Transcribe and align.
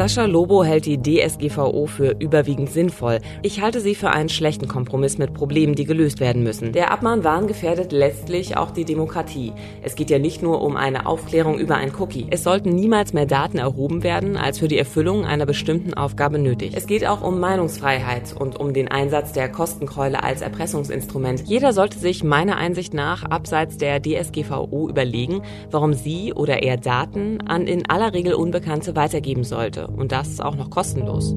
Sascha 0.00 0.24
Lobo 0.24 0.64
hält 0.64 0.86
die 0.86 0.96
DSGVO 0.96 1.86
für 1.86 2.16
überwiegend 2.18 2.70
sinnvoll. 2.70 3.18
Ich 3.42 3.60
halte 3.60 3.80
sie 3.80 3.94
für 3.94 4.08
einen 4.08 4.30
schlechten 4.30 4.66
Kompromiss 4.66 5.18
mit 5.18 5.34
Problemen, 5.34 5.74
die 5.74 5.84
gelöst 5.84 6.20
werden 6.20 6.42
müssen. 6.42 6.72
Der 6.72 6.90
Abmahnwahn 6.90 7.46
gefährdet 7.46 7.92
letztlich 7.92 8.56
auch 8.56 8.70
die 8.70 8.86
Demokratie. 8.86 9.52
Es 9.82 9.96
geht 9.96 10.08
ja 10.08 10.18
nicht 10.18 10.42
nur 10.42 10.62
um 10.62 10.78
eine 10.78 11.04
Aufklärung 11.04 11.58
über 11.58 11.74
ein 11.74 11.92
Cookie. 11.98 12.28
Es 12.30 12.44
sollten 12.44 12.70
niemals 12.70 13.12
mehr 13.12 13.26
Daten 13.26 13.58
erhoben 13.58 14.02
werden, 14.02 14.38
als 14.38 14.58
für 14.58 14.68
die 14.68 14.78
Erfüllung 14.78 15.26
einer 15.26 15.44
bestimmten 15.44 15.92
Aufgabe 15.92 16.38
nötig. 16.38 16.72
Es 16.74 16.86
geht 16.86 17.06
auch 17.06 17.20
um 17.20 17.38
Meinungsfreiheit 17.38 18.34
und 18.38 18.58
um 18.58 18.72
den 18.72 18.88
Einsatz 18.88 19.32
der 19.32 19.50
Kostenkeule 19.50 20.22
als 20.22 20.40
Erpressungsinstrument. 20.40 21.42
Jeder 21.44 21.74
sollte 21.74 21.98
sich 21.98 22.24
meiner 22.24 22.56
Einsicht 22.56 22.94
nach 22.94 23.24
abseits 23.24 23.76
der 23.76 24.00
DSGVO 24.00 24.88
überlegen, 24.88 25.42
warum 25.70 25.92
sie 25.92 26.32
oder 26.32 26.62
er 26.62 26.78
Daten 26.78 27.42
an 27.42 27.66
in 27.66 27.90
aller 27.90 28.14
Regel 28.14 28.32
Unbekannte 28.32 28.96
weitergeben 28.96 29.44
sollte 29.44 29.80
sollte. 29.80 29.89
Und 29.96 30.12
das 30.12 30.40
auch 30.40 30.56
noch 30.56 30.70
kostenlos. 30.70 31.34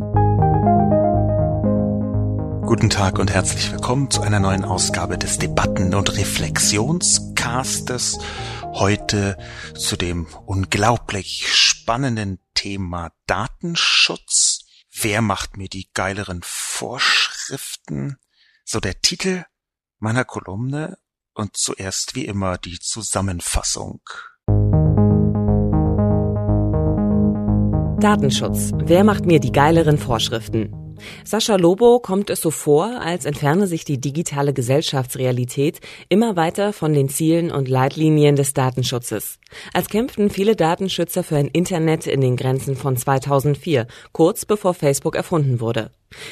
Guten 2.65 2.89
Tag 2.89 3.19
und 3.19 3.31
herzlich 3.31 3.71
willkommen 3.71 4.09
zu 4.09 4.21
einer 4.21 4.39
neuen 4.39 4.63
Ausgabe 4.65 5.17
des 5.17 5.37
Debatten- 5.37 5.93
und 5.93 6.17
Reflexionscastes. 6.17 8.19
Heute 8.73 9.37
zu 9.77 9.97
dem 9.97 10.27
unglaublich 10.45 11.53
spannenden 11.53 12.39
Thema 12.53 13.11
Datenschutz. 13.27 14.59
Wer 14.91 15.21
macht 15.21 15.57
mir 15.57 15.69
die 15.69 15.89
geileren 15.93 16.41
Vorschriften? 16.43 18.17
So 18.65 18.79
der 18.79 19.01
Titel 19.01 19.43
meiner 19.99 20.25
Kolumne 20.25 20.97
und 21.33 21.57
zuerst 21.57 22.15
wie 22.15 22.25
immer 22.25 22.57
die 22.57 22.79
Zusammenfassung. 22.79 24.01
Datenschutz. 28.03 28.71
Wer 28.83 29.05
macht 29.05 29.25
mir 29.25 29.39
die 29.39 29.53
geileren 29.53 29.97
Vorschriften? 29.97 30.97
Sascha 31.23 31.55
Lobo 31.55 31.99
kommt 31.99 32.29
es 32.29 32.41
so 32.41 32.51
vor, 32.51 32.99
als 32.99 33.23
entferne 33.23 33.65
sich 33.65 33.85
die 33.85 33.97
digitale 33.97 34.51
Gesellschaftsrealität 34.51 35.79
immer 36.09 36.35
weiter 36.35 36.73
von 36.73 36.91
den 36.91 37.07
Zielen 37.07 37.49
und 37.49 37.69
Leitlinien 37.69 38.35
des 38.35 38.51
Datenschutzes. 38.51 39.39
Als 39.73 39.87
kämpften 39.87 40.29
viele 40.29 40.57
Datenschützer 40.57 41.23
für 41.23 41.37
ein 41.37 41.47
Internet 41.47 42.05
in 42.05 42.19
den 42.19 42.35
Grenzen 42.35 42.75
von 42.75 42.97
2004, 42.97 43.87
kurz 44.11 44.43
bevor 44.43 44.73
Facebook 44.73 45.15
erfunden 45.15 45.61
wurde. 45.61 45.89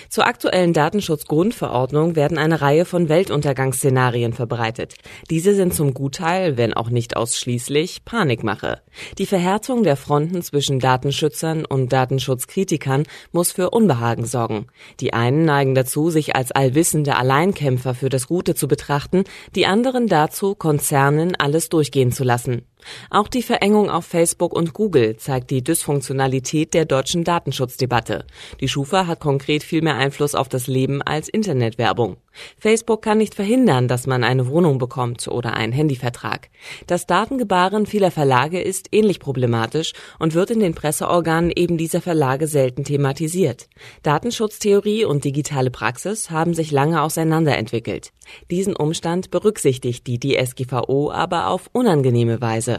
Zur 0.09 0.25
aktuellen 0.25 0.73
Datenschutzgrundverordnung 0.73 2.15
werden 2.15 2.37
eine 2.37 2.61
Reihe 2.61 2.85
von 2.85 3.09
Weltuntergangsszenarien 3.09 4.33
verbreitet. 4.33 4.95
Diese 5.29 5.55
sind 5.55 5.73
zum 5.73 5.93
Gutteil, 5.93 6.57
wenn 6.57 6.73
auch 6.73 6.89
nicht 6.89 7.15
ausschließlich, 7.15 8.05
Panikmache. 8.05 8.81
Die 9.17 9.25
Verhärtung 9.25 9.83
der 9.83 9.95
Fronten 9.95 10.41
zwischen 10.41 10.79
Datenschützern 10.79 11.65
und 11.65 11.93
Datenschutzkritikern 11.93 13.03
muss 13.31 13.51
für 13.51 13.69
Unbehagen 13.69 14.25
sorgen. 14.25 14.67
Die 14.99 15.13
einen 15.13 15.45
neigen 15.45 15.75
dazu, 15.75 16.09
sich 16.09 16.35
als 16.35 16.51
allwissende 16.51 17.15
Alleinkämpfer 17.15 17.93
für 17.93 18.09
das 18.09 18.27
Gute 18.27 18.55
zu 18.55 18.67
betrachten, 18.67 19.23
die 19.55 19.65
anderen 19.65 20.07
dazu, 20.07 20.55
Konzernen 20.55 21.35
alles 21.35 21.69
durchgehen 21.69 22.11
zu 22.11 22.23
lassen. 22.23 22.63
Auch 23.09 23.27
die 23.27 23.43
Verengung 23.43 23.89
auf 23.89 24.05
Facebook 24.05 24.53
und 24.53 24.73
Google 24.73 25.17
zeigt 25.17 25.51
die 25.51 25.63
Dysfunktionalität 25.63 26.73
der 26.73 26.85
deutschen 26.85 27.23
Datenschutzdebatte. 27.23 28.25
Die 28.59 28.67
Schufa 28.67 29.07
hat 29.07 29.19
konkret 29.19 29.63
viel 29.63 29.81
mehr 29.81 29.95
Einfluss 29.95 30.35
auf 30.35 30.49
das 30.49 30.67
Leben 30.67 31.01
als 31.01 31.29
Internetwerbung. 31.29 32.17
Facebook 32.57 33.01
kann 33.01 33.17
nicht 33.17 33.35
verhindern, 33.35 33.87
dass 33.87 34.07
man 34.07 34.23
eine 34.23 34.47
Wohnung 34.47 34.77
bekommt 34.77 35.27
oder 35.27 35.53
einen 35.53 35.73
Handyvertrag. 35.73 36.49
Das 36.87 37.05
Datengebaren 37.05 37.85
vieler 37.85 38.11
Verlage 38.11 38.61
ist 38.61 38.87
ähnlich 38.91 39.19
problematisch 39.19 39.93
und 40.17 40.33
wird 40.33 40.51
in 40.51 40.61
den 40.61 40.73
Presseorganen 40.73 41.51
eben 41.53 41.77
dieser 41.77 42.01
Verlage 42.01 42.47
selten 42.47 42.83
thematisiert. 42.83 43.67
Datenschutztheorie 44.03 45.03
und 45.05 45.25
digitale 45.25 45.71
Praxis 45.71 46.31
haben 46.31 46.53
sich 46.53 46.71
lange 46.71 47.01
auseinanderentwickelt. 47.01 48.13
Diesen 48.49 48.75
Umstand 48.75 49.31
berücksichtigt 49.31 50.07
die 50.07 50.19
DSGVO 50.19 51.11
aber 51.11 51.47
auf 51.47 51.69
unangenehme 51.73 52.39
Weise. 52.39 52.70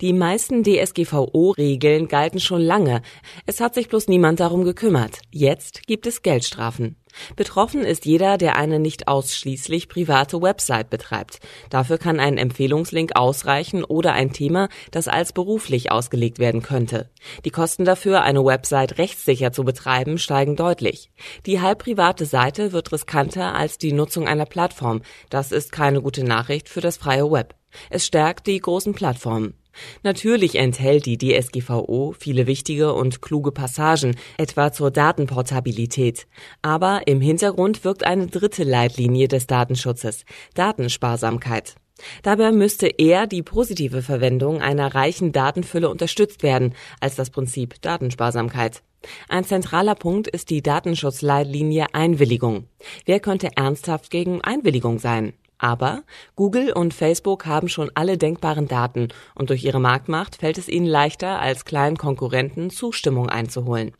Die 0.00 0.12
meisten 0.12 0.62
DSGVO-Regeln 0.64 2.08
galten 2.08 2.40
schon 2.40 2.60
lange. 2.60 3.02
Es 3.46 3.60
hat 3.60 3.74
sich 3.74 3.88
bloß 3.88 4.08
niemand 4.08 4.40
darum 4.40 4.64
gekümmert. 4.64 5.20
Jetzt 5.30 5.86
gibt 5.86 6.06
es 6.06 6.22
Geldstrafen. 6.22 6.96
Betroffen 7.36 7.84
ist 7.84 8.06
jeder, 8.06 8.38
der 8.38 8.56
eine 8.56 8.78
nicht 8.78 9.08
ausschließlich 9.08 9.88
private 9.88 10.40
Website 10.40 10.90
betreibt. 10.90 11.40
Dafür 11.70 11.98
kann 11.98 12.20
ein 12.20 12.38
Empfehlungslink 12.38 13.16
ausreichen 13.16 13.84
oder 13.84 14.12
ein 14.12 14.32
Thema, 14.32 14.68
das 14.90 15.08
als 15.08 15.32
beruflich 15.32 15.90
ausgelegt 15.90 16.38
werden 16.38 16.62
könnte. 16.62 17.10
Die 17.44 17.50
Kosten 17.50 17.84
dafür, 17.84 18.22
eine 18.22 18.44
Website 18.44 18.98
rechtssicher 18.98 19.52
zu 19.52 19.64
betreiben, 19.64 20.18
steigen 20.18 20.56
deutlich. 20.56 21.10
Die 21.46 21.60
halb 21.60 21.80
private 21.80 22.26
Seite 22.26 22.72
wird 22.72 22.92
riskanter 22.92 23.54
als 23.54 23.78
die 23.78 23.92
Nutzung 23.92 24.28
einer 24.28 24.46
Plattform. 24.46 25.02
Das 25.30 25.52
ist 25.52 25.72
keine 25.72 26.02
gute 26.02 26.24
Nachricht 26.24 26.68
für 26.68 26.80
das 26.80 26.96
freie 26.96 27.30
Web. 27.30 27.54
Es 27.90 28.06
stärkt 28.06 28.46
die 28.46 28.60
großen 28.60 28.94
Plattformen. 28.94 29.54
Natürlich 30.02 30.56
enthält 30.56 31.06
die 31.06 31.18
DSGVO 31.18 32.14
viele 32.18 32.46
wichtige 32.46 32.94
und 32.94 33.22
kluge 33.22 33.52
Passagen, 33.52 34.16
etwa 34.36 34.72
zur 34.72 34.90
Datenportabilität. 34.90 36.26
Aber 36.62 37.02
im 37.06 37.20
Hintergrund 37.20 37.84
wirkt 37.84 38.04
eine 38.04 38.26
dritte 38.26 38.64
Leitlinie 38.64 39.28
des 39.28 39.46
Datenschutzes, 39.46 40.24
Datensparsamkeit. 40.54 41.76
Dabei 42.22 42.52
müsste 42.52 42.86
eher 42.86 43.26
die 43.26 43.42
positive 43.42 44.02
Verwendung 44.02 44.60
einer 44.62 44.94
reichen 44.94 45.32
Datenfülle 45.32 45.88
unterstützt 45.88 46.42
werden 46.42 46.74
als 47.00 47.16
das 47.16 47.30
Prinzip 47.30 47.80
Datensparsamkeit. 47.82 48.82
Ein 49.28 49.44
zentraler 49.44 49.94
Punkt 49.94 50.28
ist 50.28 50.50
die 50.50 50.62
Datenschutzleitlinie 50.62 51.86
Einwilligung. 51.92 52.64
Wer 53.04 53.20
könnte 53.20 53.50
ernsthaft 53.56 54.10
gegen 54.10 54.40
Einwilligung 54.42 54.98
sein? 54.98 55.32
Aber 55.58 56.04
Google 56.36 56.72
und 56.72 56.94
Facebook 56.94 57.46
haben 57.46 57.68
schon 57.68 57.90
alle 57.94 58.16
denkbaren 58.16 58.68
Daten 58.68 59.08
und 59.34 59.50
durch 59.50 59.64
ihre 59.64 59.80
Marktmacht 59.80 60.36
fällt 60.36 60.56
es 60.56 60.68
ihnen 60.68 60.86
leichter, 60.86 61.40
als 61.40 61.64
kleinen 61.64 61.98
Konkurrenten 61.98 62.70
Zustimmung 62.70 63.28
einzuholen. 63.28 63.92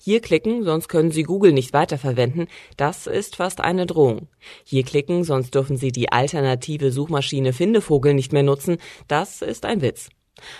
Hier 0.00 0.20
klicken, 0.20 0.64
sonst 0.64 0.88
können 0.88 1.10
Sie 1.10 1.22
Google 1.22 1.52
nicht 1.52 1.72
weiterverwenden, 1.72 2.46
das 2.76 3.06
ist 3.06 3.36
fast 3.36 3.60
eine 3.60 3.86
Drohung. 3.86 4.28
Hier 4.64 4.84
klicken, 4.84 5.24
sonst 5.24 5.54
dürfen 5.54 5.76
Sie 5.76 5.90
die 5.90 6.10
alternative 6.12 6.92
Suchmaschine 6.92 7.52
Findevogel 7.52 8.14
nicht 8.14 8.32
mehr 8.32 8.44
nutzen, 8.44 8.78
das 9.08 9.42
ist 9.42 9.64
ein 9.64 9.82
Witz. 9.82 10.08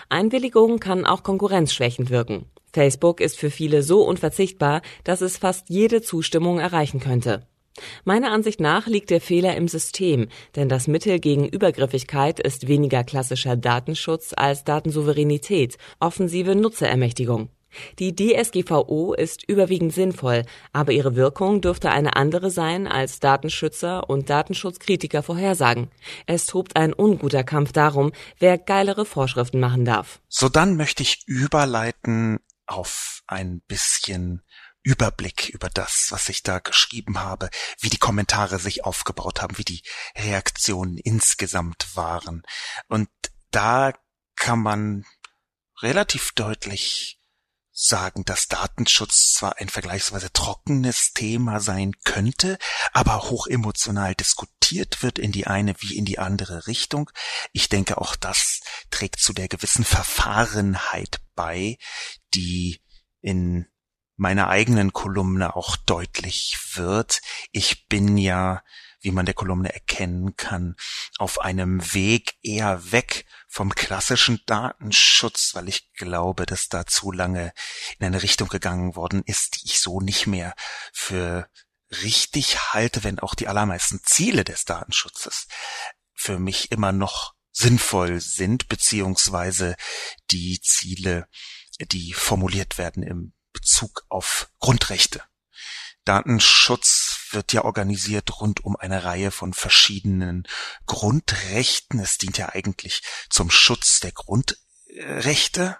Einwilligung 0.09 0.81
kann 0.81 1.07
auch 1.07 1.23
konkurrenzschwächend 1.23 2.11
wirken. 2.11 2.47
Facebook 2.73 3.21
ist 3.21 3.39
für 3.39 3.51
viele 3.51 3.83
so 3.83 4.03
unverzichtbar, 4.03 4.83
dass 5.05 5.21
es 5.21 5.39
fast 5.39 5.71
jede 5.71 6.03
Zustimmung 6.03 6.59
erreichen 6.59 7.01
könnte. 7.01 7.47
Meiner 8.05 8.33
Ansicht 8.33 8.61
nach 8.61 8.87
liegt 8.87 9.11
der 9.11 9.21
Fehler 9.21 9.57
im 9.57 9.69
System, 9.69 10.29
denn 10.55 10.69
das 10.69 10.89
Mittel 10.89 11.19
gegen 11.19 11.49
Übergriffigkeit 11.49 12.41
ist 12.41 12.69
weniger 12.69 13.05
klassischer 13.05 13.57
Datenschutz 13.57 14.33
als 14.37 14.65
Datensouveränität, 14.65 15.77
offensive 16.01 16.55
Nutzerermächtigung. 16.55 17.51
Die 17.99 18.15
DSGVO 18.15 19.15
ist 19.15 19.49
überwiegend 19.49 19.93
sinnvoll, 19.93 20.45
aber 20.73 20.93
ihre 20.93 21.17
Wirkung 21.17 21.61
dürfte 21.61 21.91
eine 21.91 22.17
andere 22.17 22.51
sein, 22.51 22.87
als 22.87 23.21
Datenschützer 23.21 24.09
und 24.09 24.31
Datenschutzkritiker 24.31 25.23
vorhersagen. 25.23 25.91
Es 26.27 26.47
tobt 26.47 26.77
ein 26.77 26.93
unguter 26.93 27.45
Kampf 27.45 27.73
darum, 27.73 28.13
wer 28.39 28.59
geilere 28.59 29.05
Vorschriften 29.05 29.61
machen 29.61 29.85
darf. 29.85 30.21
So 30.29 30.49
dann 30.49 30.77
möchte 30.77 31.03
ich 31.03 31.23
überleiten 31.27 32.39
auf 32.67 33.21
ein 33.27 33.61
bisschen 33.67 34.43
Überblick 34.87 35.49
über 35.49 35.69
das, 35.69 36.07
was 36.11 36.29
ich 36.29 36.45
da 36.45 36.61
geschrieben 36.61 37.19
habe, 37.19 37.51
wie 37.81 37.91
die 37.91 37.99
Kommentare 37.99 38.61
sich 38.61 38.85
aufgebaut 38.85 39.43
haben, 39.43 39.59
wie 39.59 39.65
die 39.65 39.83
Reaktionen 40.17 40.97
insgesamt 40.97 41.97
waren. 41.97 42.45
Und 42.87 43.09
da 43.51 43.93
kann 44.37 44.61
man 44.61 45.05
relativ 45.83 46.31
deutlich 46.37 47.19
sagen, 47.73 48.25
dass 48.25 48.47
Datenschutz 48.47 49.35
zwar 49.35 49.59
ein 49.59 49.69
vergleichsweise 49.69 50.33
trockenes 50.33 51.11
Thema 51.15 51.59
sein 51.59 51.93
könnte, 52.05 52.57
aber 52.93 53.25
hoch 53.25 53.49
emotional 53.49 54.15
diskutiert 54.15 55.03
wird 55.03 55.19
in 55.19 55.33
die 55.33 55.49
eine 55.49 55.75
wie 55.81 55.97
in 55.97 56.05
die 56.05 56.21
andere 56.21 56.69
Richtung. 56.69 57.11
Ich 57.53 57.69
denke, 57.69 57.99
auch 57.99 58.15
das 58.15 58.61
trägt 58.91 59.19
zu 59.19 59.33
der 59.33 59.49
gewissen 59.49 59.85
Verfahrenheit 59.85 61.19
bei, 61.35 61.77
die 62.35 62.81
in 63.21 63.67
meiner 64.17 64.49
eigenen 64.49 64.93
Kolumne 64.93 65.57
auch 65.57 65.77
deutlich 65.77 66.59
wird. 66.75 67.21
Ich 67.53 67.87
bin 67.87 68.17
ja, 68.17 68.63
wie 69.01 69.11
man 69.13 69.27
der 69.27 69.35
Kolumne 69.35 69.73
erkennen 69.73 70.37
kann, 70.37 70.77
auf 71.19 71.41
einem 71.41 71.95
Weg 71.95 72.35
eher 72.43 72.93
weg 72.93 73.27
vom 73.47 73.75
klassischen 73.75 74.41
Datenschutz, 74.47 75.55
weil 75.55 75.69
ich 75.69 75.93
glaube, 75.93 76.47
dass 76.47 76.69
da 76.69 76.87
zu 76.87 77.13
lange 77.13 77.53
in 77.99 78.07
eine 78.07 78.23
Richtung 78.23 78.49
gegangen 78.49 78.97
worden 78.97 79.23
ist, 79.25 79.57
die 79.57 79.67
ich 79.67 79.81
so 79.81 80.01
nicht 80.01 80.27
mehr 80.27 80.55
für 80.93 81.49
richtig 82.03 82.73
halte, 82.73 83.05
wenn 83.05 83.21
auch 83.21 83.35
die 83.35 83.49
allermeisten 83.49 84.01
Ziele 84.03 84.45
des 84.45 84.65
Datenschutzes 84.65 85.47
für 86.15 86.39
mich 86.39 86.73
immer 86.73 86.93
noch 86.93 87.35
sinnvoll 87.53 88.21
sind, 88.21 88.69
beziehungsweise 88.69 89.77
die 90.31 90.61
Ziele, 90.61 91.29
die 91.81 92.13
formuliert 92.13 92.77
werden 92.79 93.03
im 93.03 93.33
Bezug 93.57 94.05
auf 94.11 94.51
Grundrechte. 94.59 95.23
Datenschutz 96.05 97.29
wird 97.31 97.55
ja 97.55 97.65
organisiert 97.65 98.39
rund 98.39 98.63
um 98.63 98.77
eine 98.77 99.05
Reihe 99.05 99.31
von 99.31 99.55
verschiedenen 99.55 100.47
Grundrechten. 100.85 101.99
Es 101.99 102.19
dient 102.19 102.37
ja 102.37 102.51
eigentlich 102.51 103.03
zum 103.31 103.51
Schutz 103.51 104.01
der 104.01 104.13
Grundrechte. 104.13 105.79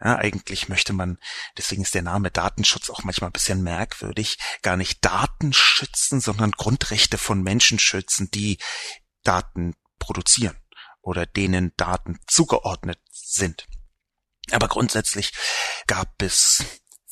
Ja, 0.00 0.16
eigentlich 0.16 0.68
möchte 0.68 0.92
man, 0.92 1.18
deswegen 1.56 1.82
ist 1.82 1.94
der 1.94 2.02
Name 2.02 2.30
Datenschutz 2.30 2.90
auch 2.90 3.04
manchmal 3.04 3.30
ein 3.30 3.32
bisschen 3.32 3.62
merkwürdig, 3.62 4.36
gar 4.60 4.76
nicht 4.76 5.02
Daten 5.02 5.54
schützen, 5.54 6.20
sondern 6.20 6.50
Grundrechte 6.50 7.16
von 7.16 7.42
Menschen 7.42 7.78
schützen, 7.78 8.30
die 8.30 8.58
Daten 9.22 9.74
produzieren 9.98 10.58
oder 11.00 11.24
denen 11.24 11.72
Daten 11.78 12.20
zugeordnet 12.26 13.00
sind. 13.10 13.66
Aber 14.50 14.68
grundsätzlich 14.68 15.32
gab 15.86 16.20
es 16.20 16.62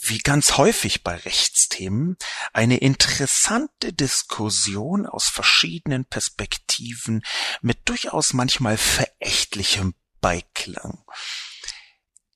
wie 0.05 0.19
ganz 0.19 0.57
häufig 0.57 1.03
bei 1.03 1.17
Rechtsthemen, 1.17 2.17
eine 2.53 2.79
interessante 2.79 3.93
Diskussion 3.93 5.07
aus 5.07 5.29
verschiedenen 5.29 6.05
Perspektiven 6.05 7.23
mit 7.61 7.89
durchaus 7.89 8.33
manchmal 8.33 8.77
verächtlichem 8.77 9.95
Beiklang 10.21 11.05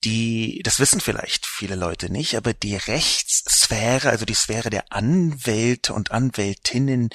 die, 0.07 0.61
das 0.63 0.79
wissen 0.79 1.01
vielleicht 1.01 1.45
viele 1.45 1.75
Leute 1.75 2.09
nicht, 2.09 2.35
aber 2.35 2.53
die 2.53 2.75
Rechtssphäre, 2.75 4.09
also 4.09 4.25
die 4.25 4.33
Sphäre 4.33 4.69
der 4.69 4.91
Anwälte 4.91 5.93
und 5.93 6.11
Anwältinnen, 6.11 7.09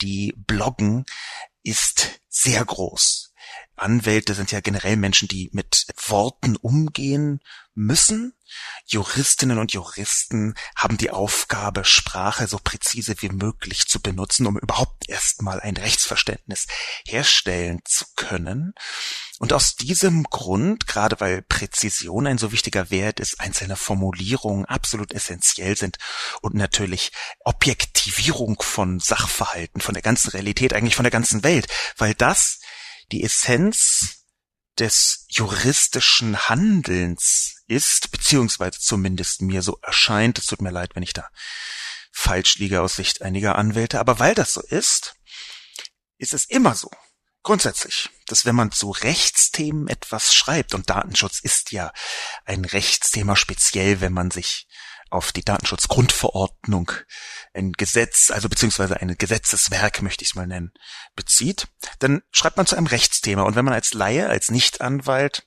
die 0.00 0.32
bloggen, 0.36 1.06
ist 1.62 2.20
sehr 2.28 2.64
groß. 2.64 3.25
Anwälte 3.76 4.34
sind 4.34 4.52
ja 4.52 4.60
generell 4.60 4.96
Menschen, 4.96 5.28
die 5.28 5.50
mit 5.52 5.86
Worten 6.08 6.56
umgehen 6.56 7.40
müssen. 7.74 8.32
Juristinnen 8.86 9.58
und 9.58 9.72
Juristen 9.72 10.54
haben 10.76 10.96
die 10.96 11.10
Aufgabe, 11.10 11.84
Sprache 11.84 12.46
so 12.46 12.58
präzise 12.58 13.16
wie 13.20 13.28
möglich 13.28 13.86
zu 13.86 14.00
benutzen, 14.00 14.46
um 14.46 14.58
überhaupt 14.58 15.08
erstmal 15.08 15.60
ein 15.60 15.76
Rechtsverständnis 15.76 16.66
herstellen 17.06 17.80
zu 17.84 18.06
können. 18.14 18.74
Und 19.38 19.52
aus 19.52 19.76
diesem 19.76 20.24
Grund, 20.24 20.86
gerade 20.86 21.20
weil 21.20 21.42
Präzision 21.42 22.26
ein 22.26 22.38
so 22.38 22.52
wichtiger 22.52 22.90
Wert 22.90 23.20
ist, 23.20 23.40
einzelne 23.40 23.76
Formulierungen 23.76 24.64
absolut 24.64 25.12
essentiell 25.12 25.76
sind 25.76 25.98
und 26.40 26.54
natürlich 26.54 27.12
Objektivierung 27.40 28.62
von 28.62 28.98
Sachverhalten, 29.00 29.82
von 29.82 29.92
der 29.92 30.02
ganzen 30.02 30.30
Realität, 30.30 30.72
eigentlich 30.72 30.96
von 30.96 31.04
der 31.04 31.10
ganzen 31.10 31.44
Welt, 31.44 31.66
weil 31.98 32.14
das 32.14 32.60
die 33.12 33.22
Essenz 33.22 34.24
des 34.78 35.26
juristischen 35.28 36.48
Handelns 36.48 37.62
ist, 37.66 38.10
beziehungsweise 38.10 38.78
zumindest 38.78 39.42
mir 39.42 39.62
so 39.62 39.78
erscheint, 39.82 40.38
es 40.38 40.46
tut 40.46 40.60
mir 40.60 40.70
leid, 40.70 40.94
wenn 40.94 41.02
ich 41.02 41.12
da 41.12 41.28
falsch 42.12 42.56
liege 42.56 42.80
aus 42.80 42.96
Sicht 42.96 43.22
einiger 43.22 43.56
Anwälte, 43.56 44.00
aber 44.00 44.18
weil 44.18 44.34
das 44.34 44.52
so 44.52 44.62
ist, 44.62 45.14
ist 46.18 46.34
es 46.34 46.46
immer 46.46 46.74
so, 46.74 46.90
grundsätzlich, 47.42 48.10
dass 48.26 48.44
wenn 48.44 48.54
man 48.54 48.72
zu 48.72 48.90
Rechtsthemen 48.90 49.88
etwas 49.88 50.34
schreibt, 50.34 50.74
und 50.74 50.90
Datenschutz 50.90 51.40
ist 51.40 51.72
ja 51.72 51.92
ein 52.44 52.64
Rechtsthema 52.64 53.36
speziell, 53.36 54.00
wenn 54.00 54.12
man 54.12 54.30
sich 54.30 54.66
auf 55.10 55.32
die 55.32 55.44
Datenschutzgrundverordnung, 55.44 56.92
ein 57.54 57.72
Gesetz, 57.72 58.30
also 58.30 58.48
beziehungsweise 58.48 59.00
ein 59.00 59.16
Gesetzeswerk, 59.16 60.02
möchte 60.02 60.22
ich 60.22 60.30
es 60.30 60.34
mal 60.34 60.46
nennen, 60.46 60.72
bezieht, 61.14 61.68
dann 61.98 62.22
schreibt 62.30 62.56
man 62.56 62.66
zu 62.66 62.76
einem 62.76 62.86
Rechtsthema. 62.86 63.42
Und 63.42 63.56
wenn 63.56 63.64
man 63.64 63.74
als 63.74 63.94
Laie, 63.94 64.28
als 64.28 64.50
Nichtanwalt 64.50 65.46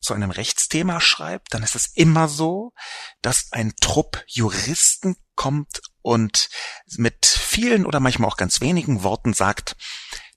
zu 0.00 0.14
einem 0.14 0.30
Rechtsthema 0.30 1.00
schreibt, 1.00 1.52
dann 1.52 1.62
ist 1.62 1.74
es 1.74 1.86
immer 1.94 2.28
so, 2.28 2.72
dass 3.20 3.52
ein 3.52 3.74
Trupp 3.80 4.24
Juristen 4.26 5.16
kommt 5.34 5.82
und 6.02 6.48
mit 6.96 7.26
vielen 7.26 7.84
oder 7.84 8.00
manchmal 8.00 8.30
auch 8.30 8.36
ganz 8.36 8.60
wenigen 8.60 9.02
Worten 9.02 9.34
sagt, 9.34 9.76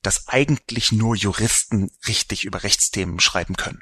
dass 0.01 0.27
eigentlich 0.27 0.91
nur 0.91 1.15
Juristen 1.15 1.89
richtig 2.07 2.43
über 2.43 2.63
Rechtsthemen 2.63 3.19
schreiben 3.19 3.55
können. 3.55 3.79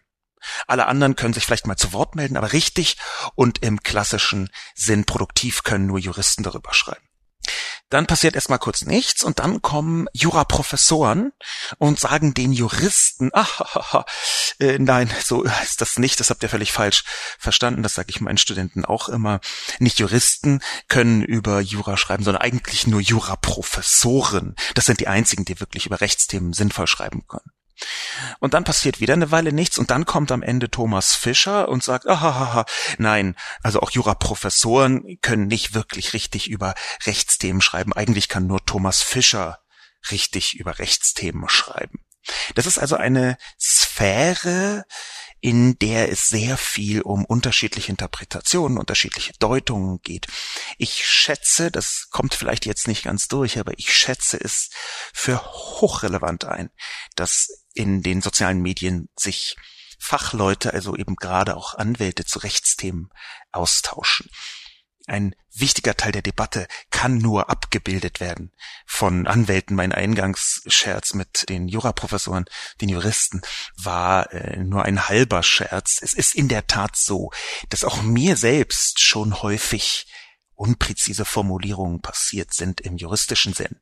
Alle 0.68 0.88
anderen 0.88 1.16
können 1.16 1.34
sich 1.34 1.46
vielleicht 1.46 1.68
mal 1.68 1.78
zu 1.78 1.94
Wort 1.94 2.16
melden, 2.16 2.38
aber 2.38 2.54
richtig 2.54 2.98
und 3.36 3.64
im 3.64 3.84
klassischen 3.84 4.50
Sinn 4.76 5.06
produktiv 5.06 5.64
können 5.64 5.88
nur 5.88 6.00
Juristen 6.00 6.44
darüber 6.44 6.74
schreiben. 6.74 7.12
Dann 7.92 8.08
passiert 8.08 8.36
erstmal 8.36 8.58
kurz 8.58 8.86
nichts 8.86 9.22
und 9.22 9.40
dann 9.40 9.62
kommen 9.62 10.08
Juraprofessoren 10.14 11.34
und 11.78 12.00
sagen 12.00 12.34
den 12.34 12.54
Juristen, 12.54 13.32
ah, 13.34 14.06
äh, 14.60 14.80
nein, 14.80 15.12
so 15.22 15.44
ist 15.44 15.82
das 15.82 15.98
nicht, 15.98 16.22
das 16.22 16.30
habt 16.30 16.42
ihr 16.42 16.48
völlig 16.48 16.72
falsch 16.72 17.04
verstanden, 17.38 17.84
das 17.84 17.96
sage 17.96 18.10
ich 18.10 18.22
meinen 18.22 18.38
Studenten 18.38 18.86
auch 18.86 19.10
immer. 19.10 19.42
Nicht 19.80 20.00
Juristen 20.00 20.62
können 20.88 21.22
über 21.22 21.60
Jura 21.60 21.98
schreiben, 21.98 22.24
sondern 22.24 22.42
eigentlich 22.42 22.88
nur 22.88 23.02
Juraprofessoren. 23.02 24.56
Das 24.74 24.86
sind 24.86 25.02
die 25.02 25.10
einzigen, 25.10 25.44
die 25.44 25.60
wirklich 25.60 25.86
über 25.86 26.00
Rechtsthemen 26.00 26.54
sinnvoll 26.54 26.88
schreiben 26.88 27.28
können. 27.28 27.52
Und 28.40 28.54
dann 28.54 28.64
passiert 28.64 29.00
wieder 29.00 29.14
eine 29.14 29.32
Weile 29.32 29.54
nichts 29.54 29.78
und 29.78 29.92
dann 29.92 30.06
kommt 30.06 30.32
am 30.32 30.44
Ende 30.44 30.70
Thomas 30.70 31.16
Fischer 31.16 31.70
und 31.70 31.84
sagt, 31.84 32.08
ahaha, 32.08 32.66
nein, 32.98 33.36
also 33.64 33.80
auch 33.82 33.92
Juraprofessoren 33.92 35.20
können 35.22 35.48
nicht 35.48 35.74
wirklich 35.74 36.14
richtig 36.14 36.50
über 36.50 36.76
Rechtsthemen 37.06 37.62
schreiben. 37.62 37.94
Eigentlich 37.94 38.30
kann 38.30 38.48
nur 38.48 38.66
Thomas 38.66 39.02
Fischer 39.02 39.60
richtig 40.10 40.56
über 40.56 40.80
Rechtsthemen 40.80 41.50
schreiben. 41.50 42.00
Das 42.56 42.66
ist 42.66 42.78
also 42.78 42.96
eine 42.96 43.38
Sphäre, 43.60 44.86
in 45.40 45.78
der 45.80 46.12
es 46.12 46.28
sehr 46.28 46.56
viel 46.56 47.02
um 47.02 47.26
unterschiedliche 47.26 47.92
Interpretationen, 47.92 48.78
unterschiedliche 48.78 49.34
Deutungen 49.40 50.00
geht. 50.04 50.28
Ich 50.78 51.08
schätze, 51.08 51.72
das 51.72 52.10
kommt 52.12 52.36
vielleicht 52.36 52.68
jetzt 52.68 52.88
nicht 52.88 53.04
ganz 53.04 53.28
durch, 53.28 53.60
aber 53.60 53.74
ich 53.78 53.92
schätze 53.92 54.40
es 54.40 54.70
für 55.14 55.44
hochrelevant 55.44 56.46
ein, 56.46 56.70
dass 57.16 57.61
in 57.74 58.02
den 58.02 58.22
sozialen 58.22 58.62
Medien 58.62 59.10
sich 59.18 59.56
Fachleute, 60.00 60.74
also 60.74 60.96
eben 60.96 61.16
gerade 61.16 61.56
auch 61.56 61.76
Anwälte 61.76 62.26
zu 62.26 62.40
Rechtsthemen 62.40 63.10
austauschen 63.52 64.30
ein 65.08 65.36
wichtiger 65.54 65.96
Teil 65.98 66.12
der 66.12 66.22
Debatte 66.22 66.68
kann 66.90 67.18
nur 67.18 67.50
abgebildet 67.50 68.20
werden 68.20 68.52
von 68.86 69.28
Anwälten. 69.28 69.76
Mein 69.76 69.92
Eingangsscherz 69.92 71.14
mit 71.14 71.50
den 71.50 71.68
Juraprofessoren, 71.68 72.46
den 72.80 72.90
Juristen, 72.90 73.42
war 73.76 74.32
äh, 74.32 74.58
nur 74.58 74.86
ein 74.86 75.10
halber 75.10 75.44
Scherz. 75.44 76.00
Es 76.02 76.14
ist 76.14 76.36
in 76.36 76.48
der 76.48 76.68
Tat 76.68 76.96
so, 76.96 77.32
dass 77.70 77.84
auch 77.84 78.02
mir 78.02 78.38
selbst 78.38 79.02
schon 79.02 79.42
häufig 79.42 80.08
unpräzise 80.56 81.26
Formulierungen 81.26 82.02
passiert 82.02 82.54
sind 82.54 82.82
im 82.82 82.98
juristischen 82.98 83.54
Sinn, 83.54 83.80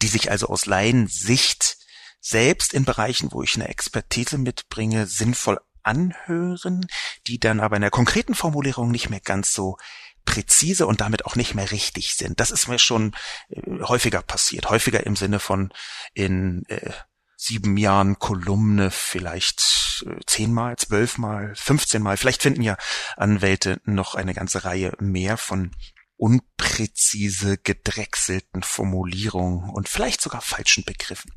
die 0.00 0.08
sich 0.08 0.30
also 0.30 0.46
aus 0.46 0.66
Laiensicht 0.66 1.76
selbst 2.20 2.74
in 2.74 2.84
Bereichen, 2.84 3.32
wo 3.32 3.42
ich 3.42 3.56
eine 3.56 3.68
Expertise 3.68 4.38
mitbringe, 4.38 5.06
sinnvoll 5.06 5.58
anhören, 5.82 6.86
die 7.26 7.38
dann 7.38 7.60
aber 7.60 7.76
in 7.76 7.82
der 7.82 7.90
konkreten 7.90 8.34
Formulierung 8.34 8.90
nicht 8.90 9.10
mehr 9.10 9.20
ganz 9.20 9.52
so 9.52 9.76
präzise 10.24 10.86
und 10.86 11.00
damit 11.00 11.24
auch 11.24 11.34
nicht 11.34 11.54
mehr 11.54 11.70
richtig 11.70 12.14
sind. 12.14 12.40
Das 12.40 12.50
ist 12.50 12.68
mir 12.68 12.78
schon 12.78 13.12
äh, 13.48 13.82
häufiger 13.82 14.22
passiert. 14.22 14.68
Häufiger 14.68 15.04
im 15.04 15.16
Sinne 15.16 15.40
von 15.40 15.72
in 16.14 16.64
äh, 16.68 16.92
sieben 17.36 17.76
Jahren 17.78 18.18
Kolumne 18.18 18.90
vielleicht 18.90 20.04
äh, 20.06 20.20
zehnmal, 20.26 20.76
zwölfmal, 20.76 21.54
fünfzehnmal. 21.54 22.18
Vielleicht 22.18 22.42
finden 22.42 22.62
ja 22.62 22.76
Anwälte 23.16 23.80
noch 23.84 24.14
eine 24.14 24.34
ganze 24.34 24.64
Reihe 24.64 24.92
mehr 25.00 25.38
von 25.38 25.74
unpräzise 26.16 27.56
gedrechselten 27.56 28.62
Formulierungen 28.62 29.70
und 29.70 29.88
vielleicht 29.88 30.20
sogar 30.20 30.42
falschen 30.42 30.84
Begriffen 30.84 31.32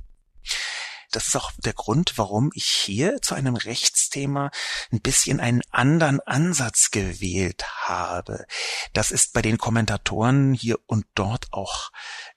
das 1.14 1.28
ist 1.28 1.36
auch 1.36 1.52
der 1.58 1.74
Grund, 1.74 2.18
warum 2.18 2.52
ich 2.54 2.66
hier 2.66 3.22
zu 3.22 3.36
einem 3.36 3.56
Rechtsthema 3.56 4.50
ein 4.92 5.00
bisschen 5.00 5.40
einen 5.40 5.62
anderen 5.72 6.20
Ansatz 6.22 6.92
gewählt 6.92 7.66
habe. 7.88 8.46
Das 8.94 9.12
ist 9.12 9.34
bei 9.34 9.42
den 9.42 9.58
Kommentatoren 9.58 10.54
hier 10.54 10.78
und 10.88 11.06
dort 11.14 11.54
auch 11.54 11.92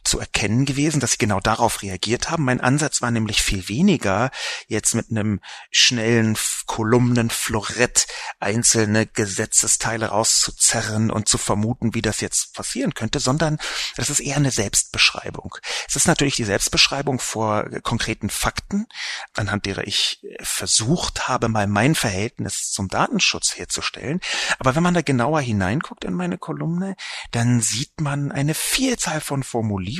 zu 0.06 0.20
erkennen 0.20 0.64
gewesen, 0.64 1.00
dass 1.00 1.12
sie 1.12 1.18
genau 1.18 1.40
darauf 1.40 1.82
reagiert 1.82 2.30
haben. 2.30 2.44
Mein 2.44 2.60
Ansatz 2.60 3.02
war 3.02 3.10
nämlich 3.10 3.42
viel 3.42 3.68
weniger, 3.68 4.30
jetzt 4.68 4.94
mit 4.94 5.10
einem 5.10 5.40
schnellen 5.70 6.38
Kolumnenflorett 6.66 8.06
einzelne 8.38 9.06
Gesetzesteile 9.06 10.06
rauszuzerren 10.06 11.10
und 11.10 11.28
zu 11.28 11.38
vermuten, 11.38 11.94
wie 11.94 12.02
das 12.02 12.20
jetzt 12.20 12.54
passieren 12.54 12.94
könnte, 12.94 13.20
sondern 13.20 13.58
das 13.96 14.10
ist 14.10 14.20
eher 14.20 14.36
eine 14.36 14.50
Selbstbeschreibung. 14.50 15.56
Es 15.88 15.96
ist 15.96 16.06
natürlich 16.06 16.36
die 16.36 16.44
Selbstbeschreibung 16.44 17.18
vor 17.18 17.64
konkreten 17.82 18.30
Fakten, 18.30 18.86
anhand 19.34 19.66
derer 19.66 19.86
ich 19.86 20.20
versucht 20.40 21.28
habe, 21.28 21.48
mal 21.48 21.66
mein 21.66 21.94
Verhältnis 21.94 22.70
zum 22.70 22.88
Datenschutz 22.88 23.56
herzustellen. 23.56 24.20
Aber 24.58 24.74
wenn 24.74 24.82
man 24.82 24.94
da 24.94 25.02
genauer 25.02 25.40
hineinguckt 25.40 26.04
in 26.04 26.14
meine 26.14 26.38
Kolumne, 26.38 26.96
dann 27.32 27.60
sieht 27.60 28.00
man 28.00 28.30
eine 28.32 28.54
Vielzahl 28.54 29.20
von 29.20 29.42
Formulierungen, 29.42 29.95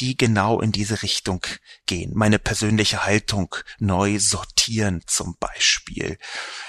die 0.00 0.16
genau 0.16 0.60
in 0.60 0.72
diese 0.72 1.02
Richtung 1.02 1.44
gehen. 1.86 2.12
Meine 2.14 2.38
persönliche 2.38 3.04
Haltung 3.04 3.54
neu 3.78 4.18
sortieren 4.18 5.02
zum 5.06 5.36
Beispiel. 5.38 6.18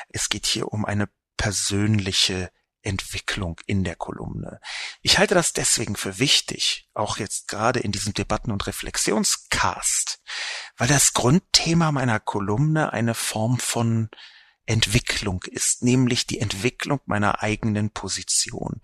Es 0.09 0.29
geht 0.29 0.45
hier 0.45 0.67
um 0.67 0.85
eine 0.85 1.09
persönliche 1.37 2.51
Entwicklung 2.81 3.59
in 3.65 3.83
der 3.83 3.95
Kolumne. 3.95 4.59
Ich 5.01 5.17
halte 5.17 5.35
das 5.35 5.53
deswegen 5.53 5.95
für 5.95 6.17
wichtig, 6.19 6.89
auch 6.93 7.17
jetzt 7.17 7.47
gerade 7.47 7.79
in 7.79 7.91
diesem 7.91 8.13
Debatten- 8.13 8.51
und 8.51 8.67
Reflexionscast, 8.67 10.21
weil 10.77 10.87
das 10.87 11.13
Grundthema 11.13 11.91
meiner 11.91 12.19
Kolumne 12.19 12.93
eine 12.93 13.15
Form 13.15 13.59
von 13.59 14.09
Entwicklung 14.65 15.43
ist, 15.43 15.83
nämlich 15.83 16.27
die 16.27 16.39
Entwicklung 16.39 17.01
meiner 17.05 17.41
eigenen 17.41 17.89
Position. 17.89 18.81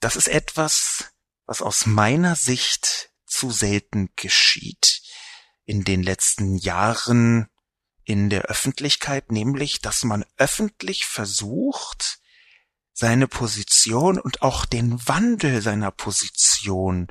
Das 0.00 0.16
ist 0.16 0.28
etwas, 0.28 1.11
was 1.52 1.60
aus 1.60 1.84
meiner 1.84 2.34
Sicht 2.34 3.10
zu 3.26 3.50
selten 3.50 4.08
geschieht 4.16 5.02
in 5.66 5.84
den 5.84 6.02
letzten 6.02 6.56
Jahren 6.56 7.46
in 8.04 8.30
der 8.30 8.44
Öffentlichkeit, 8.44 9.30
nämlich, 9.30 9.82
dass 9.82 10.02
man 10.02 10.24
öffentlich 10.38 11.04
versucht, 11.04 12.20
seine 12.94 13.28
Position 13.28 14.18
und 14.18 14.40
auch 14.40 14.64
den 14.64 15.06
Wandel 15.06 15.60
seiner 15.60 15.90
Position 15.90 17.08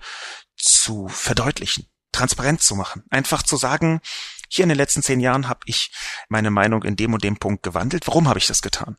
zu 0.57 1.07
verdeutlichen, 1.07 1.85
transparent 2.11 2.63
zu 2.63 2.75
machen. 2.75 3.03
Einfach 3.11 3.43
zu 3.43 3.57
sagen, 3.57 4.01
hier 4.49 4.63
in 4.63 4.69
den 4.69 4.77
letzten 4.79 5.03
zehn 5.03 5.19
Jahren 5.19 5.49
habe 5.49 5.61
ich 5.65 5.91
meine 6.29 6.49
Meinung 6.49 6.81
in 6.81 6.95
dem 6.95 7.13
und 7.13 7.23
dem 7.23 7.37
Punkt 7.37 7.61
gewandelt. 7.61 8.07
Warum 8.07 8.27
habe 8.27 8.39
ich 8.39 8.47
das 8.47 8.63
getan? 8.63 8.97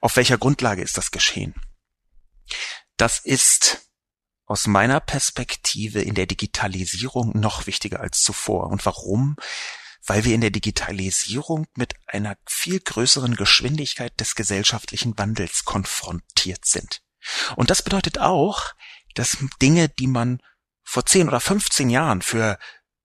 Auf 0.00 0.16
welcher 0.16 0.36
Grundlage 0.36 0.82
ist 0.82 0.98
das 0.98 1.12
geschehen? 1.12 1.54
Das 2.96 3.20
ist 3.20 3.86
aus 4.50 4.66
meiner 4.66 4.98
Perspektive 4.98 6.02
in 6.02 6.16
der 6.16 6.26
Digitalisierung 6.26 7.38
noch 7.38 7.68
wichtiger 7.68 8.00
als 8.00 8.20
zuvor. 8.20 8.66
Und 8.66 8.84
warum? 8.84 9.36
Weil 10.04 10.24
wir 10.24 10.34
in 10.34 10.40
der 10.40 10.50
Digitalisierung 10.50 11.68
mit 11.76 11.94
einer 12.08 12.36
viel 12.48 12.80
größeren 12.80 13.36
Geschwindigkeit 13.36 14.18
des 14.18 14.34
gesellschaftlichen 14.34 15.16
Wandels 15.16 15.64
konfrontiert 15.64 16.64
sind. 16.64 17.00
Und 17.54 17.70
das 17.70 17.82
bedeutet 17.82 18.18
auch, 18.18 18.74
dass 19.14 19.36
Dinge, 19.62 19.88
die 19.88 20.08
man 20.08 20.40
vor 20.82 21.06
10 21.06 21.28
oder 21.28 21.38
15 21.38 21.88
Jahren 21.88 22.20
für 22.20 22.58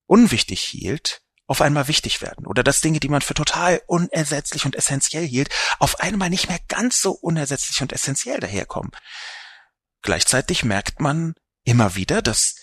unwichtig 0.07 0.61
hielt, 0.61 1.21
auf 1.45 1.61
einmal 1.61 1.87
wichtig 1.87 2.23
werden 2.23 2.47
oder 2.47 2.63
dass 2.63 2.81
Dinge, 2.81 2.99
die 2.99 3.09
man 3.09 3.21
für 3.21 3.35
total 3.35 3.83
unersetzlich 3.85 4.65
und 4.65 4.75
essentiell 4.75 5.27
hielt, 5.27 5.49
auf 5.77 5.99
einmal 5.99 6.31
nicht 6.31 6.49
mehr 6.49 6.59
ganz 6.67 6.99
so 6.99 7.11
unersetzlich 7.11 7.83
und 7.83 7.93
essentiell 7.93 8.39
daherkommen. 8.39 8.89
Gleichzeitig 10.05 10.63
merkt 10.63 11.01
man 11.01 11.33
immer 11.63 11.95
wieder, 11.95 12.21
dass 12.21 12.57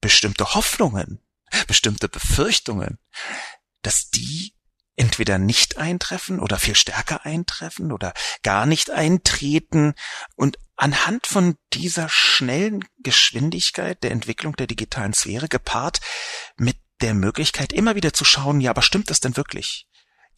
bestimmte 0.00 0.54
Hoffnungen, 0.54 1.20
bestimmte 1.68 2.08
Befürchtungen, 2.08 2.98
dass 3.82 4.10
die 4.10 4.52
entweder 4.96 5.38
nicht 5.38 5.78
eintreffen 5.78 6.40
oder 6.40 6.58
viel 6.58 6.74
stärker 6.74 7.24
eintreffen 7.24 7.92
oder 7.92 8.14
gar 8.42 8.66
nicht 8.66 8.90
eintreten 8.90 9.94
und 10.34 10.58
anhand 10.74 11.28
von 11.28 11.56
dieser 11.72 12.08
schnellen 12.08 12.84
Geschwindigkeit 12.98 14.02
der 14.02 14.10
Entwicklung 14.10 14.56
der 14.56 14.66
digitalen 14.66 15.14
Sphäre 15.14 15.48
gepaart 15.48 16.00
mit 16.56 16.78
der 17.00 17.14
Möglichkeit, 17.14 17.72
immer 17.72 17.94
wieder 17.94 18.12
zu 18.12 18.24
schauen, 18.24 18.60
ja, 18.60 18.70
aber 18.70 18.82
stimmt 18.82 19.08
das 19.08 19.20
denn 19.20 19.36
wirklich? 19.36 19.87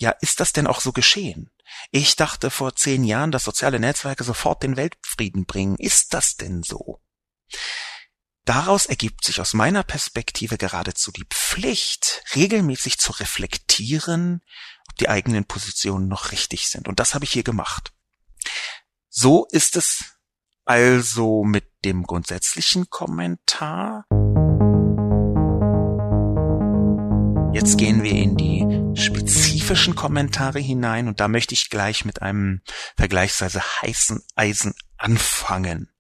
Ja, 0.01 0.13
ist 0.23 0.41
das 0.41 0.55
denn 0.55 0.67
auch 0.67 0.81
so 0.81 0.93
geschehen? 0.93 1.51
Ich 1.91 2.17
dachte 2.17 2.51
vor 2.51 2.75
zehn 2.75 3.05
Jahren, 3.05 3.33
dass 3.33 3.45
soziale 3.45 3.79
Netzwerke 3.79 4.25
sofort 4.25 4.63
den 4.63 4.79
Weltfrieden 4.79 5.45
bringen. 5.45 5.77
Ist 5.77 6.15
das 6.15 6.37
denn 6.37 6.63
so? 6.63 7.03
Daraus 8.47 8.87
ergibt 8.87 9.25
sich 9.25 9.43
aus 9.43 9.53
meiner 9.53 9.83
Perspektive 9.83 10.57
geradezu 10.57 11.13
die 11.13 11.27
Pflicht, 11.27 12.25
regelmäßig 12.35 12.99
zu 12.99 13.13
reflektieren, 13.13 14.41
ob 14.89 14.97
die 14.97 15.11
eigenen 15.11 15.45
Positionen 15.45 16.09
noch 16.09 16.33
richtig 16.33 16.69
sind. 16.69 16.89
Und 16.89 16.99
das 16.99 17.15
habe 17.15 17.27
ich 17.27 17.31
hier 17.31 17.45
gemacht. 17.45 17.93
So 19.11 19.47
ist 19.51 19.77
es 19.77 20.17
also 20.65 21.45
mit 21.45 21.71
dem 21.85 22.05
grundsätzlichen 22.05 22.89
Kommentar. 22.89 24.07
Jetzt 27.53 27.77
gehen 27.77 28.03
wir 28.03 28.13
in 28.13 28.37
die 28.37 28.65
spezifischen 29.71 29.95
Kommentare 29.95 30.59
hinein 30.59 31.07
und 31.07 31.21
da 31.21 31.29
möchte 31.29 31.55
ich 31.55 31.71
gleich 31.71 32.05
mit 32.05 32.23
einem 32.23 32.61
vergleichsweise 32.97 33.63
heißen 33.63 34.21
Eisen 34.35 34.75
anfangen, 34.97 35.93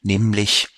nämlich 0.00 0.68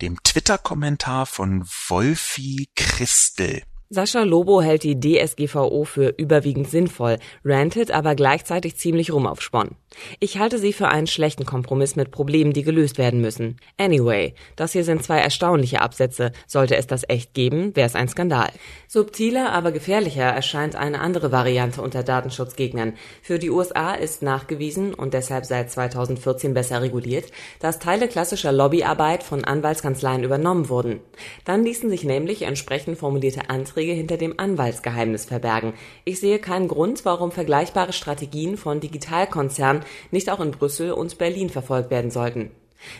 dem 0.00 0.22
Twitter-Kommentar 0.22 1.26
von 1.26 1.62
Wolfi 1.88 2.70
Christel. 2.74 3.64
Sascha 3.90 4.22
Lobo 4.22 4.62
hält 4.62 4.82
die 4.82 4.98
DSGVO 4.98 5.84
für 5.84 6.14
überwiegend 6.16 6.70
sinnvoll, 6.70 7.18
rantet 7.44 7.90
aber 7.90 8.14
gleichzeitig 8.14 8.76
ziemlich 8.76 9.12
rum 9.12 9.26
auf 9.26 9.42
Spon. 9.42 9.72
Ich 10.20 10.38
halte 10.38 10.58
sie 10.58 10.72
für 10.72 10.88
einen 10.88 11.06
schlechten 11.06 11.44
Kompromiss 11.44 11.94
mit 11.94 12.10
Problemen, 12.10 12.54
die 12.54 12.62
gelöst 12.62 12.96
werden 12.96 13.20
müssen. 13.20 13.58
Anyway, 13.76 14.34
das 14.56 14.72
hier 14.72 14.84
sind 14.84 15.04
zwei 15.04 15.18
erstaunliche 15.18 15.82
Absätze. 15.82 16.32
Sollte 16.46 16.76
es 16.76 16.86
das 16.86 17.04
echt 17.08 17.34
geben, 17.34 17.76
wäre 17.76 17.86
es 17.86 17.94
ein 17.94 18.08
Skandal. 18.08 18.50
Subtiler, 18.88 19.52
aber 19.52 19.70
gefährlicher 19.70 20.24
erscheint 20.24 20.76
eine 20.76 21.00
andere 21.00 21.30
Variante 21.30 21.82
unter 21.82 22.02
Datenschutzgegnern. 22.02 22.94
Für 23.22 23.38
die 23.38 23.50
USA 23.50 23.94
ist 23.94 24.22
nachgewiesen 24.22 24.94
und 24.94 25.14
deshalb 25.14 25.44
seit 25.44 25.70
2014 25.70 26.54
besser 26.54 26.80
reguliert, 26.80 27.26
dass 27.60 27.78
Teile 27.78 28.08
klassischer 28.08 28.50
Lobbyarbeit 28.50 29.22
von 29.22 29.44
Anwaltskanzleien 29.44 30.24
übernommen 30.24 30.70
wurden. 30.70 31.00
Dann 31.44 31.64
ließen 31.64 31.90
sich 31.90 32.04
nämlich 32.04 32.42
entsprechend 32.42 32.98
formulierte 32.98 33.50
Anträge 33.50 33.73
hinter 33.82 34.16
dem 34.16 34.38
Anwaltsgeheimnis 34.38 35.24
verbergen. 35.24 35.74
Ich 36.04 36.20
sehe 36.20 36.38
keinen 36.38 36.68
Grund, 36.68 37.04
warum 37.04 37.32
vergleichbare 37.32 37.92
Strategien 37.92 38.56
von 38.56 38.80
Digitalkonzernen 38.80 39.82
nicht 40.10 40.30
auch 40.30 40.40
in 40.40 40.52
Brüssel 40.52 40.92
und 40.92 41.18
Berlin 41.18 41.50
verfolgt 41.50 41.90
werden 41.90 42.10
sollten. 42.10 42.50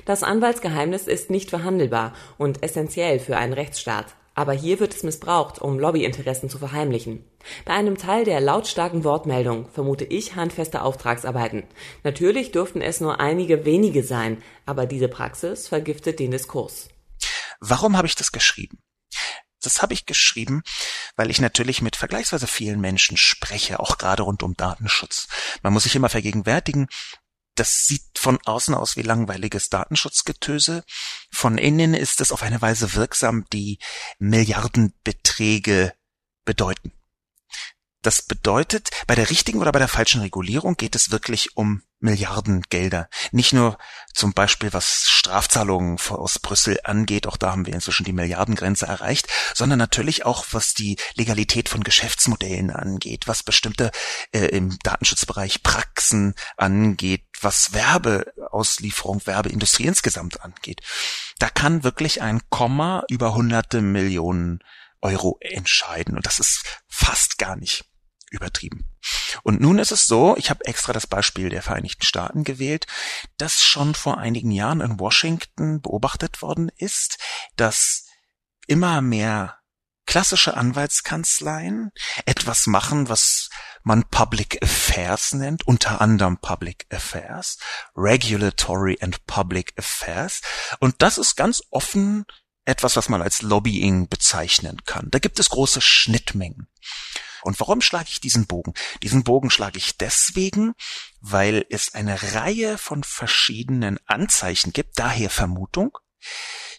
Das 0.05 0.23
Anwaltsgeheimnis 0.23 1.07
ist 1.07 1.31
nicht 1.31 1.51
verhandelbar 1.51 2.15
und 2.39 2.63
essentiell 2.63 3.19
für 3.19 3.37
einen 3.37 3.53
Rechtsstaat. 3.53 4.17
Aber 4.37 4.53
hier 4.53 4.81
wird 4.81 4.93
es 4.93 5.05
missbraucht, 5.05 5.61
um 5.61 5.79
Lobbyinteressen 5.79 6.49
zu 6.49 6.59
verheimlichen. 6.59 7.25
Bei 7.65 7.75
einem 7.75 7.97
Teil 7.97 8.25
der 8.25 8.41
lautstarken 8.41 9.05
Wortmeldung 9.05 9.69
vermute 9.69 10.05
ich 10.05 10.35
handfeste 10.35 10.83
Auftragsarbeiten. 10.83 11.63
Natürlich 12.03 12.51
dürften 12.51 12.81
es 12.81 13.01
nur 13.01 13.21
einige 13.21 13.65
wenige 13.65 14.03
sein, 14.03 14.43
aber 14.67 14.87
diese 14.87 15.07
Praxis 15.09 15.69
vergiftet 15.69 16.19
den 16.19 16.33
Diskurs. 16.33 16.89
Warum 17.61 17.97
habe 17.97 18.09
ich 18.09 18.17
das 18.17 18.33
geschrieben? 18.33 18.79
Das 19.65 19.83
habe 19.83 19.95
ich 19.95 20.07
geschrieben, 20.07 20.63
weil 21.17 21.31
ich 21.31 21.41
natürlich 21.41 21.83
mit 21.83 21.97
vergleichsweise 21.97 22.47
vielen 22.47 22.81
Menschen 22.81 23.17
spreche, 23.17 23.81
auch 23.81 23.99
gerade 23.99 24.23
rund 24.23 24.43
um 24.43 24.57
Datenschutz. 24.57 25.29
Man 25.63 25.73
muss 25.73 25.85
sich 25.85 25.97
immer 25.97 26.09
vergegenwärtigen, 26.09 26.89
das 27.55 27.85
sieht 27.87 28.19
von 28.19 28.39
außen 28.45 28.75
aus 28.75 28.97
wie 28.97 29.03
langweiliges 29.03 29.69
Datenschutzgetöse. 29.69 30.85
Von 31.31 31.57
innen 31.57 31.95
ist 31.95 32.21
es 32.21 32.33
auf 32.33 32.43
eine 32.43 32.61
Weise 32.61 32.95
wirksam, 32.95 33.45
die 33.53 33.79
Milliardenbeträge 34.19 35.95
bedeuten. 36.45 36.93
Das 38.03 38.23
bedeutet, 38.23 38.91
bei 39.07 39.15
der 39.15 39.31
richtigen 39.31 39.61
oder 39.61 39.73
bei 39.73 39.79
der 39.79 39.89
falschen 39.89 40.21
Regulierung 40.21 40.77
geht 40.77 40.95
es 40.95 41.11
wirklich 41.11 41.57
um 41.57 41.83
Milliardengelder. 42.05 43.09
Nicht 43.33 43.53
nur 43.53 43.79
zum 44.13 44.33
Beispiel, 44.35 44.73
was 44.73 45.07
Strafzahlungen 45.09 45.99
aus 46.11 46.39
Brüssel 46.39 46.79
angeht, 46.85 47.27
auch 47.27 47.37
da 47.37 47.51
haben 47.51 47.67
wir 47.67 47.75
inzwischen 47.75 48.05
die 48.05 48.13
Milliardengrenze 48.13 48.87
erreicht, 48.87 49.27
sondern 49.55 49.79
natürlich 49.79 50.25
auch, 50.25 50.45
was 50.53 50.75
die 50.75 50.97
Legalität 51.15 51.69
von 51.69 51.83
Geschäftsmodellen 51.83 52.71
angeht, 52.71 53.27
was 53.27 53.43
bestimmte 53.43 53.91
äh, 54.33 54.47
im 54.47 54.79
Datenschutzbereich 54.83 55.63
Praxen 55.63 56.35
angeht, 56.57 57.25
was 57.41 57.73
Werbeauslieferung, 57.73 59.27
Werbeindustrie 59.27 59.87
insgesamt 59.87 60.43
angeht. 60.43 60.83
Da 61.39 61.49
kann 61.49 61.85
wirklich 61.85 62.23
ein 62.23 62.41
Komma 62.51 63.05
über 63.09 63.35
hunderte 63.35 63.81
Millionen 63.81 64.61
Euro 65.01 65.39
entscheiden. 65.41 66.17
Und 66.17 66.27
das 66.27 66.39
ist 66.39 66.65
fast 66.87 67.39
gar 67.39 67.57
nicht 67.57 67.85
übertrieben. 68.35 68.85
Und 69.43 69.61
nun 69.61 69.79
ist 69.79 69.93
es 69.93 70.07
so, 70.07 70.37
ich 70.37 70.51
habe 70.51 70.65
extra 70.67 70.93
das 70.93 71.07
Beispiel 71.07 71.49
der 71.49 71.63
Vereinigten 71.63 72.05
Staaten 72.05 72.45
gewählt, 72.45 72.87
dass 73.37 73.63
schon 73.63 73.95
vor 73.95 74.19
einigen 74.19 74.51
Jahren 74.51 74.81
in 74.81 75.01
Washington 75.01 75.81
beobachtet 75.81 76.43
worden 76.43 76.71
ist, 76.77 77.19
dass 77.57 78.07
immer 78.67 79.01
mehr 79.01 79.59
klassische 80.07 80.57
Anwaltskanzleien 80.57 81.91
etwas 82.27 82.67
machen, 82.67 83.09
was 83.09 83.49
man 83.83 84.05
Public 84.11 84.63
Affairs 84.63 85.33
nennt, 85.33 85.67
unter 85.67 86.01
anderem 86.01 86.39
Public 86.39 86.87
Affairs, 86.91 87.59
Regulatory 87.97 88.99
and 89.01 89.27
Public 89.27 89.73
Affairs. 89.79 90.41
Und 90.81 91.03
das 91.03 91.19
ist 91.19 91.37
ganz 91.37 91.63
offen 91.71 92.25
etwas, 92.65 92.97
was 92.97 93.09
man 93.09 93.23
als 93.23 93.43
Lobbying 93.43 94.09
bezeichnen 94.09 94.83
kann. 94.85 95.09
Da 95.11 95.19
gibt 95.19 95.39
es 95.39 95.51
große 95.51 95.81
Schnittmengen. 95.81 96.69
Und 97.45 97.61
warum 97.61 97.81
schlage 97.81 98.09
ich 98.09 98.21
diesen 98.21 98.47
Bogen? 98.47 98.75
Diesen 99.03 99.23
Bogen 99.23 99.51
schlage 99.51 99.79
ich 99.79 99.97
deswegen, 99.99 100.75
weil 101.21 101.67
es 101.71 101.95
eine 101.95 102.35
Reihe 102.35 102.79
von 102.79 103.05
verschiedenen 103.05 103.99
Anzeichen 104.07 104.73
gibt, 104.73 104.99
daher 104.99 105.31
Vermutung, 105.31 105.99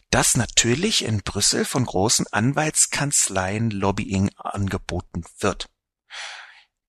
dass 0.10 0.36
natürlich 0.36 1.05
in 1.05 1.22
Brüssel 1.22 1.65
von 1.65 1.86
großen 1.86 2.25
Anwaltskanzleien 2.31 3.69
Lobbying 3.69 4.31
angeboten 4.38 5.24
wird. 5.39 5.69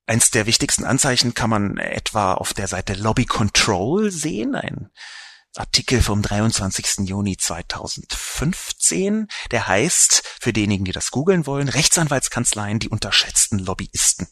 Eins 0.06 0.30
der 0.30 0.46
wichtigsten 0.46 0.84
Anzeichen 0.84 1.34
kann 1.34 1.50
man 1.50 1.78
etwa 1.78 2.34
auf 2.34 2.54
der 2.54 2.68
Seite 2.68 2.94
Lobby 2.94 3.26
Control 3.26 4.10
sehen, 4.10 4.54
ein 4.54 4.90
Artikel 5.58 6.02
vom 6.02 6.22
23. 6.22 7.08
Juni 7.08 7.36
2015, 7.36 9.28
der 9.50 9.66
heißt, 9.66 10.22
für 10.40 10.52
diejenigen, 10.52 10.84
die 10.84 10.92
das 10.92 11.10
googeln 11.10 11.46
wollen, 11.46 11.68
Rechtsanwaltskanzleien, 11.68 12.78
die 12.78 12.88
unterschätzten 12.88 13.58
Lobbyisten. 13.58 14.28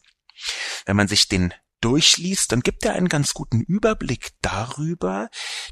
Wenn 0.85 0.97
man 0.97 1.09
sich 1.09 1.29
den 1.29 1.55
durchliest, 1.81 2.53
dann 2.53 2.61
gibt 2.61 2.85
er 2.85 2.95
einen 2.95 3.09
ganz 3.09 3.35
guten 3.35 3.61
Überblick 3.61 4.33
darüber, 4.41 5.29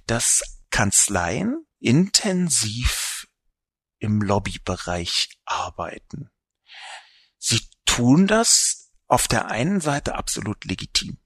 dass 0.06 0.42
Kanzleien 0.70 1.66
intensiv 1.80 3.26
im 3.98 4.20
Lobbybereich 4.20 5.38
arbeiten. 5.44 6.30
Sie 7.38 7.60
tun 7.84 8.26
das 8.26 8.81
auf 9.12 9.28
der 9.28 9.50
einen 9.50 9.82
Seite 9.82 10.14
absolut 10.14 10.64
legitim. 10.64 11.18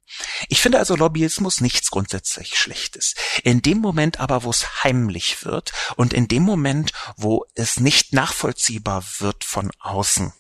Ich 0.49 0.61
finde 0.61 0.79
also 0.79 0.97
Lobbyismus 0.97 1.61
nichts 1.61 1.91
grundsätzlich 1.91 2.59
Schlechtes. 2.59 3.15
In 3.45 3.63
dem 3.63 3.79
Moment 3.79 4.19
aber, 4.19 4.43
wo 4.43 4.51
es 4.51 4.83
heimlich 4.83 5.45
wird 5.45 5.73
und 5.95 6.13
in 6.13 6.27
dem 6.27 6.43
Moment, 6.43 6.93
wo 7.17 7.45
es 7.55 7.79
nicht 7.79 8.13
nachvollziehbar 8.13 9.05
wird 9.19 9.45
von 9.45 9.71
außen, 9.79 10.33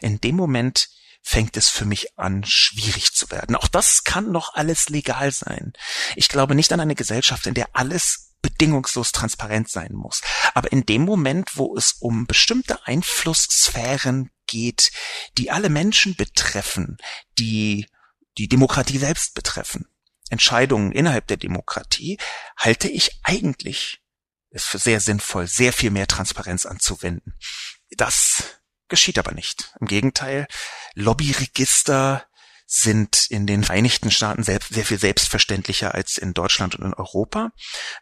in 0.00 0.20
dem 0.20 0.36
Moment 0.36 0.90
fängt 1.22 1.56
es 1.56 1.68
für 1.68 1.84
mich 1.84 2.18
an, 2.18 2.44
schwierig 2.44 3.12
zu 3.14 3.30
werden. 3.30 3.56
Auch 3.56 3.68
das 3.68 4.04
kann 4.04 4.30
noch 4.30 4.54
alles 4.54 4.88
legal 4.88 5.32
sein. 5.32 5.72
Ich 6.14 6.28
glaube 6.28 6.54
nicht 6.54 6.72
an 6.72 6.80
eine 6.80 6.94
Gesellschaft, 6.94 7.46
in 7.46 7.54
der 7.54 7.74
alles 7.74 8.32
bedingungslos 8.42 9.12
transparent 9.12 9.70
sein 9.70 9.92
muss. 9.92 10.20
Aber 10.54 10.70
in 10.72 10.84
dem 10.84 11.02
Moment, 11.02 11.56
wo 11.56 11.76
es 11.76 11.94
um 12.00 12.26
bestimmte 12.26 12.86
Einflusssphären 12.86 14.31
geht, 14.46 14.92
die 15.38 15.50
alle 15.50 15.68
Menschen 15.68 16.16
betreffen, 16.16 16.98
die 17.38 17.86
die 18.38 18.48
Demokratie 18.48 18.98
selbst 18.98 19.34
betreffen, 19.34 19.88
Entscheidungen 20.30 20.92
innerhalb 20.92 21.26
der 21.26 21.36
Demokratie, 21.36 22.18
halte 22.56 22.88
ich 22.88 23.20
eigentlich 23.22 24.02
es 24.50 24.64
für 24.64 24.78
sehr 24.78 25.00
sinnvoll, 25.00 25.46
sehr 25.46 25.72
viel 25.72 25.90
mehr 25.90 26.06
Transparenz 26.06 26.66
anzuwenden. 26.66 27.34
Das 27.90 28.60
geschieht 28.88 29.18
aber 29.18 29.32
nicht. 29.32 29.74
Im 29.80 29.86
Gegenteil, 29.86 30.46
Lobbyregister 30.94 32.26
sind 32.66 33.26
in 33.30 33.46
den 33.46 33.64
Vereinigten 33.64 34.10
Staaten 34.10 34.42
sehr, 34.42 34.60
sehr 34.70 34.86
viel 34.86 34.98
selbstverständlicher 34.98 35.94
als 35.94 36.16
in 36.16 36.32
Deutschland 36.32 36.74
und 36.74 36.86
in 36.86 36.94
Europa. 36.94 37.52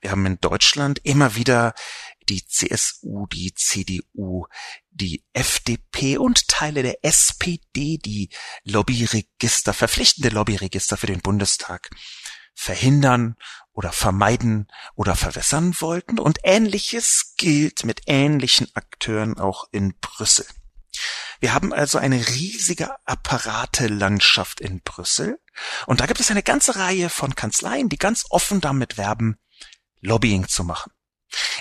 Wir 0.01 0.13
haben 0.13 0.27
in 0.27 0.41
Deutschland 0.41 1.01
immer 1.03 1.35
wieder 1.35 1.75
die 2.29 2.45
CSU, 2.47 3.27
die 3.27 3.55
CDU, 3.55 4.47
die 4.91 5.25
FDP 5.33 6.19
und 6.19 6.49
Teile 6.49 6.83
der 6.83 7.05
SPD, 7.05 7.99
die 7.99 8.31
Lobbyregister, 8.65 9.73
verpflichtende 9.73 10.29
Lobbyregister 10.29 10.97
für 10.97 11.07
den 11.07 11.21
Bundestag 11.21 11.91
verhindern 12.55 13.37
oder 13.73 13.93
vermeiden 13.93 14.69
oder 14.95 15.17
verwässern 15.17 15.75
wollten. 15.81 16.19
Und 16.19 16.41
ähnliches 16.43 17.35
gilt 17.37 17.85
mit 17.85 18.03
ähnlichen 18.07 18.69
Akteuren 18.75 19.39
auch 19.39 19.65
in 19.73 19.95
Brüssel. 20.01 20.47
Wir 21.41 21.55
haben 21.55 21.73
also 21.73 21.97
eine 21.97 22.29
riesige 22.29 22.95
Apparatelandschaft 23.07 24.61
in 24.61 24.83
Brüssel 24.83 25.41
und 25.87 26.01
da 26.01 26.07
gibt 26.07 26.21
es 26.21 26.31
eine 26.31 26.43
ganze 26.43 26.77
Reihe 26.77 27.09
von 27.09 27.35
Kanzleien, 27.35 27.89
die 27.89 27.97
ganz 27.97 28.27
offen 28.29 28.61
damit 28.61 28.99
werben, 28.99 29.39
Lobbying 30.01 30.49
zu 30.49 30.65
machen. 30.65 30.93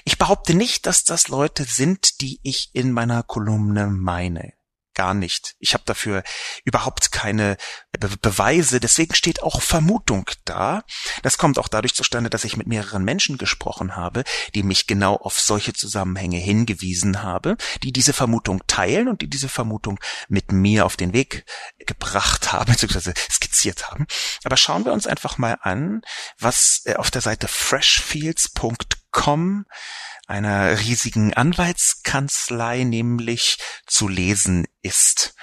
Ich 0.05 0.17
behaupte 0.17 0.53
nicht, 0.53 0.85
dass 0.85 1.03
das 1.03 1.27
Leute 1.27 1.63
sind, 1.63 2.21
die 2.21 2.39
ich 2.43 2.69
in 2.73 2.91
meiner 2.91 3.23
Kolumne 3.23 3.87
meine 3.87 4.53
gar 4.99 5.13
nicht. 5.13 5.55
Ich 5.59 5.73
habe 5.73 5.83
dafür 5.85 6.23
überhaupt 6.65 7.13
keine 7.13 7.55
Be 7.97 8.09
Beweise, 8.21 8.81
deswegen 8.81 9.15
steht 9.15 9.41
auch 9.41 9.61
Vermutung 9.61 10.29
da. 10.43 10.83
Das 11.23 11.37
kommt 11.37 11.57
auch 11.57 11.69
dadurch 11.69 11.95
zustande, 11.95 12.29
dass 12.29 12.43
ich 12.43 12.57
mit 12.57 12.67
mehreren 12.67 13.05
Menschen 13.05 13.37
gesprochen 13.37 13.95
habe, 13.95 14.25
die 14.55 14.61
mich 14.61 14.87
genau 14.87 15.15
auf 15.15 15.39
solche 15.39 15.71
Zusammenhänge 15.71 16.37
hingewiesen 16.37 17.23
habe, 17.23 17.55
die 17.81 17.93
diese 17.93 18.11
Vermutung 18.11 18.61
teilen 18.67 19.07
und 19.07 19.21
die 19.21 19.29
diese 19.29 19.47
Vermutung 19.47 20.01
mit 20.27 20.51
mir 20.51 20.85
auf 20.85 20.97
den 20.97 21.13
Weg 21.13 21.45
gebracht 21.77 22.51
haben, 22.51 22.65
beziehungsweise 22.69 23.13
skizziert 23.31 23.89
haben. 23.89 24.05
Aber 24.43 24.57
schauen 24.57 24.83
wir 24.83 24.91
uns 24.91 25.07
einfach 25.07 25.37
mal 25.37 25.57
an, 25.61 26.01
was 26.37 26.81
äh, 26.83 26.95
auf 26.95 27.09
der 27.09 27.21
Seite 27.21 27.47
freshfields.com 27.47 28.98
einer 30.29 30.79
riesigen 30.79 31.33
Anwaltskanzlei 31.33 32.83
nämlich 32.83 33.57
zu 33.87 34.07
lesen 34.07 34.67
ist. 34.83 35.33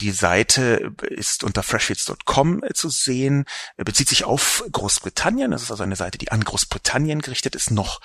Die 0.00 0.12
Seite 0.12 0.94
ist 1.10 1.42
unter 1.42 1.64
freshfields.com 1.64 2.62
zu 2.72 2.88
sehen, 2.88 3.46
bezieht 3.76 4.08
sich 4.08 4.24
auf 4.24 4.64
Großbritannien. 4.70 5.50
Das 5.50 5.62
ist 5.62 5.72
also 5.72 5.82
eine 5.82 5.96
Seite, 5.96 6.18
die 6.18 6.30
an 6.30 6.44
Großbritannien 6.44 7.20
gerichtet 7.20 7.56
ist. 7.56 7.72
Noch 7.72 8.00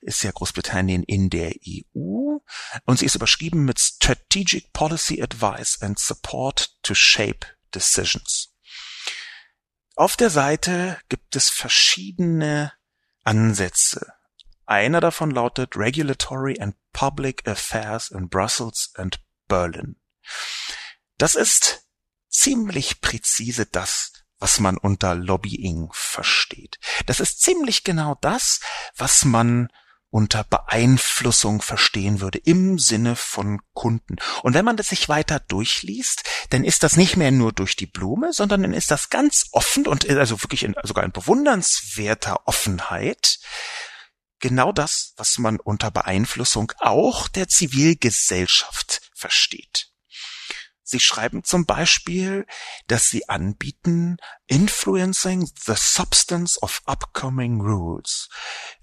ist 0.00 0.22
ja 0.22 0.30
Großbritannien 0.30 1.02
in 1.02 1.30
der 1.30 1.52
EU. 1.66 2.38
Und 2.84 2.98
sie 2.98 3.06
ist 3.06 3.16
überschrieben 3.16 3.64
mit 3.64 3.80
Strategic 3.80 4.72
Policy 4.72 5.20
Advice 5.20 5.82
and 5.82 5.98
Support 5.98 6.76
to 6.84 6.94
Shape 6.94 7.46
Decisions. 7.74 8.54
Auf 9.96 10.16
der 10.16 10.30
Seite 10.30 10.98
gibt 11.08 11.34
es 11.34 11.50
verschiedene 11.50 12.72
Ansätze 13.24 14.14
einer 14.72 15.00
davon 15.02 15.30
lautet 15.30 15.76
Regulatory 15.76 16.58
and 16.58 16.74
Public 16.94 17.46
Affairs 17.46 18.10
in 18.10 18.30
Brussels 18.30 18.90
and 18.96 19.20
Berlin. 19.46 19.96
Das 21.18 21.34
ist 21.34 21.86
ziemlich 22.30 23.02
präzise 23.02 23.66
das, 23.66 24.12
was 24.38 24.60
man 24.60 24.78
unter 24.78 25.14
Lobbying 25.14 25.90
versteht. 25.92 26.78
Das 27.04 27.20
ist 27.20 27.42
ziemlich 27.42 27.84
genau 27.84 28.16
das, 28.22 28.60
was 28.96 29.26
man 29.26 29.68
unter 30.08 30.42
Beeinflussung 30.44 31.60
verstehen 31.60 32.20
würde 32.20 32.38
im 32.38 32.78
Sinne 32.78 33.14
von 33.14 33.60
Kunden. 33.74 34.16
Und 34.42 34.54
wenn 34.54 34.64
man 34.64 34.78
das 34.78 34.88
sich 34.88 35.08
weiter 35.10 35.38
durchliest, 35.38 36.24
dann 36.48 36.64
ist 36.64 36.82
das 36.82 36.96
nicht 36.96 37.16
mehr 37.16 37.30
nur 37.30 37.52
durch 37.52 37.76
die 37.76 37.86
Blume, 37.86 38.32
sondern 38.32 38.62
dann 38.62 38.72
ist 38.72 38.90
das 38.90 39.10
ganz 39.10 39.48
offen 39.52 39.86
und 39.86 40.08
also 40.08 40.42
wirklich 40.42 40.64
in, 40.64 40.74
sogar 40.82 41.04
in 41.04 41.12
bewundernswerter 41.12 42.46
Offenheit 42.46 43.38
genau 44.42 44.72
das, 44.72 45.14
was 45.16 45.38
man 45.38 45.58
unter 45.58 45.90
Beeinflussung 45.90 46.72
auch 46.78 47.28
der 47.28 47.48
Zivilgesellschaft 47.48 49.00
versteht. 49.14 49.88
Sie 50.84 51.00
schreiben 51.00 51.42
zum 51.42 51.64
Beispiel, 51.64 52.44
dass 52.86 53.08
sie 53.08 53.26
anbieten 53.30 54.18
Influencing 54.46 55.50
the 55.64 55.72
Substance 55.74 56.60
of 56.60 56.82
Upcoming 56.84 57.62
Rules. 57.62 58.28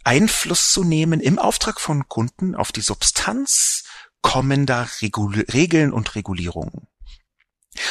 Einfluss 0.04 0.72
zu 0.72 0.84
nehmen 0.84 1.20
im 1.20 1.38
Auftrag 1.38 1.80
von 1.80 2.08
Kunden 2.08 2.56
auf 2.56 2.72
die 2.72 2.82
Substanz 2.82 3.84
kommender 4.22 4.90
Regul 5.02 5.42
Regeln 5.54 5.94
und 5.94 6.16
Regulierungen. 6.16 6.88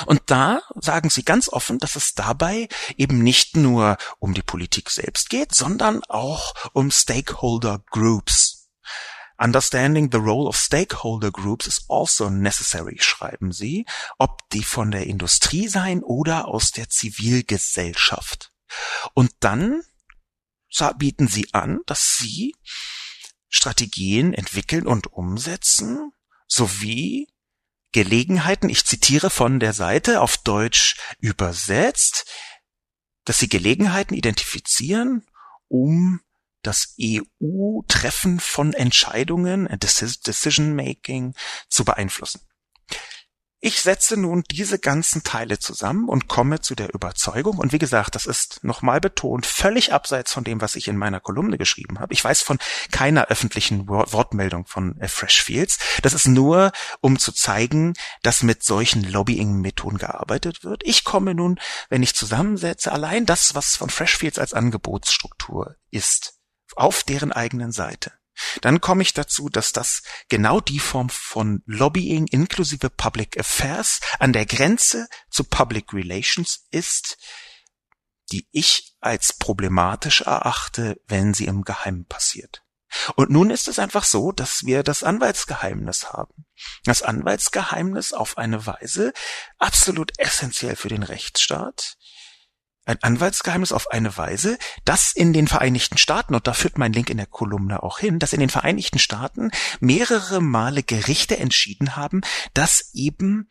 Und 0.07 0.23
da 0.27 0.63
sagen 0.75 1.11
sie 1.11 1.25
ganz 1.25 1.49
offen, 1.49 1.79
dass 1.79 1.97
es 1.97 2.15
dabei 2.15 2.69
eben 2.97 3.23
nicht 3.23 3.57
nur 3.57 3.97
um 4.19 4.35
die 4.35 4.43
Politik 4.43 4.91
selbst 4.91 5.31
geht, 5.31 5.55
sondern 5.55 6.03
auch 6.05 6.55
um 6.73 6.91
Stakeholder 6.91 7.83
Groups. 7.91 8.59
Understanding 9.41 10.11
the 10.11 10.19
role 10.19 10.49
of 10.49 10.57
stakeholder 10.57 11.31
groups 11.31 11.69
is 11.69 11.85
also 11.89 12.29
necessary, 12.29 12.97
schreiben 12.99 13.53
sie, 13.53 13.87
ob 14.19 14.49
die 14.51 14.65
von 14.65 14.91
der 14.91 15.07
Industrie 15.07 15.69
sein 15.69 16.03
oder 16.03 16.49
aus 16.49 16.73
der 16.73 16.89
Zivilgesellschaft. 16.89 18.53
Und 19.15 19.31
dann 19.39 19.83
bieten 20.97 21.29
sie 21.29 21.55
an, 21.55 21.81
dass 21.87 22.17
sie 22.17 22.55
Strategien 23.49 24.35
entwickeln 24.35 24.87
und 24.87 25.13
umsetzen, 25.13 26.13
sowie 26.49 27.29
Gelegenheiten, 27.93 28.69
ich 28.69 28.85
zitiere 28.85 29.31
von 29.31 29.61
der 29.61 29.73
Seite 29.73 30.21
auf 30.21 30.37
Deutsch 30.39 30.97
übersetzt, 31.21 32.27
dass 33.25 33.39
sie 33.39 33.49
Gelegenheiten 33.49 34.15
identifizieren, 34.15 35.27
um 35.69 36.21
das 36.63 36.95
EU-Treffen 37.01 38.41
von 38.41 38.73
Entscheidungen, 38.73 39.69
Decision 39.79 40.75
Making 40.75 41.35
zu 41.69 41.85
beeinflussen. 41.85 42.41
Ich 43.61 43.81
setze 43.83 44.17
nun 44.17 44.45
diese 44.53 44.79
ganzen 44.79 45.25
Teile 45.25 45.59
zusammen 45.59 46.09
und 46.09 46.29
komme 46.29 46.61
zu 46.61 46.77
der 46.77 46.95
Überzeugung, 46.95 47.59
und 47.59 47.73
wie 47.73 47.81
gesagt, 47.81 48.15
das 48.15 48.25
ist 48.25 48.63
nochmal 48.63 49.01
betont, 49.01 49.47
völlig 49.47 49.93
abseits 49.93 50.33
von 50.33 50.45
dem, 50.45 50.61
was 50.61 50.77
ich 50.77 50.87
in 50.87 50.97
meiner 50.97 51.19
Kolumne 51.19 51.59
geschrieben 51.59 51.99
habe. 51.99 52.15
Ich 52.15 52.23
weiß 52.23 52.43
von 52.43 52.61
keiner 52.93 53.27
öffentlichen 53.27 53.89
Wortmeldung 53.89 54.65
von 54.67 54.97
äh, 55.01 55.09
Freshfields. 55.09 55.79
Das 56.03 56.15
ist 56.15 56.29
nur, 56.29 56.71
um 57.01 57.19
zu 57.19 57.33
zeigen, 57.33 57.95
dass 58.23 58.45
mit 58.45 58.63
solchen 58.63 59.03
Lobbying-Methoden 59.03 59.99
gearbeitet 59.99 60.63
wird. 60.63 60.83
Ich 60.85 61.03
komme 61.03 61.35
nun, 61.35 61.59
wenn 61.89 62.05
ich 62.05 62.15
zusammensetze, 62.15 62.93
allein 62.93 63.27
das, 63.27 63.57
was 63.57 63.75
von 63.75 63.91
Freshfields 63.91 64.39
als 64.39 64.55
Angebotsstruktur 64.55 65.75
ist, 65.91 66.35
auf 66.77 67.03
deren 67.03 67.33
eigenen 67.33 67.73
Seite 67.73 68.13
dann 68.61 68.81
komme 68.81 69.03
ich 69.03 69.15
dazu, 69.15 69.49
dass 69.49 69.73
das 69.73 70.03
genau 70.29 70.61
die 70.61 70.79
Form 70.79 71.09
von 71.09 71.63
Lobbying 71.67 72.27
inklusive 72.27 72.91
Public 72.91 73.39
Affairs 73.39 74.01
an 74.19 74.33
der 74.33 74.47
Grenze 74.47 75.09
zu 75.31 75.45
Public 75.45 75.93
Relations 75.93 76.67
ist, 76.71 77.19
die 78.31 78.47
ich 78.53 78.95
als 79.01 79.33
problematisch 79.33 80.23
erachte, 80.23 81.01
wenn 81.07 81.35
sie 81.35 81.47
im 81.47 81.63
Geheimen 81.63 82.07
passiert. 82.07 82.63
Und 83.17 83.31
nun 83.31 83.51
ist 83.51 83.69
es 83.69 83.79
einfach 83.79 84.05
so, 84.05 84.33
dass 84.33 84.65
wir 84.65 84.83
das 84.83 85.03
Anwaltsgeheimnis 85.03 86.13
haben. 86.13 86.47
Das 86.85 87.03
Anwaltsgeheimnis 87.03 88.13
auf 88.13 88.39
eine 88.39 88.65
Weise 88.67 89.13
absolut 89.59 90.19
essentiell 90.19 90.75
für 90.75 90.89
den 90.89 91.03
Rechtsstaat, 91.03 91.98
ein 92.89 93.03
Anwaltsgeheimnis 93.03 93.73
auf 93.73 93.91
eine 93.91 94.17
Weise, 94.17 94.59
dass 94.85 95.13
in 95.13 95.33
den 95.33 95.47
Vereinigten 95.47 95.99
Staaten, 95.99 96.35
und 96.35 96.47
da 96.47 96.55
führt 96.55 96.79
mein 96.79 96.93
Link 96.93 97.11
in 97.11 97.19
der 97.19 97.27
Kolumne 97.27 97.83
auch 97.83 97.99
hin, 97.99 98.19
dass 98.19 98.33
in 98.33 98.41
den 98.41 98.49
Vereinigten 98.49 98.99
Staaten 98.99 99.51
mehrere 99.81 100.41
Male 100.41 100.83
Gerichte 100.83 101.37
entschieden 101.37 101.97
haben, 101.97 102.23
dass 102.55 102.91
eben 102.95 103.51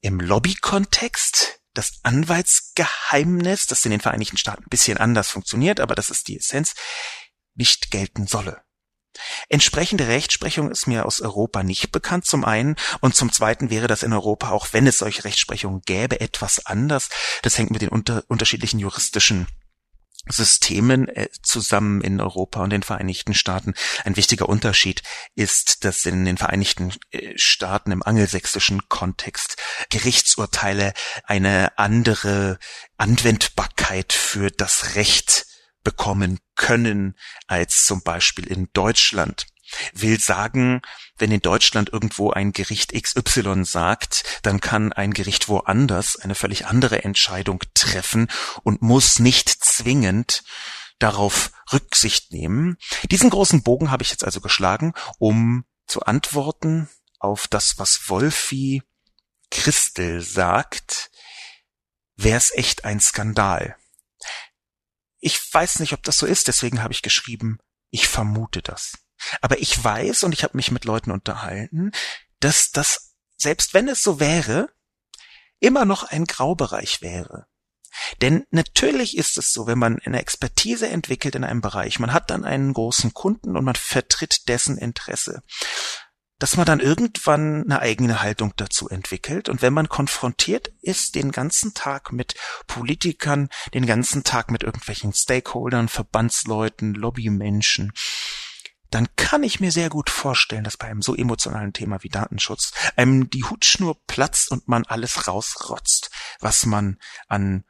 im 0.00 0.20
Lobbykontext 0.20 1.60
das 1.74 1.98
Anwaltsgeheimnis, 2.04 3.66
das 3.66 3.84
in 3.84 3.90
den 3.90 4.00
Vereinigten 4.00 4.36
Staaten 4.36 4.64
ein 4.64 4.70
bisschen 4.70 4.98
anders 4.98 5.28
funktioniert, 5.30 5.80
aber 5.80 5.94
das 5.94 6.10
ist 6.10 6.28
die 6.28 6.38
Essenz, 6.38 6.74
nicht 7.54 7.90
gelten 7.90 8.28
solle. 8.28 8.62
Entsprechende 9.48 10.08
Rechtsprechung 10.08 10.70
ist 10.70 10.86
mir 10.86 11.06
aus 11.06 11.20
Europa 11.20 11.62
nicht 11.62 11.90
bekannt, 11.90 12.26
zum 12.26 12.44
einen, 12.44 12.76
und 13.00 13.14
zum 13.14 13.32
zweiten 13.32 13.70
wäre 13.70 13.86
das 13.86 14.02
in 14.02 14.12
Europa, 14.12 14.50
auch 14.50 14.68
wenn 14.72 14.86
es 14.86 14.98
solche 14.98 15.24
Rechtsprechungen 15.24 15.82
gäbe, 15.86 16.20
etwas 16.20 16.66
anders. 16.66 17.08
Das 17.42 17.56
hängt 17.56 17.70
mit 17.70 17.82
den 17.82 17.88
unter 17.88 18.24
unterschiedlichen 18.28 18.78
juristischen 18.78 19.46
Systemen 20.30 21.08
äh, 21.08 21.28
zusammen 21.42 22.00
in 22.00 22.20
Europa 22.20 22.62
und 22.62 22.70
den 22.70 22.82
Vereinigten 22.82 23.34
Staaten. 23.34 23.74
Ein 24.04 24.16
wichtiger 24.16 24.48
Unterschied 24.48 25.02
ist, 25.34 25.84
dass 25.84 26.04
in 26.04 26.24
den 26.24 26.36
Vereinigten 26.36 26.92
äh, 27.10 27.32
Staaten 27.36 27.92
im 27.92 28.02
angelsächsischen 28.02 28.88
Kontext 28.88 29.56
Gerichtsurteile 29.90 30.92
eine 31.24 31.78
andere 31.78 32.58
Anwendbarkeit 32.96 34.12
für 34.12 34.50
das 34.50 34.94
Recht 34.96 35.46
bekommen 35.88 36.38
können 36.54 37.16
als 37.46 37.86
zum 37.86 38.02
Beispiel 38.02 38.46
in 38.46 38.68
Deutschland. 38.74 39.46
Will 39.94 40.20
sagen, 40.20 40.82
wenn 41.16 41.32
in 41.32 41.40
Deutschland 41.40 41.90
irgendwo 41.90 42.30
ein 42.30 42.52
Gericht 42.52 42.92
XY 42.92 43.64
sagt, 43.64 44.40
dann 44.42 44.60
kann 44.60 44.92
ein 44.92 45.14
Gericht 45.14 45.48
woanders 45.48 46.16
eine 46.16 46.34
völlig 46.34 46.66
andere 46.66 47.04
Entscheidung 47.04 47.62
treffen 47.72 48.28
und 48.64 48.82
muss 48.82 49.18
nicht 49.18 49.48
zwingend 49.48 50.44
darauf 50.98 51.52
Rücksicht 51.72 52.32
nehmen. 52.32 52.76
Diesen 53.04 53.30
großen 53.30 53.62
Bogen 53.62 53.90
habe 53.90 54.02
ich 54.02 54.10
jetzt 54.10 54.24
also 54.24 54.42
geschlagen, 54.42 54.92
um 55.18 55.64
zu 55.86 56.02
antworten 56.02 56.90
auf 57.18 57.48
das, 57.48 57.78
was 57.78 58.10
Wolfi 58.10 58.82
Christel 59.50 60.20
sagt, 60.20 61.10
wäre 62.16 62.36
es 62.36 62.52
echt 62.54 62.84
ein 62.84 63.00
Skandal. 63.00 63.78
Ich 65.20 65.52
weiß 65.52 65.80
nicht, 65.80 65.92
ob 65.92 66.02
das 66.02 66.18
so 66.18 66.26
ist, 66.26 66.48
deswegen 66.48 66.82
habe 66.82 66.92
ich 66.92 67.02
geschrieben, 67.02 67.58
ich 67.90 68.08
vermute 68.08 68.62
das. 68.62 68.92
Aber 69.40 69.58
ich 69.58 69.82
weiß, 69.82 70.24
und 70.24 70.32
ich 70.32 70.44
habe 70.44 70.56
mich 70.56 70.70
mit 70.70 70.84
Leuten 70.84 71.10
unterhalten, 71.10 71.90
dass 72.40 72.70
das, 72.70 73.14
selbst 73.36 73.74
wenn 73.74 73.88
es 73.88 74.02
so 74.02 74.20
wäre, 74.20 74.68
immer 75.60 75.84
noch 75.84 76.04
ein 76.04 76.24
Graubereich 76.24 77.02
wäre. 77.02 77.46
Denn 78.20 78.44
natürlich 78.50 79.16
ist 79.16 79.38
es 79.38 79.52
so, 79.52 79.66
wenn 79.66 79.78
man 79.78 79.98
eine 80.04 80.20
Expertise 80.20 80.88
entwickelt 80.88 81.34
in 81.34 81.42
einem 81.42 81.60
Bereich, 81.60 81.98
man 81.98 82.12
hat 82.12 82.30
dann 82.30 82.44
einen 82.44 82.72
großen 82.72 83.12
Kunden 83.12 83.56
und 83.56 83.64
man 83.64 83.74
vertritt 83.74 84.48
dessen 84.48 84.78
Interesse 84.78 85.42
dass 86.38 86.56
man 86.56 86.66
dann 86.66 86.80
irgendwann 86.80 87.64
eine 87.64 87.80
eigene 87.80 88.22
Haltung 88.22 88.52
dazu 88.56 88.88
entwickelt. 88.88 89.48
Und 89.48 89.62
wenn 89.62 89.72
man 89.72 89.88
konfrontiert 89.88 90.70
ist 90.80 91.14
den 91.14 91.32
ganzen 91.32 91.74
Tag 91.74 92.12
mit 92.12 92.34
Politikern, 92.66 93.48
den 93.74 93.86
ganzen 93.86 94.24
Tag 94.24 94.50
mit 94.50 94.62
irgendwelchen 94.62 95.12
Stakeholdern, 95.12 95.88
Verbandsleuten, 95.88 96.94
Lobbymenschen, 96.94 97.92
dann 98.90 99.08
kann 99.16 99.42
ich 99.42 99.60
mir 99.60 99.70
sehr 99.70 99.90
gut 99.90 100.08
vorstellen, 100.08 100.64
dass 100.64 100.78
bei 100.78 100.88
einem 100.88 101.02
so 101.02 101.14
emotionalen 101.14 101.72
Thema 101.72 102.02
wie 102.02 102.08
Datenschutz 102.08 102.72
einem 102.96 103.28
die 103.28 103.44
Hutschnur 103.44 103.96
platzt 104.06 104.50
und 104.50 104.66
man 104.66 104.84
alles 104.86 105.28
rausrotzt, 105.28 106.10
was 106.40 106.64
man 106.64 106.98
an 107.26 107.64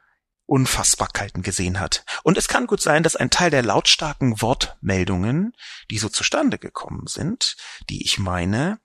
Unfassbarkeiten 0.49 1.43
gesehen 1.43 1.79
hat. 1.79 2.03
Und 2.23 2.37
es 2.37 2.47
kann 2.47 2.67
gut 2.67 2.81
sein, 2.81 3.03
dass 3.03 3.15
ein 3.15 3.29
Teil 3.29 3.51
der 3.51 3.63
lautstarken 3.63 4.41
Wortmeldungen, 4.41 5.53
die 5.91 5.99
so 5.99 6.09
zustande 6.09 6.57
gekommen 6.57 7.07
sind, 7.07 7.55
die 7.89 8.03
ich 8.03 8.17
meine, 8.17 8.79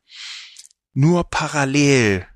nur 0.92 1.24
parallel 1.24 2.28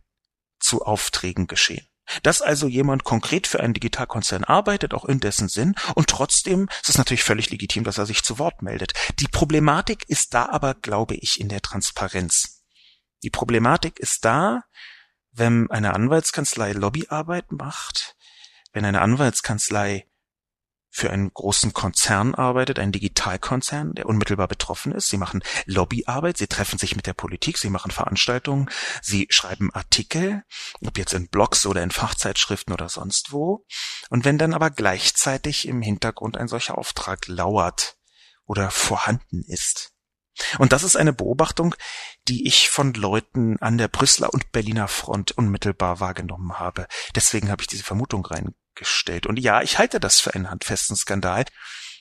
zu 0.58 0.82
Aufträgen 0.84 1.46
geschehen. 1.46 1.86
Dass 2.22 2.40
also 2.40 2.66
jemand 2.66 3.04
konkret 3.04 3.46
für 3.46 3.60
einen 3.60 3.74
Digitalkonzern 3.74 4.44
arbeitet, 4.44 4.94
auch 4.94 5.04
in 5.04 5.20
dessen 5.20 5.48
Sinn, 5.48 5.74
und 5.94 6.08
trotzdem 6.08 6.68
ist 6.80 6.88
es 6.88 6.96
natürlich 6.96 7.22
völlig 7.22 7.50
legitim, 7.50 7.84
dass 7.84 7.98
er 7.98 8.06
sich 8.06 8.24
zu 8.24 8.38
Wort 8.38 8.62
meldet. 8.62 8.94
Die 9.20 9.28
Problematik 9.28 10.08
ist 10.08 10.32
da 10.32 10.46
aber, 10.46 10.74
glaube 10.74 11.16
ich, 11.16 11.38
in 11.38 11.50
der 11.50 11.60
Transparenz. 11.60 12.64
Die 13.22 13.30
Problematik 13.30 13.98
ist 13.98 14.24
da, 14.24 14.62
wenn 15.32 15.70
eine 15.70 15.94
Anwaltskanzlei 15.94 16.72
Lobbyarbeit 16.72 17.52
macht, 17.52 18.16
wenn 18.78 18.84
eine 18.84 19.00
Anwaltskanzlei 19.00 20.06
für 20.88 21.10
einen 21.10 21.34
großen 21.34 21.72
Konzern 21.72 22.36
arbeitet, 22.36 22.78
einen 22.78 22.92
Digitalkonzern, 22.92 23.94
der 23.94 24.06
unmittelbar 24.06 24.46
betroffen 24.46 24.92
ist. 24.92 25.08
Sie 25.08 25.16
machen 25.16 25.42
Lobbyarbeit, 25.66 26.38
sie 26.38 26.46
treffen 26.46 26.78
sich 26.78 26.94
mit 26.94 27.08
der 27.08 27.12
Politik, 27.12 27.58
sie 27.58 27.70
machen 27.70 27.90
Veranstaltungen, 27.90 28.70
sie 29.02 29.26
schreiben 29.30 29.74
Artikel, 29.74 30.44
ob 30.86 30.96
jetzt 30.96 31.12
in 31.12 31.26
Blogs 31.26 31.66
oder 31.66 31.82
in 31.82 31.90
Fachzeitschriften 31.90 32.72
oder 32.72 32.88
sonst 32.88 33.32
wo. 33.32 33.66
Und 34.10 34.24
wenn 34.24 34.38
dann 34.38 34.54
aber 34.54 34.70
gleichzeitig 34.70 35.66
im 35.66 35.82
Hintergrund 35.82 36.36
ein 36.36 36.46
solcher 36.46 36.78
Auftrag 36.78 37.26
lauert 37.26 37.96
oder 38.46 38.70
vorhanden 38.70 39.42
ist. 39.42 39.90
Und 40.58 40.72
das 40.72 40.84
ist 40.84 40.94
eine 40.94 41.12
Beobachtung, 41.12 41.74
die 42.28 42.46
ich 42.46 42.68
von 42.68 42.94
Leuten 42.94 43.58
an 43.58 43.76
der 43.76 43.88
Brüsseler 43.88 44.32
und 44.32 44.52
Berliner 44.52 44.86
Front 44.86 45.32
unmittelbar 45.32 45.98
wahrgenommen 45.98 46.60
habe. 46.60 46.86
Deswegen 47.16 47.50
habe 47.50 47.62
ich 47.62 47.66
diese 47.66 47.82
Vermutung 47.82 48.24
reingestellt. 48.78 49.26
Und 49.26 49.38
ja, 49.38 49.62
ich 49.62 49.78
halte 49.78 50.00
das 50.00 50.20
für 50.20 50.34
einen 50.34 50.50
handfesten 50.50 50.96
Skandal. 50.96 51.44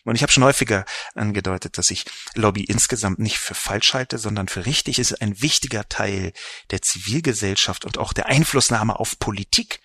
Und 0.03 0.15
ich 0.15 0.21
habe 0.21 0.31
schon 0.31 0.43
häufiger 0.43 0.85
angedeutet, 1.15 1.77
dass 1.77 1.91
ich 1.91 2.05
Lobby 2.33 2.63
insgesamt 2.63 3.19
nicht 3.19 3.39
für 3.39 3.55
falsch 3.55 3.93
halte, 3.93 4.17
sondern 4.17 4.47
für 4.47 4.65
richtig. 4.65 4.99
Es 4.99 5.11
ist 5.11 5.21
ein 5.21 5.41
wichtiger 5.41 5.89
Teil 5.89 6.31
der 6.71 6.81
Zivilgesellschaft 6.81 7.83
und 7.83 7.97
auch 7.97 8.13
der 8.13 8.27
Einflussnahme 8.27 8.99
auf 8.99 9.19
Politik. 9.19 9.81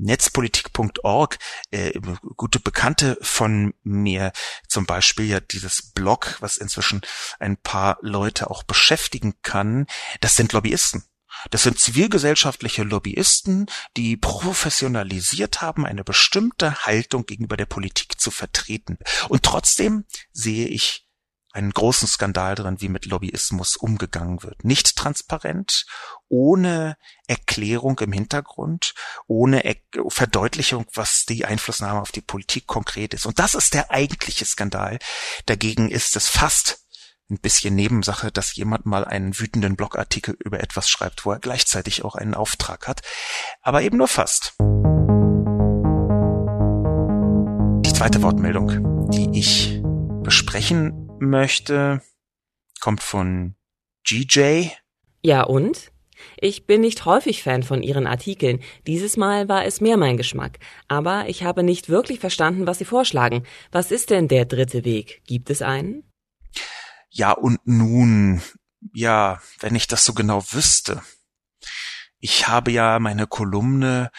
Netzpolitik.org, 0.00 1.38
äh, 1.72 1.98
gute 2.36 2.60
Bekannte 2.60 3.18
von 3.20 3.74
mir, 3.82 4.30
zum 4.68 4.86
Beispiel 4.86 5.24
ja 5.24 5.40
dieses 5.40 5.90
Blog, 5.90 6.36
was 6.38 6.56
inzwischen 6.56 7.00
ein 7.40 7.56
paar 7.56 7.98
Leute 8.00 8.48
auch 8.48 8.62
beschäftigen 8.62 9.34
kann, 9.42 9.86
das 10.20 10.36
sind 10.36 10.52
Lobbyisten. 10.52 11.02
Das 11.50 11.62
sind 11.62 11.78
zivilgesellschaftliche 11.78 12.82
Lobbyisten, 12.82 13.66
die 13.96 14.16
professionalisiert 14.16 15.60
haben, 15.60 15.86
eine 15.86 16.04
bestimmte 16.04 16.86
Haltung 16.86 17.26
gegenüber 17.26 17.56
der 17.56 17.66
Politik 17.66 18.20
zu 18.20 18.30
vertreten. 18.30 18.98
Und 19.28 19.42
trotzdem 19.42 20.04
sehe 20.32 20.68
ich 20.68 21.08
einen 21.52 21.70
großen 21.72 22.06
Skandal 22.06 22.54
dran, 22.54 22.80
wie 22.80 22.88
mit 22.88 23.06
Lobbyismus 23.06 23.76
umgegangen 23.76 24.42
wird. 24.42 24.64
Nicht 24.64 24.96
transparent, 24.96 25.86
ohne 26.28 26.96
Erklärung 27.26 27.98
im 28.00 28.12
Hintergrund, 28.12 28.94
ohne 29.26 29.64
er 29.64 29.76
Verdeutlichung, 30.08 30.86
was 30.94 31.24
die 31.24 31.46
Einflussnahme 31.46 32.00
auf 32.00 32.12
die 32.12 32.20
Politik 32.20 32.66
konkret 32.66 33.14
ist. 33.14 33.26
Und 33.26 33.38
das 33.38 33.54
ist 33.54 33.74
der 33.74 33.90
eigentliche 33.90 34.44
Skandal. 34.44 34.98
Dagegen 35.46 35.90
ist 35.90 36.16
es 36.16 36.28
fast 36.28 36.86
ein 37.30 37.38
bisschen 37.38 37.74
Nebensache, 37.74 38.32
dass 38.32 38.56
jemand 38.56 38.86
mal 38.86 39.04
einen 39.04 39.38
wütenden 39.38 39.76
Blogartikel 39.76 40.36
über 40.42 40.60
etwas 40.60 40.88
schreibt, 40.88 41.26
wo 41.26 41.32
er 41.32 41.38
gleichzeitig 41.38 42.04
auch 42.04 42.14
einen 42.14 42.34
Auftrag 42.34 42.88
hat. 42.88 43.02
Aber 43.60 43.82
eben 43.82 43.98
nur 43.98 44.08
fast. 44.08 44.54
Die 47.84 47.92
zweite 47.92 48.22
Wortmeldung, 48.22 49.10
die 49.10 49.38
ich 49.38 49.82
besprechen 50.22 51.10
möchte, 51.20 52.00
kommt 52.80 53.02
von 53.02 53.56
GJ. 54.04 54.68
Ja 55.22 55.42
und? 55.42 55.92
Ich 56.40 56.66
bin 56.66 56.80
nicht 56.80 57.04
häufig 57.04 57.42
Fan 57.42 57.62
von 57.62 57.82
Ihren 57.82 58.06
Artikeln. 58.06 58.60
Dieses 58.86 59.16
Mal 59.16 59.48
war 59.48 59.64
es 59.64 59.80
mehr 59.80 59.96
mein 59.96 60.16
Geschmack. 60.16 60.58
Aber 60.88 61.28
ich 61.28 61.44
habe 61.44 61.62
nicht 61.62 61.88
wirklich 61.88 62.18
verstanden, 62.20 62.66
was 62.66 62.78
Sie 62.78 62.84
vorschlagen. 62.84 63.44
Was 63.70 63.92
ist 63.92 64.10
denn 64.10 64.26
der 64.26 64.44
dritte 64.44 64.84
Weg? 64.84 65.22
Gibt 65.26 65.50
es 65.50 65.62
einen? 65.62 66.07
Ja 67.10 67.32
und 67.32 67.60
nun, 67.64 68.42
ja, 68.92 69.40
wenn 69.60 69.74
ich 69.74 69.86
das 69.86 70.04
so 70.04 70.14
genau 70.14 70.44
wüsste. 70.52 71.02
Ich 72.18 72.48
habe 72.48 72.70
ja 72.70 72.98
meine 72.98 73.26
Kolumne 73.26 74.10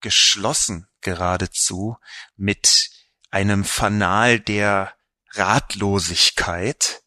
geschlossen 0.00 0.86
geradezu 1.00 1.96
mit 2.36 2.90
einem 3.30 3.64
Fanal 3.64 4.40
der 4.40 4.94
Ratlosigkeit. 5.32 7.02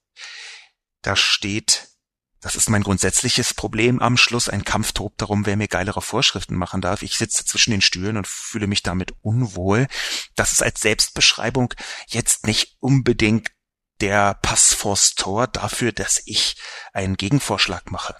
Da 1.02 1.16
steht, 1.16 1.88
das 2.42 2.56
ist 2.56 2.70
mein 2.70 2.84
grundsätzliches 2.84 3.54
Problem 3.54 4.00
am 4.00 4.18
Schluss. 4.18 4.50
Ein 4.50 4.64
Kampf 4.64 4.92
tobt 4.92 5.22
darum, 5.22 5.46
wer 5.46 5.58
mir 5.58 5.68
geilere 5.68 6.02
Vorschriften 6.02 6.56
machen 6.56 6.82
darf. 6.82 7.02
Ich 7.02 7.18
sitze 7.18 7.46
zwischen 7.46 7.72
den 7.72 7.82
Stühlen 7.82 8.18
und 8.18 8.28
fühle 8.28 8.68
mich 8.68 8.84
damit 8.84 9.14
unwohl. 9.22 9.88
Das 10.36 10.52
ist 10.52 10.64
als 10.64 10.82
Selbstbeschreibung 10.82 11.74
jetzt 12.08 12.46
nicht 12.46 12.78
unbedingt 12.80 13.52
der 14.02 14.34
Pass 14.42 14.74
vors 14.74 15.16
Tor 15.16 15.48
dafür, 15.48 15.92
dass 15.92 16.22
ich 16.26 16.56
einen 16.92 17.16
Gegenvorschlag 17.16 17.92
mache. 17.92 18.16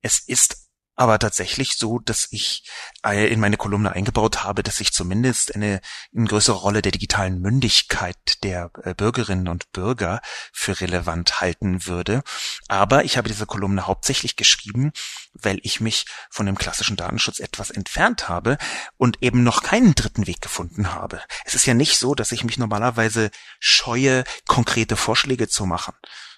Es 0.00 0.18
ist 0.18 0.63
aber 0.96 1.18
tatsächlich 1.18 1.76
so, 1.76 1.98
dass 1.98 2.28
ich 2.30 2.68
äh, 3.04 3.26
in 3.28 3.40
meine 3.40 3.56
Kolumne 3.56 3.92
eingebaut 3.92 4.44
habe, 4.44 4.62
dass 4.62 4.80
ich 4.80 4.92
zumindest 4.92 5.54
eine, 5.54 5.80
eine 6.14 6.26
größere 6.26 6.56
Rolle 6.56 6.82
der 6.82 6.92
digitalen 6.92 7.40
Mündigkeit 7.40 8.42
der 8.42 8.70
äh, 8.82 8.94
Bürgerinnen 8.94 9.48
und 9.48 9.72
Bürger 9.72 10.20
für 10.52 10.80
relevant 10.80 11.40
halten 11.40 11.86
würde. 11.86 12.22
Aber 12.68 13.04
ich 13.04 13.16
habe 13.16 13.28
diese 13.28 13.46
Kolumne 13.46 13.86
hauptsächlich 13.86 14.36
geschrieben, 14.36 14.92
weil 15.32 15.58
ich 15.62 15.80
mich 15.80 16.06
von 16.30 16.46
dem 16.46 16.56
klassischen 16.56 16.96
Datenschutz 16.96 17.40
etwas 17.40 17.70
entfernt 17.70 18.28
habe 18.28 18.56
und 18.96 19.22
eben 19.22 19.42
noch 19.42 19.62
keinen 19.62 19.94
dritten 19.94 20.26
Weg 20.26 20.40
gefunden 20.40 20.92
habe. 20.92 21.20
Es 21.44 21.54
ist 21.54 21.66
ja 21.66 21.74
nicht 21.74 21.98
so, 21.98 22.14
dass 22.14 22.32
ich 22.32 22.44
mich 22.44 22.58
normalerweise 22.58 23.30
scheue, 23.58 24.24
konkrete 24.46 24.96
Vorschläge 24.96 25.48
zu 25.48 25.66
machen 25.66 25.94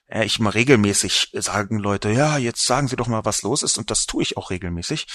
äh, 0.07 0.25
ich 0.25 0.39
mal 0.39 0.51
regelmäßig 0.51 1.31
sagen 1.33 1.79
Leute, 1.79 2.11
ja, 2.11 2.39
jetzt 2.39 2.65
sagen 2.65 2.89
Sie 2.89 2.97
doch 2.97 3.09
mal, 3.09 3.25
was 3.25 3.43
los 3.43 3.63
ist 3.63 3.79
und 3.79 3.91
das 3.91 4.07
tue 4.07 4.23
ich 4.23 4.37
auch 4.37 4.51
regelmäßig. 4.51 5.07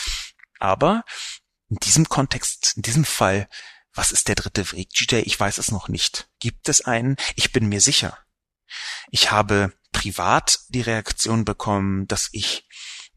Aber 0.59 1.03
in 1.69 1.77
diesem 1.77 2.09
Kontext, 2.09 2.73
in 2.75 2.83
diesem 2.83 3.05
Fall, 3.05 3.47
was 3.93 4.11
ist 4.11 4.27
der 4.27 4.35
dritte 4.35 4.71
Weg? 4.71 4.89
GJ, 4.91 5.15
ich 5.25 5.39
weiß 5.39 5.57
es 5.57 5.71
noch 5.71 5.87
nicht. 5.87 6.29
Gibt 6.39 6.69
es 6.69 6.81
einen? 6.81 7.17
Ich 7.35 7.51
bin 7.51 7.67
mir 7.67 7.81
sicher. 7.81 8.17
Ich 9.09 9.31
habe 9.31 9.73
privat 9.91 10.59
die 10.69 10.81
Reaktion 10.81 11.43
bekommen, 11.43 12.07
dass 12.07 12.29
ich 12.31 12.65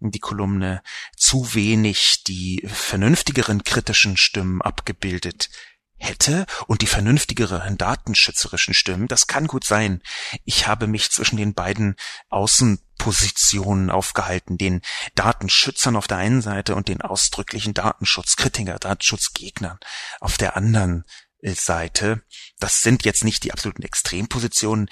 die 0.01 0.19
Kolumne 0.19 0.83
zu 1.17 1.55
wenig 1.55 2.25
die 2.25 2.63
vernünftigeren 2.67 3.63
kritischen 3.63 4.17
Stimmen 4.17 4.61
abgebildet 4.61 5.49
hätte 5.97 6.47
und 6.67 6.83
die 6.83 6.87
vernünftigeren 6.87 7.79
datenschützerischen 7.79 8.75
Stimmen, 8.75 9.09
das 9.09 9.27
kann 9.27 9.47
gut 9.47 9.65
sein. 9.65 10.03
Ich 10.45 10.67
habe 10.67 10.87
mich 10.87 11.11
zwischen 11.11 11.37
den 11.37 11.55
beiden 11.55 11.97
Außenpositionen 12.29 13.91
aufgehalten, 13.91 14.59
den 14.59 14.83
Datenschützern 15.15 15.97
auf 15.97 16.07
der 16.07 16.19
einen 16.19 16.43
Seite 16.43 16.75
und 16.75 16.89
den 16.89 17.01
ausdrücklichen 17.01 17.75
Datenschutzkritiker, 17.75 18.79
Datenschutzgegnern 18.79 19.79
auf 20.21 20.37
der 20.37 20.57
anderen 20.57 21.05
Seite. 21.43 22.23
Das 22.59 22.81
sind 22.81 23.05
jetzt 23.05 23.25
nicht 23.25 23.45
die 23.45 23.53
absoluten 23.53 23.83
Extrempositionen, 23.83 24.89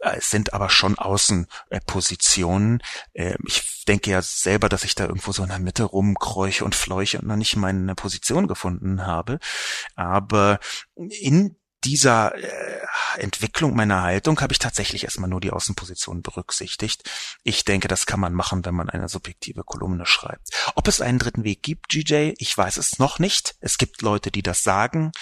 es 0.00 0.30
sind 0.30 0.52
aber 0.52 0.70
schon 0.70 0.98
Außenpositionen. 0.98 2.82
Ähm, 3.14 3.38
ich 3.46 3.84
denke 3.86 4.10
ja 4.10 4.22
selber, 4.22 4.68
dass 4.68 4.84
ich 4.84 4.94
da 4.94 5.04
irgendwo 5.04 5.32
so 5.32 5.42
in 5.42 5.48
der 5.48 5.58
Mitte 5.58 5.84
rumkreuche 5.84 6.64
und 6.64 6.74
fleuche 6.74 7.18
und 7.18 7.28
noch 7.28 7.36
nicht 7.36 7.56
meine 7.56 7.94
Position 7.94 8.48
gefunden 8.48 9.06
habe. 9.06 9.38
Aber 9.94 10.58
in 10.94 11.56
dieser 11.84 12.34
äh, 12.34 12.86
Entwicklung 13.18 13.74
meiner 13.74 14.02
Haltung 14.02 14.40
habe 14.40 14.52
ich 14.52 14.58
tatsächlich 14.58 15.04
erstmal 15.04 15.30
nur 15.30 15.40
die 15.40 15.52
Außenposition 15.52 16.22
berücksichtigt. 16.22 17.08
Ich 17.44 17.64
denke, 17.64 17.86
das 17.88 18.06
kann 18.06 18.20
man 18.20 18.34
machen, 18.34 18.64
wenn 18.64 18.74
man 18.74 18.90
eine 18.90 19.08
subjektive 19.08 19.62
Kolumne 19.62 20.04
schreibt. 20.04 20.48
Ob 20.74 20.88
es 20.88 21.00
einen 21.00 21.18
dritten 21.18 21.44
Weg 21.44 21.62
gibt, 21.62 21.88
GJ, 21.88 22.32
ich 22.38 22.56
weiß 22.56 22.76
es 22.78 22.98
noch 22.98 23.18
nicht. 23.18 23.54
Es 23.60 23.78
gibt 23.78 24.02
Leute, 24.02 24.30
die 24.30 24.42
das 24.42 24.62
sagen. 24.62 25.12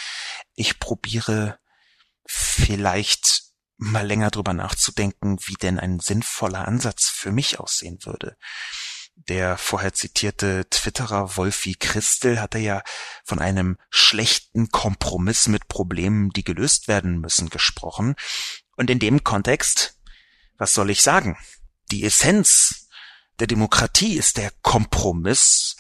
Ich 0.55 0.81
probiere 0.81 1.59
vielleicht 2.27 3.44
mal 3.85 4.07
länger 4.07 4.31
drüber 4.31 4.53
nachzudenken, 4.53 5.39
wie 5.47 5.55
denn 5.55 5.79
ein 5.79 6.01
sinnvoller 6.01 6.67
Ansatz 6.67 7.09
für 7.09 7.33
mich 7.33 7.61
aussehen 7.61 7.99
würde. 8.05 8.37
Der 9.17 9.57
vorher 9.59 9.93
zitierte 9.93 10.69
Twitterer 10.71 11.37
Wolfi 11.37 11.75
Christel 11.75 12.41
hatte 12.41 12.59
ja 12.59 12.83
von 13.25 13.39
einem 13.39 13.79
schlechten 13.91 14.71
Kompromiss 14.71 15.47
mit 15.47 15.69
Problemen, 15.69 16.31
die 16.31 16.43
gelöst 16.43 16.89
werden 16.89 17.21
müssen, 17.21 17.49
gesprochen. 17.49 18.17
Und 18.77 18.91
in 18.91 18.99
dem 18.99 19.23
Kontext, 19.23 20.01
was 20.59 20.75
soll 20.75 20.91
ich 20.91 21.03
sagen? 21.03 21.39
Die 21.93 22.05
Essenz 22.05 22.89
der 23.39 23.47
Demokratie 23.47 24.17
ist 24.17 24.37
der 24.37 24.51
Kompromiss, 24.63 25.77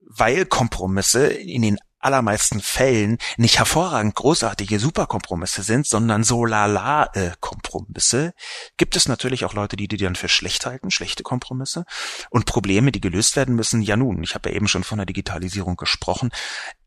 weil 0.00 0.46
Kompromisse 0.46 1.26
in 1.26 1.62
den 1.62 1.78
allermeisten 1.98 2.60
Fällen 2.60 3.18
nicht 3.36 3.58
hervorragend 3.58 4.14
großartige 4.14 4.78
Superkompromisse 4.78 5.62
sind, 5.62 5.86
sondern 5.86 6.24
so 6.24 6.44
lala 6.44 7.10
äh, 7.14 7.32
Kompromisse, 7.40 8.34
gibt 8.76 8.96
es 8.96 9.08
natürlich 9.08 9.44
auch 9.44 9.54
Leute, 9.54 9.76
die 9.76 9.88
die 9.88 9.96
dann 9.96 10.16
für 10.16 10.28
schlecht 10.28 10.66
halten, 10.66 10.90
schlechte 10.90 11.22
Kompromisse 11.22 11.84
und 12.30 12.46
Probleme, 12.46 12.92
die 12.92 13.00
gelöst 13.00 13.36
werden 13.36 13.54
müssen. 13.54 13.82
Ja 13.82 13.96
nun, 13.96 14.22
ich 14.22 14.34
habe 14.34 14.50
ja 14.50 14.56
eben 14.56 14.68
schon 14.68 14.84
von 14.84 14.98
der 14.98 15.06
Digitalisierung 15.06 15.76
gesprochen. 15.76 16.30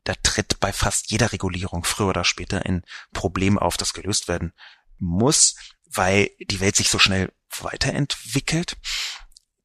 Da 0.03 0.13
tritt 0.23 0.59
bei 0.59 0.73
fast 0.73 1.11
jeder 1.11 1.31
Regulierung 1.31 1.83
früher 1.83 2.07
oder 2.07 2.23
später 2.23 2.65
ein 2.65 2.83
Problem 3.13 3.59
auf, 3.59 3.77
das 3.77 3.93
gelöst 3.93 4.27
werden 4.27 4.53
muss, 4.97 5.55
weil 5.85 6.29
die 6.39 6.59
Welt 6.59 6.75
sich 6.75 6.89
so 6.89 6.99
schnell 6.99 7.31
weiterentwickelt. 7.59 8.77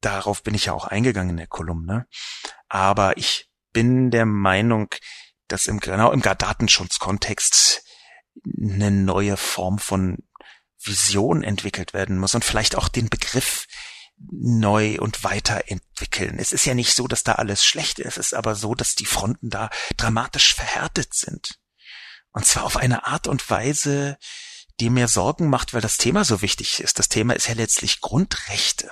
Darauf 0.01 0.43
bin 0.43 0.53
ich 0.53 0.65
ja 0.65 0.73
auch 0.73 0.85
eingegangen 0.85 1.31
in 1.31 1.37
der 1.37 1.47
Kolumne. 1.47 2.05
Aber 2.67 3.17
ich 3.17 3.49
bin 3.71 4.11
der 4.11 4.25
Meinung, 4.25 4.89
dass 5.47 5.67
im, 5.67 5.79
genau 5.79 6.11
im 6.11 6.21
Datenschutzkontext 6.21 7.83
eine 8.61 8.91
neue 8.91 9.37
Form 9.37 9.79
von 9.79 10.17
Vision 10.79 11.43
entwickelt 11.43 11.93
werden 11.93 12.17
muss 12.17 12.35
und 12.35 12.45
vielleicht 12.45 12.75
auch 12.75 12.87
den 12.87 13.09
Begriff 13.09 13.67
neu 14.19 14.97
und 14.99 15.23
weiterentwickeln. 15.23 16.39
Es 16.39 16.51
ist 16.51 16.65
ja 16.65 16.73
nicht 16.73 16.95
so, 16.95 17.07
dass 17.07 17.23
da 17.23 17.33
alles 17.33 17.63
schlecht 17.63 17.99
ist, 17.99 18.17
es 18.17 18.27
ist 18.27 18.33
aber 18.33 18.55
so, 18.55 18.73
dass 18.73 18.95
die 18.95 19.05
Fronten 19.05 19.49
da 19.49 19.69
dramatisch 19.95 20.55
verhärtet 20.55 21.13
sind. 21.13 21.59
Und 22.31 22.45
zwar 22.45 22.63
auf 22.63 22.77
eine 22.77 23.05
Art 23.05 23.27
und 23.27 23.47
Weise, 23.49 24.17
die 24.79 24.89
mir 24.89 25.07
Sorgen 25.07 25.49
macht, 25.49 25.73
weil 25.73 25.81
das 25.81 25.97
Thema 25.97 26.23
so 26.23 26.41
wichtig 26.41 26.79
ist. 26.81 26.99
Das 26.99 27.09
Thema 27.09 27.33
ist 27.33 27.47
ja 27.47 27.55
letztlich 27.55 28.01
Grundrechte. 28.01 28.91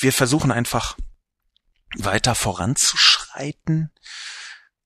Wir 0.00 0.12
versuchen 0.12 0.50
einfach 0.50 0.96
weiter 1.96 2.34
voranzuschreiten 2.34 3.92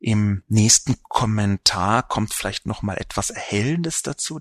im 0.00 0.42
nächsten 0.48 0.96
Kommentar 1.02 2.02
kommt 2.02 2.32
vielleicht 2.32 2.66
noch 2.66 2.82
mal 2.82 2.96
etwas 2.96 3.30
Erhellendes 3.30 4.02
dazu. 4.02 4.40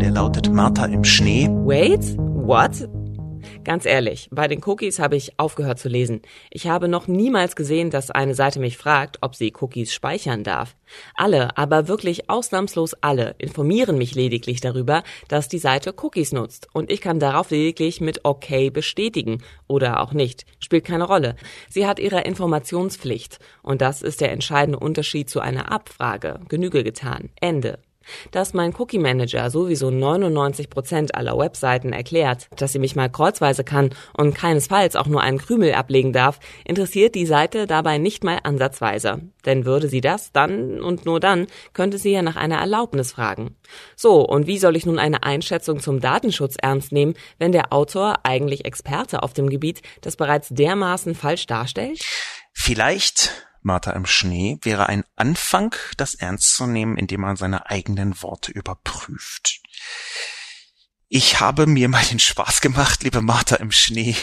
Der 0.00 0.10
lautet 0.10 0.52
Martha 0.52 0.86
im 0.86 1.04
Schnee. 1.04 1.48
Wait, 1.48 2.16
what? 2.18 2.88
Ganz 3.64 3.84
ehrlich, 3.84 4.28
bei 4.30 4.48
den 4.48 4.62
Cookies 4.64 4.98
habe 4.98 5.16
ich 5.16 5.38
aufgehört 5.38 5.78
zu 5.78 5.88
lesen. 5.88 6.22
Ich 6.50 6.68
habe 6.68 6.88
noch 6.88 7.08
niemals 7.08 7.56
gesehen, 7.56 7.90
dass 7.90 8.10
eine 8.10 8.34
Seite 8.34 8.60
mich 8.60 8.78
fragt, 8.78 9.18
ob 9.22 9.34
sie 9.34 9.52
Cookies 9.60 9.92
speichern 9.92 10.44
darf. 10.44 10.76
Alle, 11.14 11.56
aber 11.58 11.88
wirklich 11.88 12.30
ausnahmslos 12.30 12.94
alle, 13.00 13.34
informieren 13.38 13.98
mich 13.98 14.14
lediglich 14.14 14.60
darüber, 14.60 15.02
dass 15.28 15.48
die 15.48 15.58
Seite 15.58 15.94
Cookies 16.00 16.32
nutzt. 16.32 16.68
Und 16.72 16.90
ich 16.90 17.00
kann 17.00 17.18
darauf 17.18 17.50
lediglich 17.50 18.00
mit 18.00 18.24
OK 18.24 18.72
bestätigen 18.72 19.42
oder 19.66 20.00
auch 20.00 20.12
nicht. 20.12 20.46
Spielt 20.60 20.84
keine 20.84 21.04
Rolle. 21.04 21.36
Sie 21.68 21.86
hat 21.86 21.98
ihre 21.98 22.20
Informationspflicht. 22.20 23.38
Und 23.62 23.80
das 23.80 24.02
ist 24.02 24.20
der 24.20 24.32
entscheidende 24.32 24.78
Unterschied 24.78 25.28
zu 25.28 25.40
einer 25.40 25.72
Abfrage. 25.72 26.40
Genüge 26.48 26.84
getan. 26.84 27.30
Ende. 27.40 27.78
Dass 28.30 28.54
mein 28.54 28.74
Cookie 28.78 28.98
Manager 28.98 29.50
sowieso 29.50 29.90
99 29.90 30.70
Prozent 30.70 31.14
aller 31.14 31.36
Webseiten 31.38 31.92
erklärt, 31.92 32.48
dass 32.56 32.72
sie 32.72 32.78
mich 32.78 32.96
mal 32.96 33.10
kreuzweise 33.10 33.64
kann 33.64 33.90
und 34.16 34.34
keinesfalls 34.34 34.96
auch 34.96 35.06
nur 35.06 35.22
einen 35.22 35.38
Krümel 35.38 35.74
ablegen 35.74 36.12
darf, 36.12 36.38
interessiert 36.64 37.14
die 37.14 37.26
Seite 37.26 37.66
dabei 37.66 37.98
nicht 37.98 38.24
mal 38.24 38.38
ansatzweise. 38.42 39.20
Denn 39.44 39.64
würde 39.64 39.88
sie 39.88 40.00
das, 40.00 40.32
dann 40.32 40.80
und 40.80 41.06
nur 41.06 41.20
dann 41.20 41.46
könnte 41.72 41.98
sie 41.98 42.12
ja 42.12 42.22
nach 42.22 42.36
einer 42.36 42.58
Erlaubnis 42.58 43.12
fragen. 43.12 43.56
So, 43.94 44.26
und 44.26 44.46
wie 44.46 44.58
soll 44.58 44.76
ich 44.76 44.86
nun 44.86 44.98
eine 44.98 45.22
Einschätzung 45.22 45.80
zum 45.80 46.00
Datenschutz 46.00 46.56
ernst 46.60 46.92
nehmen, 46.92 47.14
wenn 47.38 47.52
der 47.52 47.72
Autor, 47.72 48.16
eigentlich 48.22 48.64
Experte 48.64 49.22
auf 49.22 49.32
dem 49.32 49.48
Gebiet, 49.48 49.82
das 50.00 50.16
bereits 50.16 50.48
dermaßen 50.50 51.14
falsch 51.14 51.46
darstellt? 51.46 52.00
Vielleicht 52.52 53.46
Martha 53.66 53.90
im 53.90 54.06
Schnee 54.06 54.58
wäre 54.62 54.88
ein 54.88 55.04
Anfang, 55.16 55.74
das 55.96 56.14
ernst 56.14 56.54
zu 56.54 56.66
nehmen, 56.66 56.96
indem 56.96 57.20
man 57.20 57.36
seine 57.36 57.66
eigenen 57.66 58.22
Worte 58.22 58.52
überprüft. 58.52 59.60
Ich 61.08 61.40
habe 61.40 61.66
mir 61.66 61.88
mal 61.88 62.04
den 62.04 62.20
Spaß 62.20 62.62
gemacht, 62.62 63.02
liebe 63.02 63.20
Martha 63.20 63.56
im 63.56 63.72
Schnee, 63.72 64.16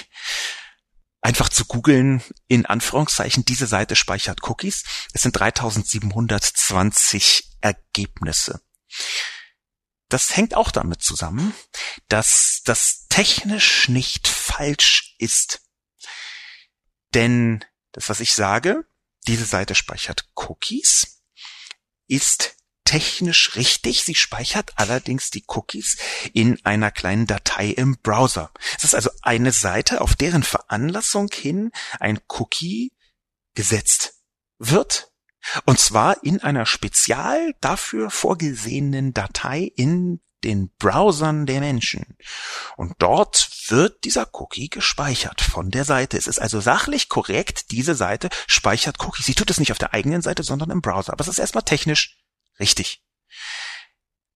einfach 1.21 1.49
zu 1.49 1.65
googeln, 1.65 2.23
in 2.47 2.65
Anführungszeichen, 2.65 3.45
diese 3.45 3.67
Seite 3.67 3.95
speichert 3.95 4.41
Cookies. 4.49 4.83
Es 5.13 5.21
sind 5.21 5.37
3720 5.37 7.57
Ergebnisse. 7.61 8.63
Das 10.09 10.35
hängt 10.35 10.55
auch 10.55 10.71
damit 10.71 11.01
zusammen, 11.01 11.53
dass 12.07 12.61
das 12.65 13.05
technisch 13.09 13.87
nicht 13.89 14.27
falsch 14.27 15.15
ist. 15.17 15.61
Denn 17.13 17.63
das, 17.91 18.09
was 18.09 18.19
ich 18.19 18.33
sage, 18.33 18.85
diese 19.23 19.45
Seite 19.45 19.75
speichert 19.75 20.29
Cookies, 20.35 21.21
ist 22.07 22.55
technisch 22.85 23.55
richtig. 23.55 24.03
Sie 24.03 24.15
speichert 24.15 24.73
allerdings 24.75 25.29
die 25.29 25.45
Cookies 25.47 25.97
in 26.33 26.63
einer 26.65 26.91
kleinen 26.91 27.27
Datei 27.27 27.69
im 27.69 27.97
Browser. 27.97 28.51
Es 28.77 28.83
ist 28.83 28.95
also 28.95 29.09
eine 29.21 29.51
Seite, 29.51 30.01
auf 30.01 30.15
deren 30.15 30.43
Veranlassung 30.43 31.29
hin 31.33 31.71
ein 31.99 32.19
Cookie 32.27 32.91
gesetzt 33.55 34.15
wird. 34.59 35.11
Und 35.65 35.79
zwar 35.79 36.23
in 36.23 36.41
einer 36.41 36.65
spezial 36.65 37.53
dafür 37.59 38.09
vorgesehenen 38.09 39.13
Datei 39.13 39.71
in 39.75 40.21
den 40.43 40.69
Browsern 40.77 41.45
der 41.45 41.59
Menschen. 41.59 42.17
Und 42.75 42.95
dort 42.99 43.37
wird 43.67 44.03
dieser 44.03 44.29
Cookie 44.33 44.69
gespeichert 44.69 45.41
von 45.41 45.71
der 45.71 45.85
Seite. 45.85 46.17
Es 46.17 46.27
ist 46.27 46.39
also 46.39 46.59
sachlich 46.59 47.09
korrekt, 47.09 47.71
diese 47.71 47.95
Seite 47.95 48.29
speichert 48.47 48.99
Cookies. 48.99 49.25
Sie 49.25 49.35
tut 49.35 49.49
es 49.49 49.59
nicht 49.59 49.71
auf 49.71 49.77
der 49.77 49.93
eigenen 49.93 50.21
Seite, 50.21 50.43
sondern 50.43 50.69
im 50.71 50.81
Browser. 50.81 51.13
Aber 51.13 51.21
es 51.21 51.27
ist 51.27 51.39
erstmal 51.39 51.63
technisch 51.63 52.17
richtig. 52.59 53.03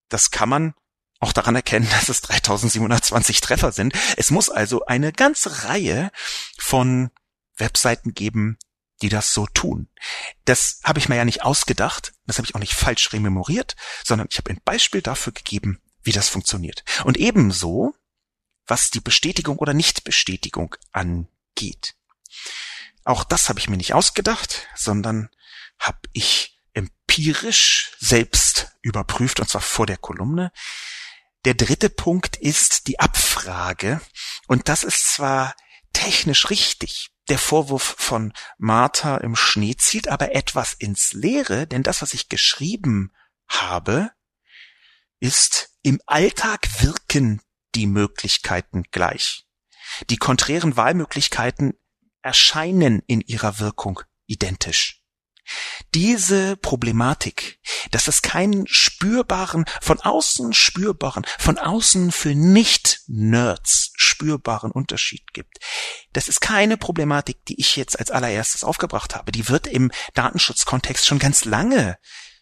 Das 0.09 0.31
kann 0.31 0.49
man 0.49 0.73
auch 1.19 1.33
daran 1.33 1.55
erkennen, 1.55 1.87
dass 1.91 2.09
es 2.09 2.21
3720 2.21 3.41
Treffer 3.41 3.71
sind. 3.71 3.93
Es 4.15 4.31
muss 4.31 4.49
also 4.49 4.85
eine 4.85 5.11
ganze 5.11 5.63
Reihe 5.63 6.11
von 6.57 7.09
Webseiten 7.57 8.13
geben, 8.13 8.57
die 9.01 9.09
das 9.09 9.33
so 9.33 9.45
tun. 9.47 9.89
Das 10.45 10.79
habe 10.83 10.99
ich 10.99 11.09
mir 11.09 11.15
ja 11.15 11.25
nicht 11.25 11.43
ausgedacht, 11.43 12.13
das 12.25 12.37
habe 12.37 12.47
ich 12.47 12.55
auch 12.55 12.59
nicht 12.59 12.73
falsch 12.73 13.13
rememoriert, 13.13 13.75
sondern 14.03 14.27
ich 14.29 14.37
habe 14.37 14.49
ein 14.49 14.61
Beispiel 14.63 15.01
dafür 15.01 15.33
gegeben, 15.33 15.81
wie 16.01 16.11
das 16.11 16.29
funktioniert. 16.29 16.83
Und 17.03 17.17
ebenso, 17.17 17.93
was 18.67 18.89
die 18.89 18.99
Bestätigung 18.99 19.57
oder 19.57 19.73
Nichtbestätigung 19.73 20.75
angeht. 20.91 21.95
Auch 23.03 23.23
das 23.23 23.49
habe 23.49 23.59
ich 23.59 23.69
mir 23.69 23.77
nicht 23.77 23.93
ausgedacht, 23.93 24.67
sondern 24.75 25.29
habe 25.79 25.99
ich 26.13 26.59
empirisch 26.73 27.91
selbst 27.99 28.73
überprüft, 28.81 29.39
und 29.39 29.49
zwar 29.49 29.61
vor 29.61 29.85
der 29.85 29.97
Kolumne. 29.97 30.51
Der 31.45 31.53
dritte 31.53 31.89
Punkt 31.89 32.35
ist 32.35 32.87
die 32.87 32.99
Abfrage. 32.99 34.01
Und 34.47 34.67
das 34.67 34.83
ist 34.83 35.13
zwar 35.13 35.55
technisch 35.93 36.49
richtig. 36.49 37.09
Der 37.29 37.37
Vorwurf 37.37 37.95
von 37.97 38.33
Martha 38.57 39.17
im 39.17 39.35
Schnee 39.35 39.75
zielt 39.75 40.07
aber 40.07 40.33
etwas 40.35 40.73
ins 40.73 41.13
Leere, 41.13 41.67
denn 41.67 41.83
das, 41.83 42.01
was 42.01 42.13
ich 42.13 42.29
geschrieben 42.29 43.13
habe, 43.47 44.11
ist 45.19 45.69
im 45.81 45.99
Alltag 46.05 46.67
wirken 46.81 47.41
die 47.77 47.87
Möglichkeiten 47.87 48.83
gleich. 48.91 49.45
Die 50.09 50.17
konträren 50.17 50.75
Wahlmöglichkeiten 50.75 51.73
erscheinen 52.23 53.03
in 53.05 53.21
ihrer 53.21 53.59
Wirkung 53.59 54.01
identisch. 54.25 55.03
Diese 55.93 56.57
Problematik, 56.57 57.59
dass 57.91 58.09
es 58.09 58.21
keinen 58.21 58.67
spürbaren, 58.67 59.65
von 59.79 60.01
außen 60.01 60.53
spürbaren, 60.53 61.25
von 61.39 61.57
außen 61.57 62.11
für 62.11 62.35
Nicht-Nerds 62.35 63.93
spürbaren 63.95 64.71
Unterschied 64.71 65.31
gibt, 65.33 65.59
das 66.11 66.27
ist 66.27 66.41
keine 66.41 66.75
Problematik, 66.77 67.45
die 67.45 67.59
ich 67.61 67.77
jetzt 67.77 67.97
als 67.97 68.11
allererstes 68.11 68.65
aufgebracht 68.65 69.15
habe. 69.15 69.31
Die 69.31 69.47
wird 69.47 69.67
im 69.67 69.91
Datenschutzkontext 70.15 71.05
schon 71.05 71.19
ganz 71.19 71.45
lange 71.45 71.97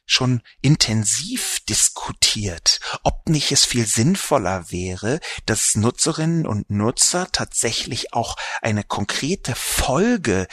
schon 0.06 0.42
intensiv 0.62 1.60
diskutiert, 1.68 2.80
ob 3.04 3.28
nicht 3.28 3.52
es 3.52 3.66
viel 3.66 3.86
sinnvoller 3.86 4.72
wäre, 4.72 5.20
dass 5.46 5.76
Nutzerinnen 5.76 6.46
und 6.46 6.70
Nutzer 6.70 7.28
tatsächlich 7.32 8.14
auch 8.14 8.36
eine 8.62 8.84
konkrete 8.84 9.56
Folge, 9.56 10.48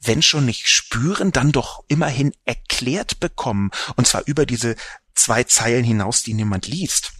wenn 0.00 0.22
schon 0.22 0.46
nicht 0.46 0.68
spüren, 0.68 1.32
dann 1.32 1.52
doch 1.52 1.84
immerhin 1.88 2.32
erklärt 2.44 3.20
bekommen, 3.20 3.70
und 3.96 4.06
zwar 4.06 4.22
über 4.26 4.46
diese 4.46 4.76
zwei 5.14 5.44
Zeilen 5.44 5.84
hinaus, 5.84 6.22
die 6.22 6.34
niemand 6.34 6.66
liest. 6.66 7.12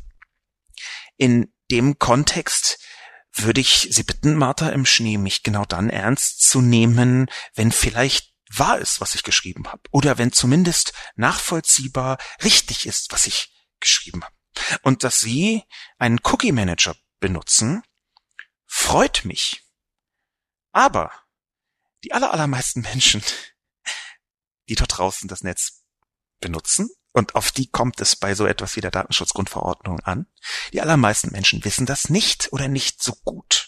In 1.16 1.52
dem 1.70 1.98
Kontext 1.98 2.78
würde 3.32 3.60
ich 3.60 3.88
Sie 3.90 4.02
bitten, 4.02 4.36
Martha 4.36 4.70
im 4.70 4.86
Schnee, 4.86 5.18
mich 5.18 5.42
genau 5.42 5.64
dann 5.64 5.90
ernst 5.90 6.48
zu 6.48 6.60
nehmen, 6.60 7.26
wenn 7.54 7.72
vielleicht 7.72 8.32
wahr 8.48 8.78
ist, 8.78 9.00
was 9.00 9.14
ich 9.14 9.22
geschrieben 9.22 9.66
habe, 9.68 9.82
oder 9.90 10.18
wenn 10.18 10.32
zumindest 10.32 10.92
nachvollziehbar 11.16 12.18
richtig 12.42 12.86
ist, 12.86 13.12
was 13.12 13.26
ich 13.26 13.52
geschrieben 13.80 14.24
habe. 14.24 14.34
Und 14.82 15.04
dass 15.04 15.20
Sie 15.20 15.62
einen 15.98 16.20
Cookie 16.24 16.52
Manager 16.52 16.96
benutzen, 17.20 17.82
freut 18.66 19.24
mich. 19.24 19.62
Aber 20.72 21.12
die 22.04 22.12
aller, 22.12 22.32
allermeisten 22.32 22.80
Menschen, 22.82 23.22
die 24.68 24.74
dort 24.74 24.96
draußen 24.96 25.28
das 25.28 25.42
Netz 25.42 25.84
benutzen, 26.40 26.90
und 27.12 27.34
auf 27.34 27.50
die 27.50 27.66
kommt 27.70 28.02
es 28.02 28.14
bei 28.14 28.34
so 28.34 28.44
etwas 28.46 28.76
wie 28.76 28.82
der 28.82 28.90
Datenschutzgrundverordnung 28.90 30.00
an, 30.00 30.26
die 30.74 30.82
allermeisten 30.82 31.32
Menschen 31.32 31.64
wissen 31.64 31.86
das 31.86 32.10
nicht 32.10 32.52
oder 32.52 32.68
nicht 32.68 33.02
so 33.02 33.14
gut. 33.24 33.65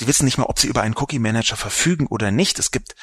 Sie 0.00 0.06
wissen 0.06 0.24
nicht 0.24 0.38
mal, 0.38 0.46
ob 0.46 0.58
sie 0.58 0.66
über 0.66 0.80
einen 0.80 0.96
Cookie 0.96 1.18
Manager 1.18 1.58
verfügen 1.58 2.06
oder 2.06 2.30
nicht. 2.30 2.58
Es 2.58 2.70
gibt 2.70 2.94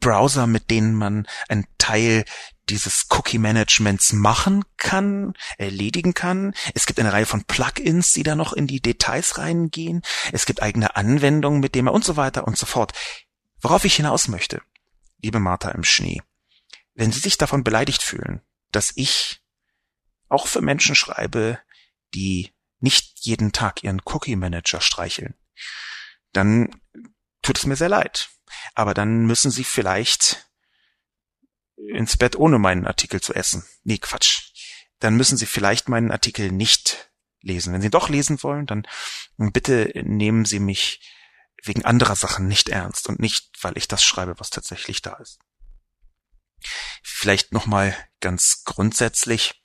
Browser, 0.00 0.46
mit 0.46 0.70
denen 0.70 0.94
man 0.94 1.28
einen 1.50 1.66
Teil 1.76 2.24
dieses 2.70 3.08
Cookie 3.10 3.36
Managements 3.36 4.14
machen 4.14 4.64
kann, 4.78 5.34
erledigen 5.58 6.14
kann. 6.14 6.54
Es 6.72 6.86
gibt 6.86 6.98
eine 6.98 7.12
Reihe 7.12 7.26
von 7.26 7.44
Plugins, 7.44 8.14
die 8.14 8.22
da 8.22 8.36
noch 8.36 8.54
in 8.54 8.66
die 8.66 8.80
Details 8.80 9.36
reingehen. 9.36 10.00
Es 10.32 10.46
gibt 10.46 10.62
eigene 10.62 10.96
Anwendungen, 10.96 11.60
mit 11.60 11.74
denen 11.74 11.84
man 11.84 11.94
und 11.94 12.06
so 12.06 12.16
weiter 12.16 12.46
und 12.46 12.56
so 12.56 12.64
fort. 12.64 12.94
Worauf 13.60 13.84
ich 13.84 13.96
hinaus 13.96 14.26
möchte, 14.26 14.62
liebe 15.20 15.40
Martha 15.40 15.72
im 15.72 15.84
Schnee, 15.84 16.22
wenn 16.94 17.12
Sie 17.12 17.20
sich 17.20 17.36
davon 17.36 17.64
beleidigt 17.64 18.02
fühlen, 18.02 18.40
dass 18.72 18.92
ich 18.94 19.42
auch 20.30 20.46
für 20.46 20.62
Menschen 20.62 20.94
schreibe, 20.94 21.58
die 22.14 22.54
nicht 22.80 23.18
jeden 23.26 23.52
Tag 23.52 23.84
ihren 23.84 24.00
Cookie 24.06 24.36
Manager 24.36 24.80
streicheln, 24.80 25.34
dann 26.36 26.80
tut 27.42 27.58
es 27.58 27.66
mir 27.66 27.76
sehr 27.76 27.88
leid. 27.88 28.30
Aber 28.74 28.94
dann 28.94 29.26
müssen 29.26 29.50
Sie 29.50 29.64
vielleicht 29.64 30.48
ins 31.76 32.16
Bett 32.16 32.36
ohne 32.36 32.58
meinen 32.58 32.86
Artikel 32.86 33.20
zu 33.20 33.34
essen. 33.34 33.64
Nee, 33.84 33.98
Quatsch. 33.98 34.52
Dann 34.98 35.16
müssen 35.16 35.36
Sie 35.36 35.46
vielleicht 35.46 35.88
meinen 35.88 36.10
Artikel 36.10 36.50
nicht 36.50 37.10
lesen. 37.40 37.72
Wenn 37.72 37.82
Sie 37.82 37.90
doch 37.90 38.08
lesen 38.08 38.42
wollen, 38.42 38.66
dann 38.66 38.86
bitte 39.36 39.92
nehmen 40.04 40.44
Sie 40.44 40.58
mich 40.58 41.00
wegen 41.62 41.84
anderer 41.84 42.16
Sachen 42.16 42.48
nicht 42.48 42.68
ernst 42.68 43.08
und 43.08 43.20
nicht, 43.20 43.50
weil 43.62 43.76
ich 43.76 43.88
das 43.88 44.02
schreibe, 44.02 44.38
was 44.38 44.50
tatsächlich 44.50 45.02
da 45.02 45.14
ist. 45.14 45.38
Vielleicht 47.02 47.52
nochmal 47.52 47.96
ganz 48.20 48.62
grundsätzlich 48.64 49.62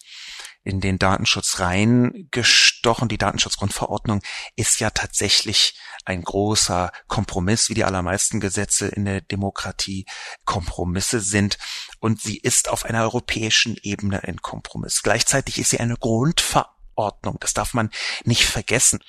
in 0.63 0.79
den 0.79 0.99
Datenschutz 0.99 1.59
reingestochen. 1.59 3.09
Die 3.09 3.17
Datenschutzgrundverordnung 3.17 4.21
ist 4.55 4.79
ja 4.79 4.91
tatsächlich 4.91 5.75
ein 6.05 6.23
großer 6.23 6.91
Kompromiss, 7.07 7.69
wie 7.69 7.73
die 7.73 7.83
allermeisten 7.83 8.39
Gesetze 8.39 8.87
in 8.87 9.05
der 9.05 9.21
Demokratie 9.21 10.05
Kompromisse 10.45 11.19
sind. 11.19 11.57
Und 11.99 12.21
sie 12.21 12.37
ist 12.37 12.69
auf 12.69 12.85
einer 12.85 13.01
europäischen 13.01 13.75
Ebene 13.81 14.23
ein 14.23 14.39
Kompromiss. 14.41 15.01
Gleichzeitig 15.03 15.57
ist 15.57 15.71
sie 15.71 15.79
eine 15.79 15.97
Grundverordnung. 15.97 17.37
Das 17.39 17.53
darf 17.53 17.73
man 17.73 17.89
nicht 18.23 18.43
vergessen. 18.43 18.99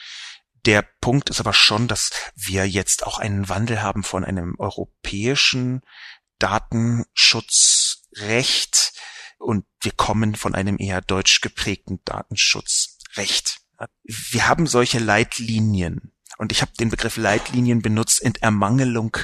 Der 0.65 0.83
Punkt 1.01 1.29
ist 1.31 1.41
aber 1.41 1.55
schon, 1.55 1.88
dass 1.88 2.12
wir 2.37 2.69
jetzt 2.69 3.05
auch 3.05 3.19
einen 3.19 3.49
Wandel 3.49 3.83
haben 3.83 4.05
von 4.05 4.25
einem 4.25 4.55
europäischen 4.59 5.83
Datenschutzrecht 6.38 8.93
und 9.42 9.64
wir 9.81 9.92
kommen 9.92 10.35
von 10.35 10.55
einem 10.55 10.76
eher 10.78 11.00
deutsch 11.00 11.40
geprägten 11.40 12.00
Datenschutzrecht. 12.05 13.61
Wir 14.05 14.48
haben 14.48 14.66
solche 14.66 14.99
Leitlinien. 14.99 16.12
Und 16.38 16.51
ich 16.51 16.62
habe 16.62 16.72
den 16.78 16.88
Begriff 16.88 17.16
Leitlinien 17.16 17.82
benutzt 17.82 18.20
in 18.20 18.34
Ermangelung 18.36 19.16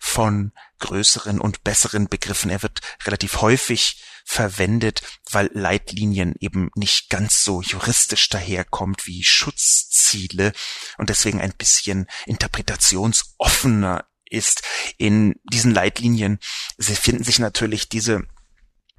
von 0.00 0.52
größeren 0.80 1.40
und 1.40 1.62
besseren 1.62 2.08
Begriffen. 2.08 2.50
Er 2.50 2.62
wird 2.62 2.80
relativ 3.04 3.40
häufig 3.40 4.02
verwendet, 4.24 5.02
weil 5.30 5.50
Leitlinien 5.52 6.34
eben 6.40 6.70
nicht 6.74 7.08
ganz 7.08 7.44
so 7.44 7.62
juristisch 7.62 8.28
daherkommt 8.28 9.06
wie 9.06 9.22
Schutzziele 9.22 10.52
und 10.98 11.08
deswegen 11.08 11.40
ein 11.40 11.52
bisschen 11.56 12.06
interpretationsoffener 12.26 14.04
ist. 14.24 14.62
In 14.98 15.36
diesen 15.44 15.72
Leitlinien 15.72 16.40
finden 16.80 17.22
sich 17.22 17.38
natürlich 17.38 17.88
diese 17.88 18.26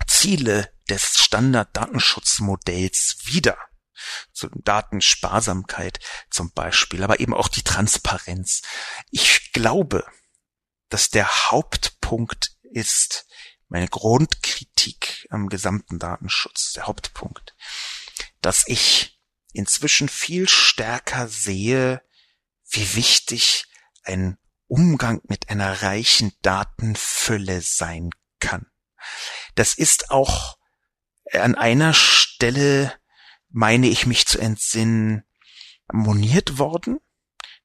Ziele 0.05 0.71
des 0.89 1.17
Standarddatenschutzmodells 1.19 3.17
wieder. 3.23 3.57
Zur 4.31 4.51
Datensparsamkeit 4.53 5.99
zum 6.29 6.51
Beispiel, 6.51 7.03
aber 7.03 7.19
eben 7.19 7.33
auch 7.33 7.47
die 7.47 7.63
Transparenz. 7.63 8.61
Ich 9.09 9.51
glaube, 9.53 10.05
dass 10.89 11.09
der 11.09 11.49
Hauptpunkt 11.49 12.51
ist, 12.61 13.25
meine 13.69 13.87
Grundkritik 13.87 15.27
am 15.29 15.49
gesamten 15.49 15.99
Datenschutz, 15.99 16.73
der 16.73 16.87
Hauptpunkt, 16.87 17.55
dass 18.41 18.63
ich 18.67 19.19
inzwischen 19.51 20.09
viel 20.09 20.47
stärker 20.47 21.27
sehe, 21.27 22.01
wie 22.69 22.95
wichtig 22.95 23.65
ein 24.03 24.37
Umgang 24.67 25.21
mit 25.27 25.49
einer 25.49 25.81
reichen 25.81 26.33
Datenfülle 26.41 27.61
sein 27.61 28.11
kann. 28.39 28.67
Das 29.57 29.73
ist 29.73 30.11
auch 30.11 30.55
an 31.33 31.55
einer 31.55 31.93
Stelle, 31.93 32.93
meine 33.49 33.87
ich 33.87 34.05
mich 34.05 34.27
zu 34.27 34.37
entsinnen, 34.37 35.23
moniert 35.91 36.59
worden, 36.59 36.99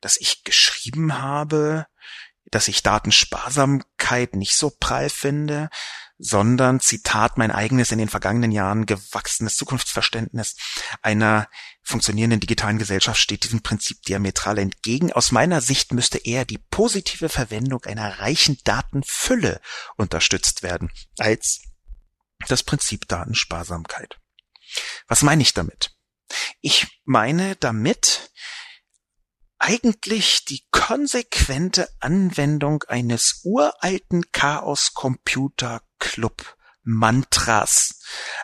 dass 0.01 0.17
ich 0.17 0.43
geschrieben 0.43 1.19
habe, 1.19 1.87
dass 2.47 2.69
ich 2.69 2.83
Datensparsamkeit 2.83 4.37
nicht 4.37 4.57
so 4.57 4.71
prall 4.71 5.11
finde, 5.11 5.69
sondern 6.17 6.81
Zitat 6.81 7.37
mein 7.37 7.51
eigenes 7.51 7.93
in 7.93 7.99
den 7.99 8.09
vergangenen 8.09 8.53
Jahren 8.53 8.87
gewachsenes 8.87 9.57
Zukunftsverständnis 9.57 10.57
einer 11.03 11.47
funktionierenden 11.83 12.41
digitalen 12.41 12.79
Gesellschaft 12.79 13.21
steht 13.21 13.45
diesem 13.45 13.61
Prinzip 13.61 14.01
diametral 14.03 14.57
entgegen. 14.59 15.13
Aus 15.13 15.31
meiner 15.31 15.61
Sicht 15.61 15.93
müsste 15.93 16.17
eher 16.17 16.47
die 16.47 16.59
positive 16.71 17.29
Verwendung 17.29 17.85
einer 17.85 18.21
reichen 18.21 18.57
Datenfülle 18.65 19.61
unterstützt 19.97 20.63
werden 20.63 20.91
als 21.19 21.61
das 22.49 22.63
Prinzip 22.63 23.09
Datensparsamkeit. 23.09 24.19
Was 25.07 25.23
meine 25.23 25.43
ich 25.43 25.55
damit? 25.55 25.95
Ich 26.61 27.01
meine 27.05 27.57
damit, 27.57 28.31
eigentlich 29.59 30.45
die 30.45 30.67
konsequente 30.71 31.89
Anwendung 32.01 32.83
eines 32.85 33.43
uralten 33.45 34.33
Chaos 34.33 34.93
Computer 34.95 35.83
Club 35.99 36.57
Mantras, 36.83 38.01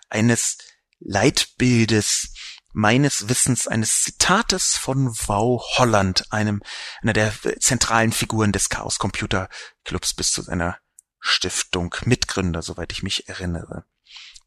eines 0.09 0.59
Leitbildes, 1.01 2.35
meines 2.73 3.29
Wissens 3.29 3.67
eines 3.67 4.03
Zitates 4.03 4.77
von 4.77 5.09
Wow 5.27 5.61
Holland, 5.77 6.31
einem 6.31 6.63
einer 7.03 7.15
der 7.15 7.33
zentralen 7.59 8.13
Figuren 8.13 8.53
des 8.53 8.69
Chaos 8.69 8.99
Computer 8.99 9.49
Clubs 9.85 10.15
bis 10.15 10.31
zu 10.31 10.43
seiner 10.43 10.79
Stiftung, 11.21 11.95
Mitgründer, 12.05 12.63
soweit 12.63 12.93
ich 12.93 13.03
mich 13.03 13.29
erinnere. 13.29 13.85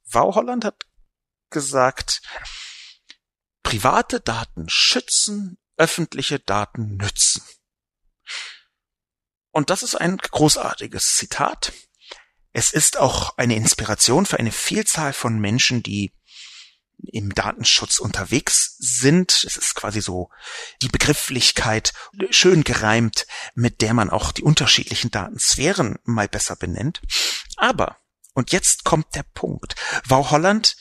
Wow 0.06 0.36
Holland 0.36 0.66
hat 0.66 0.86
gesagt, 1.50 2.22
private 3.64 4.20
Daten 4.20 4.70
schützen, 4.70 5.58
öffentliche 5.78 6.40
Daten 6.40 6.98
nützen. 6.98 7.44
Und 9.52 9.70
das 9.70 9.84
ist 9.84 9.96
ein 9.96 10.18
großartiges 10.18 11.16
Zitat. 11.16 11.74
Es 12.54 12.72
ist 12.72 12.98
auch 12.98 13.38
eine 13.38 13.56
Inspiration 13.56 14.26
für 14.26 14.40
eine 14.40 14.52
Vielzahl 14.52 15.14
von 15.14 15.40
Menschen, 15.40 15.84
die 15.84 16.14
im 17.04 17.34
Datenschutz 17.34 18.00
unterwegs 18.00 18.76
sind. 18.80 19.44
Es 19.46 19.58
ist 19.58 19.76
quasi 19.76 20.02
so 20.02 20.30
die 20.82 20.90
Begrifflichkeit 20.90 21.94
schön 22.30 22.64
gereimt, 22.64 23.26
mit 23.56 23.82
der 23.82 23.94
man 23.94 24.10
auch 24.10 24.32
die 24.32 24.44
unterschiedlichen 24.44 25.12
Datensphären 25.12 25.98
mal 26.04 26.28
besser 26.28 26.56
benennt. 26.56 27.02
Aber, 27.58 27.98
und 28.34 28.52
jetzt 28.52 28.84
kommt 28.84 29.16
der 29.16 29.24
Punkt, 29.24 29.76
Wow 30.08 30.32
Holland 30.32 30.76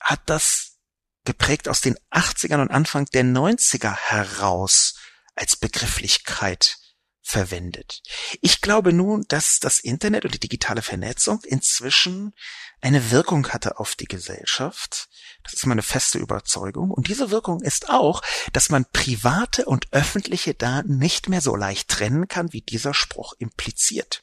hat 0.00 0.20
das 0.26 0.78
geprägt 1.24 1.68
aus 1.68 1.80
den 1.80 1.96
80ern 2.10 2.60
und 2.60 2.70
Anfang 2.70 3.06
der 3.06 3.24
90er 3.24 3.94
heraus 3.94 4.94
als 5.34 5.56
Begrifflichkeit 5.56 6.76
verwendet. 7.24 8.02
Ich 8.42 8.60
glaube 8.60 8.92
nun, 8.92 9.24
dass 9.28 9.58
das 9.58 9.80
Internet 9.80 10.24
und 10.24 10.34
die 10.34 10.40
digitale 10.40 10.82
Vernetzung 10.82 11.40
inzwischen 11.44 12.34
eine 12.80 13.10
Wirkung 13.10 13.48
hatte 13.48 13.80
auf 13.80 13.94
die 13.94 14.04
Gesellschaft. 14.04 15.08
Das 15.42 15.54
ist 15.54 15.66
meine 15.66 15.82
feste 15.82 16.18
Überzeugung. 16.18 16.90
Und 16.90 17.08
diese 17.08 17.30
Wirkung 17.30 17.62
ist 17.62 17.88
auch, 17.88 18.22
dass 18.52 18.68
man 18.68 18.84
private 18.92 19.64
und 19.64 19.92
öffentliche 19.92 20.54
Daten 20.54 20.98
nicht 20.98 21.28
mehr 21.28 21.40
so 21.40 21.56
leicht 21.56 21.88
trennen 21.88 22.28
kann, 22.28 22.52
wie 22.52 22.62
dieser 22.62 22.92
Spruch 22.92 23.32
impliziert, 23.38 24.22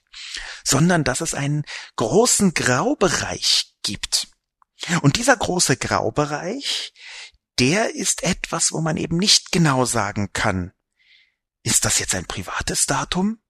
sondern 0.63 1.03
dass 1.03 1.21
es 1.21 1.33
einen 1.33 1.63
großen 1.95 2.53
Graubereich 2.53 3.73
gibt 3.81 4.31
und 5.01 5.17
dieser 5.17 5.37
große 5.37 5.77
Graubereich, 5.77 6.93
der 7.59 7.95
ist 7.95 8.23
etwas, 8.23 8.71
wo 8.71 8.81
man 8.81 8.97
eben 8.97 9.17
nicht 9.17 9.51
genau 9.51 9.85
sagen 9.85 10.33
kann, 10.33 10.73
ist 11.63 11.85
das 11.85 11.99
jetzt 11.99 12.15
ein 12.15 12.25
privates 12.25 12.85
Datum 12.85 13.41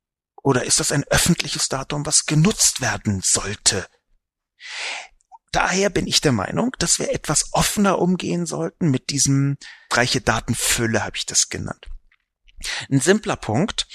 oder 0.44 0.64
ist 0.64 0.80
das 0.80 0.92
ein 0.92 1.04
öffentliches 1.06 1.70
Datum, 1.70 2.06
was 2.06 2.26
genutzt 2.26 2.82
werden 2.82 3.22
sollte? 3.24 3.88
Daher 5.52 5.90
bin 5.90 6.08
ich 6.08 6.22
der 6.22 6.32
Meinung, 6.32 6.72
dass 6.80 6.98
wir 6.98 7.12
etwas 7.12 7.54
offener 7.54 8.00
umgehen 8.00 8.46
sollten 8.46 8.90
mit 8.90 9.10
diesem 9.10 9.58
reiche 9.92 10.22
Datenfülle, 10.22 11.04
habe 11.04 11.18
ich 11.18 11.26
das 11.26 11.50
genannt. 11.50 11.90
Ein 12.90 13.02
simpler 13.02 13.36
Punkt, 13.36 13.88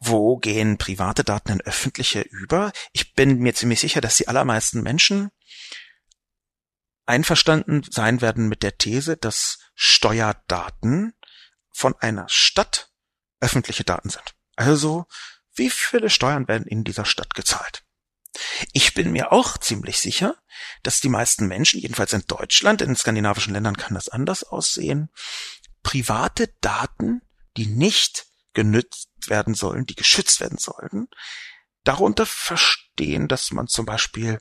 wo 0.00 0.36
gehen 0.36 0.76
private 0.76 1.24
Daten 1.24 1.52
in 1.52 1.60
öffentliche 1.62 2.20
über? 2.20 2.72
Ich 2.92 3.14
bin 3.14 3.38
mir 3.38 3.54
ziemlich 3.54 3.80
sicher, 3.80 4.00
dass 4.00 4.16
die 4.16 4.28
allermeisten 4.28 4.82
Menschen 4.82 5.30
einverstanden 7.06 7.82
sein 7.88 8.20
werden 8.20 8.48
mit 8.48 8.62
der 8.62 8.76
These, 8.76 9.16
dass 9.16 9.58
Steuerdaten 9.74 11.14
von 11.72 11.94
einer 11.96 12.28
Stadt 12.28 12.87
öffentliche 13.40 13.84
Daten 13.84 14.10
sind. 14.10 14.34
Also, 14.56 15.06
wie 15.54 15.70
viele 15.70 16.10
Steuern 16.10 16.48
werden 16.48 16.66
in 16.66 16.84
dieser 16.84 17.04
Stadt 17.04 17.34
gezahlt? 17.34 17.84
Ich 18.72 18.94
bin 18.94 19.10
mir 19.10 19.32
auch 19.32 19.58
ziemlich 19.58 19.98
sicher, 19.98 20.36
dass 20.82 21.00
die 21.00 21.08
meisten 21.08 21.46
Menschen, 21.46 21.80
jedenfalls 21.80 22.12
in 22.12 22.24
Deutschland, 22.26 22.82
in 22.82 22.94
skandinavischen 22.94 23.52
Ländern 23.52 23.76
kann 23.76 23.94
das 23.94 24.08
anders 24.08 24.44
aussehen, 24.44 25.10
private 25.82 26.52
Daten, 26.60 27.22
die 27.56 27.66
nicht 27.66 28.26
genützt 28.52 29.08
werden 29.26 29.54
sollen, 29.54 29.86
die 29.86 29.94
geschützt 29.94 30.40
werden 30.40 30.58
sollten, 30.58 31.08
darunter 31.84 32.26
verstehen, 32.26 33.28
dass 33.28 33.50
man 33.50 33.66
zum 33.66 33.86
Beispiel 33.86 34.40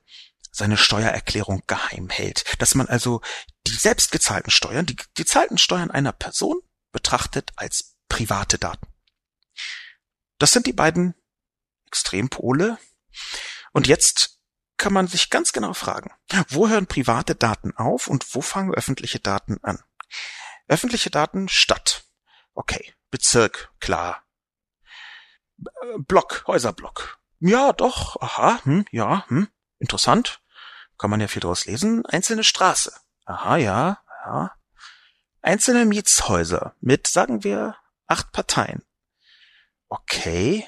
seine 0.52 0.78
Steuererklärung 0.78 1.64
geheim 1.68 2.10
hält. 2.10 2.44
Dass 2.60 2.76
man 2.76 2.88
also 2.88 3.22
die 3.68 3.76
selbst 3.76 4.12
gezahlten 4.12 4.52
Steuern, 4.52 4.86
die 4.86 4.98
gezahlten 5.16 5.58
Steuern 5.58 5.92
einer 5.92 6.14
Person 6.14 6.60
betrachtet 6.92 7.52
als 7.56 7.97
private 8.10 8.58
Daten. 8.58 8.88
Das 10.38 10.52
sind 10.52 10.68
die 10.68 10.74
beiden 10.74 11.16
Extrempole. 11.86 12.78
Und 13.72 13.88
jetzt 13.88 14.40
kann 14.78 14.94
man 14.94 15.08
sich 15.08 15.30
ganz 15.30 15.54
genau 15.54 15.74
fragen, 15.74 16.12
wo 16.50 16.70
hören 16.70 16.88
private 16.88 17.36
Daten 17.36 17.76
auf 17.76 18.08
und 18.08 18.36
wo 18.36 18.42
fangen 18.42 18.74
öffentliche 18.74 19.20
Daten 19.20 19.58
an? 19.64 19.84
Öffentliche 20.68 21.10
Daten 21.10 21.50
Stadt. 21.50 22.06
Okay. 22.54 22.94
Bezirk, 23.10 23.74
klar. 23.80 24.24
Block, 25.98 26.44
Häuserblock. 26.46 27.20
Ja, 27.40 27.72
doch, 27.74 28.20
aha, 28.22 28.60
hm, 28.64 28.86
ja, 28.92 29.26
hm, 29.30 29.48
interessant 29.80 30.42
kann 30.98 31.10
man 31.10 31.22
ja 31.22 31.28
viel 31.28 31.42
draus 31.42 31.66
lesen, 31.66 32.06
einzelne 32.06 32.44
Straße. 32.44 32.92
Aha, 33.26 33.58
ja, 33.58 34.02
ja. 34.26 34.52
Einzelne 35.42 35.86
Mietshäuser 35.86 36.76
mit, 36.82 37.08
sagen 37.08 37.44
wir, 37.44 37.76
acht 38.08 38.32
Parteien. 38.32 38.84
Okay. 39.88 40.68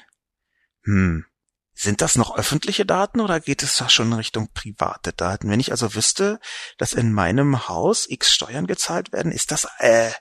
Hm. 0.83 1.25
Sind 1.73 2.01
das 2.01 2.17
noch 2.17 2.35
öffentliche 2.35 2.85
Daten 2.85 3.21
oder 3.21 3.39
geht 3.39 3.63
es 3.63 3.77
da 3.77 3.87
schon 3.87 4.07
in 4.07 4.13
Richtung 4.13 4.51
private 4.53 5.13
Daten? 5.13 5.49
Wenn 5.49 5.61
ich 5.61 5.71
also 5.71 5.95
wüsste, 5.95 6.41
dass 6.77 6.91
in 6.91 7.13
meinem 7.13 7.69
Haus 7.69 8.05
x 8.09 8.33
Steuern 8.33 8.67
gezahlt 8.67 9.13
werden, 9.13 9.31
ist 9.31 9.51
das, 9.51 9.65
äh, 9.77 10.11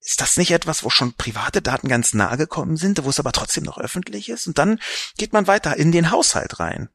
ist 0.00 0.22
das 0.22 0.38
nicht 0.38 0.52
etwas, 0.52 0.82
wo 0.82 0.88
schon 0.88 1.14
private 1.14 1.60
Daten 1.60 1.88
ganz 1.88 2.14
nahe 2.14 2.38
gekommen 2.38 2.78
sind, 2.78 3.04
wo 3.04 3.10
es 3.10 3.20
aber 3.20 3.32
trotzdem 3.32 3.64
noch 3.64 3.76
öffentlich 3.76 4.30
ist? 4.30 4.46
Und 4.46 4.56
dann 4.56 4.80
geht 5.18 5.34
man 5.34 5.46
weiter 5.46 5.76
in 5.76 5.92
den 5.92 6.10
Haushalt 6.10 6.58
rein. 6.60 6.88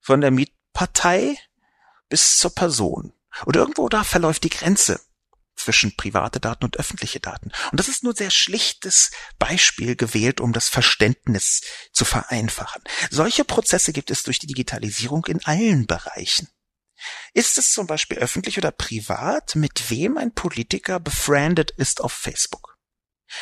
Von 0.00 0.22
der 0.22 0.30
Miet 0.30 0.54
Partei 0.72 1.36
bis 2.08 2.38
zur 2.38 2.54
Person. 2.54 3.12
Und 3.44 3.56
irgendwo 3.56 3.88
da 3.88 4.02
verläuft 4.02 4.44
die 4.44 4.50
Grenze 4.50 5.00
zwischen 5.56 5.96
private 5.96 6.40
Daten 6.40 6.64
und 6.64 6.78
öffentliche 6.78 7.20
Daten. 7.20 7.50
Und 7.70 7.80
das 7.80 7.88
ist 7.88 8.02
nur 8.02 8.14
sehr 8.14 8.30
schlichtes 8.30 9.10
Beispiel 9.38 9.96
gewählt, 9.96 10.40
um 10.40 10.52
das 10.52 10.68
Verständnis 10.68 11.62
zu 11.92 12.04
vereinfachen. 12.04 12.82
Solche 13.10 13.44
Prozesse 13.44 13.92
gibt 13.92 14.10
es 14.10 14.22
durch 14.22 14.38
die 14.38 14.46
Digitalisierung 14.46 15.24
in 15.26 15.44
allen 15.44 15.86
Bereichen. 15.86 16.48
Ist 17.32 17.58
es 17.58 17.72
zum 17.72 17.86
Beispiel 17.86 18.18
öffentlich 18.18 18.58
oder 18.58 18.70
privat, 18.70 19.56
mit 19.56 19.90
wem 19.90 20.16
ein 20.16 20.32
Politiker 20.32 21.00
befriendet 21.00 21.70
ist 21.72 22.00
auf 22.00 22.12
Facebook? 22.12 22.74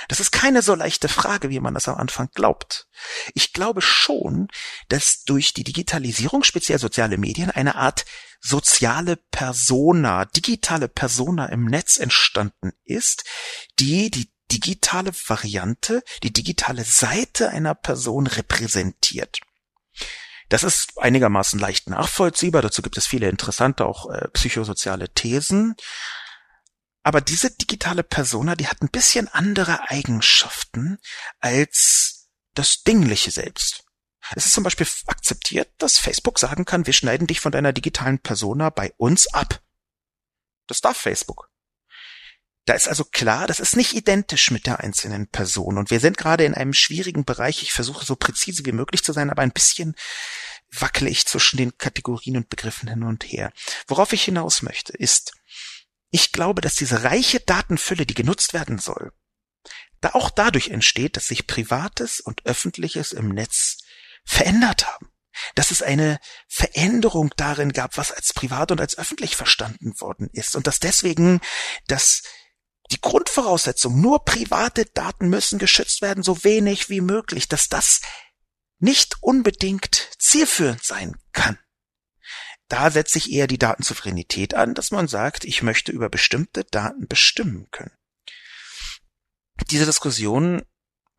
Das 0.09 0.21
ist 0.21 0.31
keine 0.31 0.63
so 0.63 0.75
leichte 0.75 1.09
Frage, 1.09 1.51
wie 1.51 1.61
man 1.61 1.75
das 1.75 1.89
am 1.89 1.97
Anfang 1.97 2.29
glaubt. 2.35 2.89
Ich 3.35 3.53
glaube 3.53 3.83
schon, 3.83 4.49
dass 4.89 5.25
durch 5.25 5.53
die 5.53 5.65
Digitalisierung, 5.65 6.45
speziell 6.45 6.79
soziale 6.79 7.19
Medien, 7.19 7.51
eine 7.51 7.75
Art 7.75 8.05
soziale 8.43 9.17
Persona, 9.17 10.25
digitale 10.27 10.89
Persona 10.89 11.47
im 11.47 11.65
Netz 11.65 11.97
entstanden 11.97 12.73
ist, 12.85 13.25
die 13.79 14.11
die 14.11 14.31
digitale 14.51 15.13
Variante, 15.27 16.03
die 16.23 16.33
digitale 16.33 16.85
Seite 16.85 17.51
einer 17.51 17.75
Person 17.75 18.27
repräsentiert. 18.27 19.39
Das 20.49 20.65
ist 20.65 20.99
einigermaßen 20.99 21.59
leicht 21.59 21.89
nachvollziehbar. 21.89 22.61
Dazu 22.61 22.83
gibt 22.83 22.99
es 22.99 23.07
viele 23.07 23.31
interessante, 23.31 23.87
auch 23.87 24.11
äh, 24.11 24.29
psychosoziale 24.29 25.09
Thesen. 25.09 25.77
Aber 27.03 27.21
diese 27.21 27.51
digitale 27.51 28.03
Persona, 28.03 28.55
die 28.55 28.69
hat 28.69 28.83
ein 28.83 28.91
bisschen 28.91 29.29
andere 29.29 29.89
Eigenschaften 29.89 30.99
als 31.41 32.29
das 32.55 32.83
dingliche 32.83 33.31
Selbst. 33.31 33.85
Es 34.35 34.47
ist 34.47 34.53
zum 34.53 34.65
Beispiel 34.65 34.87
akzeptiert, 35.07 35.71
dass 35.79 35.99
Facebook 35.99 36.39
sagen 36.39 36.65
kann, 36.65 36.87
wir 36.87 36.93
schneiden 36.93 37.27
dich 37.27 37.41
von 37.41 37.53
deiner 37.53 37.73
digitalen 37.73 38.19
Persona 38.19 38.71
bei 38.71 38.93
uns 38.97 39.27
ab. 39.35 39.61
Das 40.67 40.81
darf 40.81 40.97
Facebook. 40.97 41.51
Da 42.65 42.75
ist 42.75 42.87
also 42.87 43.05
klar, 43.05 43.49
das 43.49 43.59
ist 43.59 43.77
nicht 43.77 43.93
identisch 43.95 44.53
mit 44.53 44.67
der 44.67 44.81
einzelnen 44.81 45.27
Person. 45.27 45.79
Und 45.79 45.91
wir 45.91 45.99
sind 45.99 46.17
gerade 46.17 46.45
in 46.45 46.55
einem 46.55 46.75
schwierigen 46.75 47.25
Bereich. 47.25 47.63
Ich 47.63 47.73
versuche 47.73 48.07
so 48.07 48.15
präzise 48.15 48.65
wie 48.65 48.73
möglich 48.73 49.03
zu 49.03 49.13
sein, 49.13 49.31
aber 49.31 49.43
ein 49.43 49.51
bisschen 49.51 49.97
wackele 50.71 51.11
ich 51.11 51.27
zwischen 51.27 51.57
den 51.57 51.77
Kategorien 51.77 52.37
und 52.37 52.49
Begriffen 52.49 52.89
hin 52.89 53.03
und 53.03 53.25
her. 53.25 53.53
Worauf 53.89 54.13
ich 54.13 54.23
hinaus 54.23 54.63
möchte, 54.63 54.93
ist, 54.93 55.33
ich 56.11 56.31
glaube, 56.31 56.61
dass 56.61 56.77
diese 56.77 57.03
reiche 57.03 57.41
Datenfülle, 57.41 58.07
die 58.07 58.15
genutzt 58.15 58.55
werden 58.55 58.79
soll, 58.79 59.13
da 60.01 60.11
auch 60.11 60.31
dadurch 60.31 60.69
entsteht, 60.69 61.17
dass 61.17 61.29
sich 61.29 61.47
Privates 61.47 62.21
und 62.21 62.47
Öffentliches 62.47 63.13
im 63.13 63.29
Netz 63.29 63.79
verändert 64.25 64.87
haben. 64.87 65.09
Dass 65.55 65.71
es 65.71 65.83
eine 65.83 66.21
Veränderung 66.47 67.31
darin 67.37 67.73
gab, 67.73 67.97
was 67.97 68.13
als 68.13 68.33
privat 68.33 68.71
und 68.71 68.81
als 68.81 68.99
öffentlich 68.99 69.35
verstanden 69.35 69.99
worden 70.01 70.29
ist. 70.33 70.57
Und 70.57 70.67
dass 70.67 70.79
deswegen 70.79 71.41
dass 71.89 72.23
die 72.93 73.01
Grundvoraussetzung, 73.01 74.01
nur 74.01 74.25
private 74.25 74.85
Daten 74.85 75.29
müssen 75.29 75.59
geschützt 75.59 76.03
werden, 76.03 76.23
so 76.23 76.45
wenig 76.45 76.91
wie 76.91 77.01
möglich, 77.01 77.49
dass 77.49 77.69
das 77.69 78.03
nicht 78.79 79.17
unbedingt 79.21 80.11
zielführend 80.19 80.85
sein 80.85 81.17
kann. 81.33 81.59
Da 82.69 82.91
setzt 82.91 83.13
sich 83.13 83.31
eher 83.31 83.47
die 83.47 83.59
Datensouveränität 83.59 84.55
an, 84.55 84.75
dass 84.75 84.91
man 84.91 85.09
sagt, 85.09 85.45
ich 85.45 85.63
möchte 85.63 85.93
über 85.93 86.09
bestimmte 86.09 86.65
Daten 86.65 87.07
bestimmen 87.07 87.69
können. 87.71 87.97
Diese 89.71 89.87
Diskussion, 89.87 90.63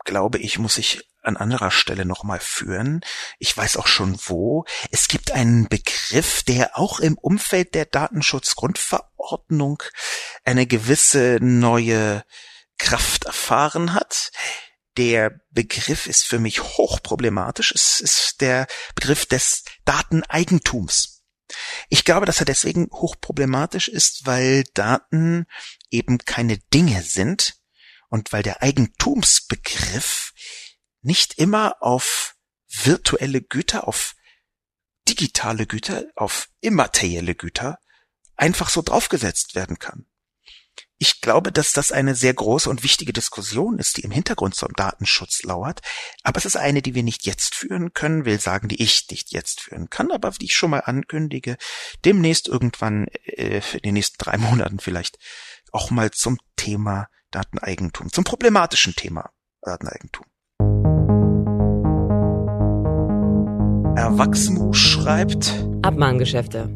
glaube 0.04 0.39
ich, 0.39 0.60
muss 0.60 0.78
ich 0.78 1.08
an 1.24 1.38
anderer 1.38 1.71
Stelle 1.71 2.05
nochmal 2.05 2.39
führen. 2.39 3.01
Ich 3.39 3.55
weiß 3.55 3.78
auch 3.78 3.88
schon 3.88 4.17
wo. 4.26 4.65
Es 4.91 5.07
gibt 5.07 5.32
einen 5.32 5.67
Begriff, 5.67 6.43
der 6.43 6.78
auch 6.78 6.99
im 6.99 7.17
Umfeld 7.17 7.74
der 7.76 7.86
Datenschutzgrundverordnung 7.86 9.82
eine 10.43 10.67
gewisse 10.67 11.39
neue 11.41 12.24
Kraft 12.78 13.26
erfahren 13.26 13.93
hat. 13.93 14.32
Der 14.97 15.39
Begriff 15.51 16.05
ist 16.05 16.26
für 16.26 16.39
mich 16.39 16.61
hochproblematisch. 16.61 17.71
Es 17.71 17.99
ist 17.99 18.41
der 18.41 18.67
Begriff 18.95 19.26
des 19.26 19.63
Dateneigentums. 19.86 21.24
Ich 21.89 22.05
glaube, 22.05 22.26
dass 22.26 22.39
er 22.39 22.45
deswegen 22.45 22.89
hochproblematisch 22.91 23.88
ist, 23.88 24.26
weil 24.26 24.63
Daten 24.74 25.45
eben 25.89 26.17
keine 26.19 26.57
Dinge 26.57 27.01
sind 27.03 27.55
und 28.09 28.32
weil 28.32 28.43
der 28.43 28.61
Eigentumsbegriff 28.61 30.32
nicht 31.04 31.38
immer 31.38 31.76
auf 31.82 32.36
virtuelle 32.68 33.41
Güter, 33.41 33.88
auf 33.88 34.16
digitale 35.08 35.68
Güter, 35.68 36.06
auf 36.16 36.47
immaterielle 36.62 37.36
Güter 37.36 37.78
einfach 38.36 38.70
so 38.70 38.82
draufgesetzt 38.82 39.56
werden 39.56 39.80
kann. 39.80 40.06
Ich 40.97 41.20
glaube, 41.20 41.51
dass 41.51 41.74
das 41.74 41.91
eine 41.91 42.16
sehr 42.16 42.34
große 42.34 42.70
und 42.70 42.84
wichtige 42.84 43.12
Diskussion 43.12 43.78
ist, 43.78 43.97
die 43.97 44.01
im 44.01 44.12
Hintergrund 44.12 44.56
zum 44.56 44.72
Datenschutz 44.74 45.43
lauert. 45.43 45.82
Aber 46.24 46.38
es 46.38 46.45
ist 46.45 46.56
eine, 46.56 46.82
die 46.82 46.95
wir 46.95 47.04
nicht 47.04 47.26
jetzt 47.26 47.56
führen 47.56 47.93
können, 47.93 48.26
will 48.26 48.39
sagen, 48.39 48.70
die 48.70 48.82
ich 48.82 49.06
nicht 49.10 49.34
jetzt 49.34 49.62
führen 49.62 49.89
kann, 49.89 50.12
aber 50.12 50.32
die 50.32 50.45
ich 50.45 50.56
schon 50.56 50.70
mal 50.70 50.80
ankündige, 50.80 51.58
demnächst 52.06 52.47
irgendwann, 52.47 53.08
äh, 53.26 53.62
in 53.74 53.82
den 53.82 53.95
nächsten 53.95 54.18
drei 54.18 54.38
Monaten 54.38 54.80
vielleicht, 54.80 55.18
auch 55.74 55.91
mal 55.91 56.12
zum 56.12 56.38
Thema 56.56 57.10
Dateneigentum, 57.32 58.12
zum 58.12 58.24
problematischen 58.24 58.95
Thema 58.95 59.32
Dateneigentum. 59.62 60.26
Erwachsenu 63.96 64.74
schreibt 64.74 65.54
Abmahngeschäfte. 65.84 66.68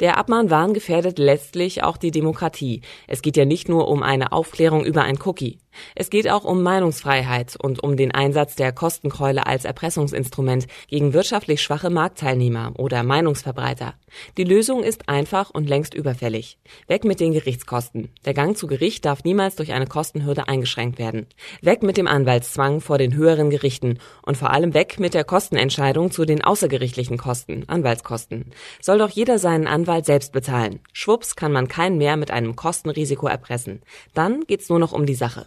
Der 0.00 0.16
Abmahnwahn 0.16 0.72
gefährdet 0.72 1.18
letztlich 1.18 1.82
auch 1.82 1.98
die 1.98 2.10
Demokratie. 2.10 2.80
Es 3.06 3.20
geht 3.20 3.36
ja 3.36 3.44
nicht 3.44 3.68
nur 3.68 3.88
um 3.88 4.02
eine 4.02 4.32
Aufklärung 4.32 4.82
über 4.86 5.02
ein 5.02 5.18
Cookie. 5.22 5.58
Es 5.94 6.08
geht 6.08 6.30
auch 6.30 6.44
um 6.44 6.62
Meinungsfreiheit 6.62 7.56
und 7.60 7.82
um 7.82 7.98
den 7.98 8.10
Einsatz 8.10 8.56
der 8.56 8.72
Kostenkeule 8.72 9.46
als 9.46 9.66
Erpressungsinstrument 9.66 10.66
gegen 10.88 11.12
wirtschaftlich 11.12 11.60
schwache 11.60 11.90
Marktteilnehmer 11.90 12.72
oder 12.78 13.02
Meinungsverbreiter. 13.02 13.92
Die 14.36 14.44
Lösung 14.44 14.82
ist 14.82 15.08
einfach 15.08 15.50
und 15.50 15.68
längst 15.68 15.94
überfällig. 15.94 16.58
Weg 16.86 17.04
mit 17.04 17.20
den 17.20 17.32
Gerichtskosten. 17.32 18.10
Der 18.24 18.34
Gang 18.34 18.56
zu 18.56 18.66
Gericht 18.66 19.04
darf 19.04 19.24
niemals 19.24 19.56
durch 19.56 19.72
eine 19.72 19.86
Kostenhürde 19.86 20.48
eingeschränkt 20.48 20.98
werden. 20.98 21.26
Weg 21.60 21.82
mit 21.82 21.96
dem 21.96 22.06
Anwaltszwang 22.06 22.80
vor 22.80 22.98
den 22.98 23.14
höheren 23.14 23.50
Gerichten 23.50 23.98
und 24.22 24.36
vor 24.36 24.50
allem 24.50 24.74
weg 24.74 25.00
mit 25.00 25.14
der 25.14 25.24
Kostenentscheidung 25.24 26.10
zu 26.10 26.24
den 26.24 26.42
außergerichtlichen 26.42 27.18
Kosten, 27.18 27.64
Anwaltskosten. 27.68 28.52
Soll 28.80 28.98
doch 28.98 29.10
jeder 29.10 29.38
seinen 29.38 29.66
Anwalt 29.66 30.06
selbst 30.06 30.32
bezahlen. 30.32 30.80
Schwupps 30.92 31.34
kann 31.36 31.52
man 31.52 31.68
keinen 31.68 31.98
mehr 31.98 32.16
mit 32.16 32.30
einem 32.30 32.56
Kostenrisiko 32.56 33.26
erpressen. 33.26 33.82
Dann 34.14 34.42
geht's 34.46 34.68
nur 34.68 34.78
noch 34.78 34.92
um 34.92 35.06
die 35.06 35.14
Sache. 35.14 35.46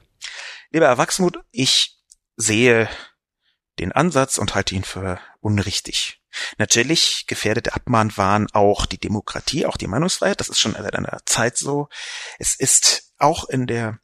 Lieber 0.71 0.85
Erwachsenmut, 0.85 1.39
ich 1.51 1.97
sehe 2.35 2.89
den 3.79 3.91
Ansatz 3.91 4.37
und 4.37 4.55
halte 4.55 4.75
ihn 4.75 4.83
für 4.83 5.19
unrichtig. 5.39 6.18
Natürlich 6.57 7.25
gefährdet 7.27 7.73
Abmahnwahn 7.73 8.47
auch 8.53 8.85
die 8.85 8.99
Demokratie, 8.99 9.65
auch 9.65 9.77
die 9.77 9.87
Meinungsfreiheit. 9.87 10.39
Das 10.39 10.49
ist 10.49 10.59
schon 10.59 10.73
seit 10.73 10.95
einer 10.95 11.19
Zeit 11.25 11.57
so. 11.57 11.89
Es 12.37 12.55
ist 12.55 13.13
auch 13.17 13.49
in 13.49 13.67
der 13.67 13.99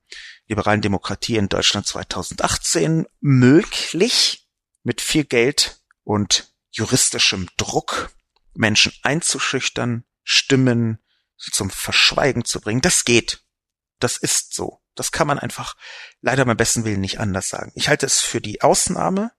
liberalen 0.47 0.81
Demokratie 0.81 1.37
in 1.37 1.49
Deutschland 1.49 1.87
2018 1.87 3.07
möglich, 3.19 4.47
mit 4.83 5.01
viel 5.01 5.25
Geld 5.25 5.81
und 6.03 6.53
juristischem 6.69 7.49
Druck 7.57 8.11
Menschen 8.53 8.93
einzuschüchtern, 9.03 10.05
Stimmen 10.23 10.99
zum 11.37 11.69
Verschweigen 11.69 12.45
zu 12.45 12.61
bringen. 12.61 12.81
Das 12.81 13.03
geht. 13.03 13.43
Das 13.99 14.17
ist 14.17 14.53
so. 14.53 14.81
Das 14.93 15.11
kann 15.11 15.27
man 15.27 15.39
einfach 15.39 15.75
leider 16.21 16.45
beim 16.45 16.57
besten 16.57 16.85
Willen 16.85 17.01
nicht 17.01 17.19
anders 17.19 17.49
sagen. 17.49 17.71
Ich 17.75 17.89
halte 17.89 18.05
es 18.05 18.21
für 18.21 18.41
die 18.41 18.61
Ausnahme, 18.61 19.31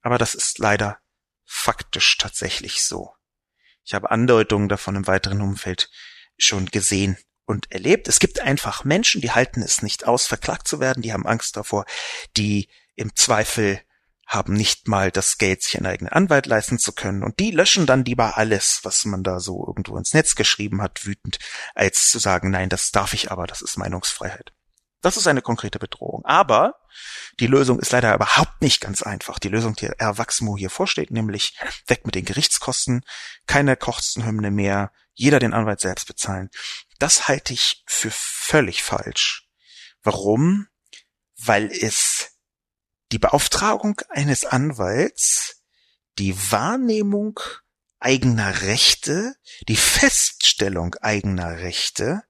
aber 0.00 0.18
das 0.18 0.34
ist 0.34 0.58
leider 0.58 0.98
faktisch 1.44 2.16
tatsächlich 2.18 2.82
so. 2.82 3.14
Ich 3.84 3.94
habe 3.94 4.10
Andeutungen 4.10 4.68
davon 4.68 4.96
im 4.96 5.06
weiteren 5.06 5.40
Umfeld 5.40 5.90
schon 6.38 6.66
gesehen 6.66 7.18
und 7.46 7.70
erlebt. 7.70 8.08
Es 8.08 8.18
gibt 8.18 8.40
einfach 8.40 8.84
Menschen, 8.84 9.20
die 9.20 9.30
halten 9.30 9.62
es 9.62 9.82
nicht 9.82 10.06
aus, 10.06 10.26
verklagt 10.26 10.66
zu 10.66 10.80
werden, 10.80 11.02
die 11.02 11.12
haben 11.12 11.26
Angst 11.26 11.56
davor, 11.56 11.84
die 12.36 12.68
im 12.96 13.14
Zweifel 13.14 13.80
haben 14.26 14.54
nicht 14.54 14.88
mal 14.88 15.10
das 15.10 15.36
Geld, 15.36 15.62
sich 15.62 15.76
einen 15.76 15.86
eigenen 15.86 16.12
Anwalt 16.12 16.46
leisten 16.46 16.78
zu 16.78 16.92
können. 16.92 17.22
Und 17.22 17.38
die 17.40 17.50
löschen 17.50 17.84
dann 17.84 18.06
lieber 18.06 18.38
alles, 18.38 18.80
was 18.82 19.04
man 19.04 19.22
da 19.22 19.38
so 19.38 19.66
irgendwo 19.66 19.98
ins 19.98 20.14
Netz 20.14 20.34
geschrieben 20.34 20.80
hat, 20.80 21.04
wütend, 21.04 21.38
als 21.74 22.08
zu 22.08 22.18
sagen, 22.18 22.50
nein, 22.50 22.70
das 22.70 22.90
darf 22.90 23.12
ich 23.12 23.30
aber, 23.30 23.46
das 23.46 23.60
ist 23.60 23.76
Meinungsfreiheit. 23.76 24.53
Das 25.04 25.18
ist 25.18 25.26
eine 25.26 25.42
konkrete 25.42 25.78
Bedrohung. 25.78 26.24
Aber 26.24 26.80
die 27.38 27.46
Lösung 27.46 27.78
ist 27.78 27.92
leider 27.92 28.14
überhaupt 28.14 28.62
nicht 28.62 28.80
ganz 28.80 29.02
einfach. 29.02 29.38
Die 29.38 29.50
Lösung, 29.50 29.74
die 29.74 29.90
Herr 29.98 30.16
Wachsmo 30.16 30.56
hier 30.56 30.70
vorsteht, 30.70 31.10
nämlich 31.10 31.58
weg 31.86 32.06
mit 32.06 32.14
den 32.14 32.24
Gerichtskosten, 32.24 33.04
keine 33.46 33.76
Kostenhymne 33.76 34.50
mehr, 34.50 34.92
jeder 35.12 35.40
den 35.40 35.52
Anwalt 35.52 35.80
selbst 35.80 36.06
bezahlen. 36.06 36.48
Das 36.98 37.28
halte 37.28 37.52
ich 37.52 37.84
für 37.86 38.10
völlig 38.10 38.82
falsch. 38.82 39.46
Warum? 40.02 40.68
Weil 41.36 41.70
es 41.70 42.38
die 43.12 43.18
Beauftragung 43.18 44.00
eines 44.08 44.46
Anwalts, 44.46 45.62
die 46.18 46.34
Wahrnehmung 46.50 47.38
eigener 47.98 48.62
Rechte, 48.62 49.34
die 49.68 49.76
Feststellung 49.76 50.94
eigener 51.02 51.58
Rechte 51.58 52.22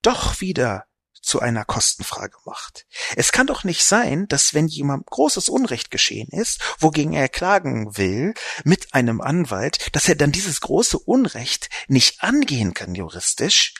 doch 0.00 0.40
wieder 0.40 0.86
zu 1.24 1.40
einer 1.40 1.64
Kostenfrage 1.64 2.36
macht. 2.44 2.86
Es 3.16 3.32
kann 3.32 3.46
doch 3.46 3.64
nicht 3.64 3.84
sein, 3.84 4.28
dass 4.28 4.54
wenn 4.54 4.68
jemand 4.68 5.06
großes 5.06 5.48
Unrecht 5.48 5.90
geschehen 5.90 6.28
ist, 6.28 6.60
wogegen 6.78 7.12
er 7.12 7.28
klagen 7.28 7.96
will, 7.96 8.34
mit 8.64 8.94
einem 8.94 9.20
Anwalt, 9.20 9.94
dass 9.94 10.08
er 10.08 10.14
dann 10.14 10.32
dieses 10.32 10.60
große 10.60 10.98
Unrecht 10.98 11.68
nicht 11.88 12.22
angehen 12.22 12.74
kann 12.74 12.94
juristisch, 12.94 13.74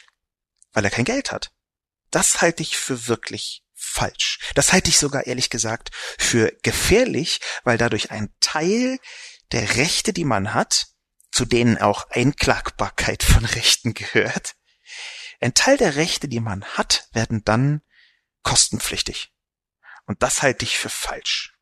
weil 0.73 0.85
er 0.85 0.91
kein 0.91 1.05
Geld 1.05 1.33
hat. 1.33 1.53
Das 2.11 2.41
halte 2.41 2.63
ich 2.63 2.77
für 2.77 3.09
wirklich 3.09 3.65
falsch. 3.75 4.39
Das 4.55 4.73
halte 4.73 4.89
ich 4.89 4.99
sogar 4.99 5.27
ehrlich 5.27 5.51
gesagt 5.51 5.91
für 6.19 6.53
gefährlich, 6.63 7.41
weil 7.65 7.79
dadurch 7.79 8.11
ein 8.11 8.33
Teil 8.41 8.99
der 9.53 9.77
Rechte, 9.77 10.13
die 10.13 10.25
man 10.25 10.55
hat, 10.55 10.87
zu 11.31 11.45
denen 11.45 11.79
auch 11.79 12.09
Einklagbarkeit 12.11 13.23
von 13.23 13.45
Rechten 13.45 13.95
gehört, 13.95 14.55
ein 15.41 15.55
Teil 15.55 15.77
der 15.77 15.97
Rechte, 15.97 16.29
die 16.29 16.41
man 16.41 16.65
hat, 16.65 17.09
werden 17.13 17.43
dann 17.45 17.83
kostenpflichtig. 18.43 19.33
Und 20.07 20.23
das 20.23 20.43
halte 20.43 20.65
ich 20.65 20.79
für 20.79 20.91
falsch. 20.91 21.57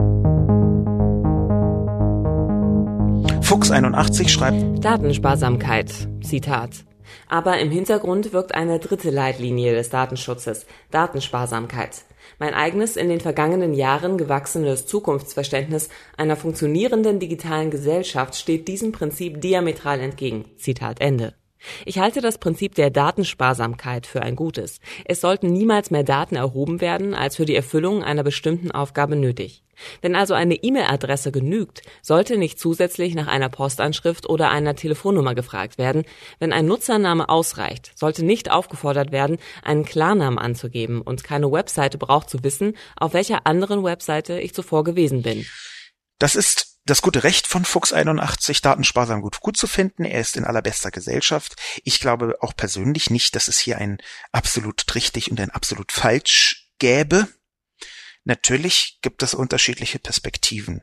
Fuchs 3.42 3.70
81 3.70 4.32
schreibt 4.32 4.84
Datensparsamkeit. 4.84 5.92
Zitat. 6.22 6.84
Aber 7.28 7.58
im 7.58 7.70
Hintergrund 7.70 8.32
wirkt 8.32 8.54
eine 8.54 8.78
dritte 8.78 9.10
Leitlinie 9.10 9.74
des 9.74 9.90
Datenschutzes, 9.90 10.66
Datensparsamkeit. 10.90 12.04
Mein 12.38 12.54
eigenes 12.54 12.96
in 12.96 13.08
den 13.08 13.20
vergangenen 13.20 13.74
Jahren 13.74 14.16
gewachsenes 14.16 14.86
Zukunftsverständnis 14.86 15.88
einer 16.16 16.36
funktionierenden 16.36 17.18
digitalen 17.20 17.70
Gesellschaft 17.70 18.36
steht 18.36 18.68
diesem 18.68 18.92
Prinzip 18.92 19.40
diametral 19.40 20.00
entgegen. 20.00 20.46
Zitat 20.56 21.00
Ende. 21.00 21.34
Ich 21.84 21.98
halte 21.98 22.20
das 22.20 22.38
Prinzip 22.38 22.74
der 22.74 22.90
Datensparsamkeit 22.90 24.06
für 24.06 24.22
ein 24.22 24.36
gutes. 24.36 24.80
Es 25.04 25.20
sollten 25.20 25.52
niemals 25.52 25.90
mehr 25.90 26.04
Daten 26.04 26.36
erhoben 26.36 26.80
werden, 26.80 27.14
als 27.14 27.36
für 27.36 27.44
die 27.44 27.56
Erfüllung 27.56 28.02
einer 28.02 28.22
bestimmten 28.22 28.70
Aufgabe 28.70 29.16
nötig. 29.16 29.62
Wenn 30.00 30.14
also 30.14 30.34
eine 30.34 30.54
E-Mail-Adresse 30.54 31.32
genügt, 31.32 31.82
sollte 32.02 32.36
nicht 32.36 32.58
zusätzlich 32.58 33.14
nach 33.14 33.26
einer 33.26 33.48
Postanschrift 33.48 34.28
oder 34.28 34.50
einer 34.50 34.76
Telefonnummer 34.76 35.34
gefragt 35.34 35.78
werden. 35.78 36.04
Wenn 36.38 36.52
ein 36.52 36.66
Nutzername 36.66 37.28
ausreicht, 37.28 37.92
sollte 37.96 38.24
nicht 38.24 38.50
aufgefordert 38.50 39.12
werden, 39.12 39.38
einen 39.62 39.84
Klarnamen 39.84 40.38
anzugeben 40.38 41.02
und 41.02 41.24
keine 41.24 41.50
Webseite 41.50 41.98
braucht 41.98 42.30
zu 42.30 42.44
wissen, 42.44 42.76
auf 42.96 43.14
welcher 43.14 43.46
anderen 43.46 43.82
Webseite 43.82 44.40
ich 44.40 44.54
zuvor 44.54 44.84
gewesen 44.84 45.22
bin. 45.22 45.46
Das 46.18 46.36
ist 46.36 46.71
das 46.84 47.02
gute 47.02 47.22
Recht 47.22 47.46
von 47.46 47.64
Fuchs 47.64 47.92
81, 47.92 48.60
datensparsam 48.60 49.22
gut, 49.22 49.40
gut 49.40 49.56
zu 49.56 49.66
finden. 49.66 50.04
Er 50.04 50.20
ist 50.20 50.36
in 50.36 50.44
allerbester 50.44 50.90
Gesellschaft. 50.90 51.54
Ich 51.84 52.00
glaube 52.00 52.36
auch 52.40 52.56
persönlich 52.56 53.10
nicht, 53.10 53.36
dass 53.36 53.48
es 53.48 53.58
hier 53.58 53.78
ein 53.78 53.98
absolut 54.32 54.84
richtig 54.94 55.30
und 55.30 55.40
ein 55.40 55.50
absolut 55.50 55.92
falsch 55.92 56.68
gäbe. 56.78 57.28
Natürlich 58.24 58.98
gibt 59.02 59.22
es 59.22 59.34
unterschiedliche 59.34 59.98
Perspektiven 59.98 60.82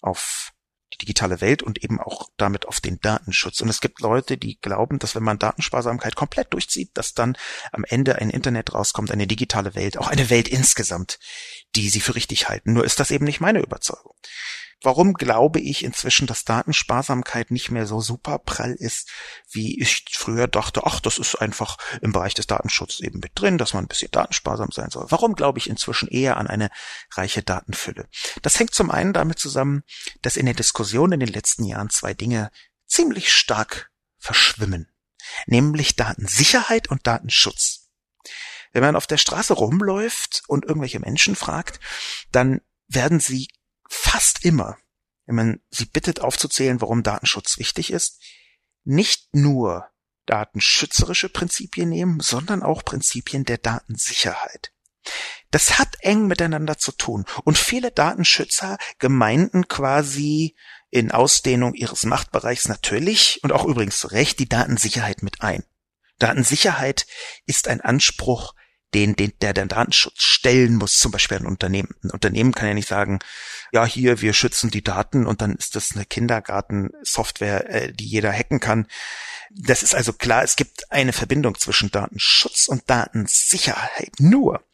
auf 0.00 0.52
die 0.92 0.98
digitale 0.98 1.40
Welt 1.40 1.62
und 1.62 1.82
eben 1.82 2.00
auch 2.00 2.28
damit 2.36 2.66
auf 2.66 2.80
den 2.80 3.00
Datenschutz. 3.00 3.60
Und 3.60 3.68
es 3.68 3.80
gibt 3.80 4.00
Leute, 4.00 4.36
die 4.36 4.60
glauben, 4.60 4.98
dass 4.98 5.14
wenn 5.14 5.22
man 5.22 5.38
Datensparsamkeit 5.38 6.16
komplett 6.16 6.52
durchzieht, 6.52 6.90
dass 6.94 7.14
dann 7.14 7.36
am 7.70 7.84
Ende 7.84 8.16
ein 8.16 8.30
Internet 8.30 8.74
rauskommt, 8.74 9.10
eine 9.10 9.26
digitale 9.26 9.74
Welt, 9.74 9.98
auch 9.98 10.08
eine 10.08 10.30
Welt 10.30 10.48
insgesamt, 10.48 11.18
die 11.76 11.88
sie 11.88 12.00
für 12.00 12.14
richtig 12.16 12.48
halten. 12.48 12.72
Nur 12.72 12.84
ist 12.84 12.98
das 12.98 13.10
eben 13.10 13.24
nicht 13.24 13.40
meine 13.40 13.60
Überzeugung. 13.60 14.14
Warum 14.82 15.12
glaube 15.12 15.60
ich 15.60 15.84
inzwischen, 15.84 16.26
dass 16.26 16.44
Datensparsamkeit 16.44 17.50
nicht 17.50 17.70
mehr 17.70 17.86
so 17.86 18.00
super 18.00 18.38
prall 18.38 18.72
ist, 18.72 19.10
wie 19.50 19.78
ich 19.80 20.04
früher 20.12 20.48
dachte, 20.48 20.82
ach, 20.86 21.00
das 21.00 21.18
ist 21.18 21.34
einfach 21.34 21.76
im 22.00 22.12
Bereich 22.12 22.32
des 22.32 22.46
Datenschutzes 22.46 23.00
eben 23.00 23.20
mit 23.20 23.32
drin, 23.34 23.58
dass 23.58 23.74
man 23.74 23.84
ein 23.84 23.88
bisschen 23.88 24.10
datensparsam 24.10 24.70
sein 24.72 24.88
soll. 24.88 25.06
Warum 25.10 25.34
glaube 25.34 25.58
ich 25.58 25.68
inzwischen 25.68 26.08
eher 26.08 26.38
an 26.38 26.46
eine 26.46 26.70
reiche 27.12 27.42
Datenfülle? 27.42 28.08
Das 28.40 28.58
hängt 28.58 28.74
zum 28.74 28.90
einen 28.90 29.12
damit 29.12 29.38
zusammen, 29.38 29.82
dass 30.22 30.38
in 30.38 30.46
der 30.46 30.54
Diskussion 30.54 31.12
in 31.12 31.20
den 31.20 31.28
letzten 31.28 31.64
Jahren 31.64 31.90
zwei 31.90 32.14
Dinge 32.14 32.50
ziemlich 32.86 33.32
stark 33.32 33.90
verschwimmen, 34.16 34.90
nämlich 35.46 35.96
Datensicherheit 35.96 36.88
und 36.88 37.06
Datenschutz. 37.06 37.90
Wenn 38.72 38.82
man 38.82 38.96
auf 38.96 39.06
der 39.06 39.18
Straße 39.18 39.52
rumläuft 39.52 40.42
und 40.46 40.64
irgendwelche 40.64 41.00
Menschen 41.00 41.36
fragt, 41.36 41.80
dann 42.32 42.60
werden 42.88 43.20
sie 43.20 43.48
fast 43.90 44.44
immer, 44.44 44.78
wenn 45.26 45.34
man 45.34 45.60
sie 45.68 45.84
bittet 45.84 46.20
aufzuzählen, 46.20 46.80
warum 46.80 47.02
Datenschutz 47.02 47.58
wichtig 47.58 47.92
ist, 47.92 48.22
nicht 48.84 49.34
nur 49.34 49.86
datenschützerische 50.26 51.28
Prinzipien 51.28 51.88
nehmen, 51.88 52.20
sondern 52.20 52.62
auch 52.62 52.84
Prinzipien 52.84 53.44
der 53.44 53.58
Datensicherheit. 53.58 54.72
Das 55.50 55.78
hat 55.78 55.96
eng 56.00 56.26
miteinander 56.26 56.78
zu 56.78 56.92
tun. 56.92 57.24
Und 57.44 57.58
viele 57.58 57.90
Datenschützer 57.90 58.78
gemeinden 58.98 59.66
quasi 59.66 60.56
in 60.90 61.10
Ausdehnung 61.10 61.74
ihres 61.74 62.04
Machtbereichs 62.04 62.68
natürlich 62.68 63.40
und 63.42 63.52
auch 63.52 63.64
übrigens 63.64 63.98
zu 63.98 64.08
Recht 64.08 64.38
die 64.38 64.48
Datensicherheit 64.48 65.22
mit 65.22 65.42
ein. 65.42 65.64
Datensicherheit 66.18 67.06
ist 67.46 67.66
ein 67.66 67.80
Anspruch, 67.80 68.54
den, 68.94 69.14
den 69.16 69.32
der 69.40 69.52
den 69.52 69.68
Datenschutz 69.68 70.22
stellen 70.22 70.76
muss, 70.76 70.98
zum 70.98 71.12
Beispiel 71.12 71.38
ein 71.38 71.46
Unternehmen. 71.46 71.94
Ein 72.02 72.10
Unternehmen 72.10 72.52
kann 72.52 72.68
ja 72.68 72.74
nicht 72.74 72.88
sagen, 72.88 73.20
ja 73.72 73.84
hier, 73.84 74.20
wir 74.20 74.32
schützen 74.32 74.70
die 74.70 74.82
Daten 74.82 75.26
und 75.26 75.42
dann 75.42 75.54
ist 75.54 75.76
das 75.76 75.92
eine 75.94 76.04
Kindergartensoftware, 76.04 77.70
äh, 77.70 77.92
die 77.92 78.06
jeder 78.06 78.32
hacken 78.32 78.60
kann. 78.60 78.86
Das 79.50 79.82
ist 79.82 79.94
also 79.94 80.12
klar, 80.12 80.42
es 80.42 80.56
gibt 80.56 80.90
eine 80.92 81.12
Verbindung 81.12 81.58
zwischen 81.58 81.90
Datenschutz 81.90 82.68
und 82.68 82.88
Datensicherheit. 82.88 84.12
Nur 84.18 84.64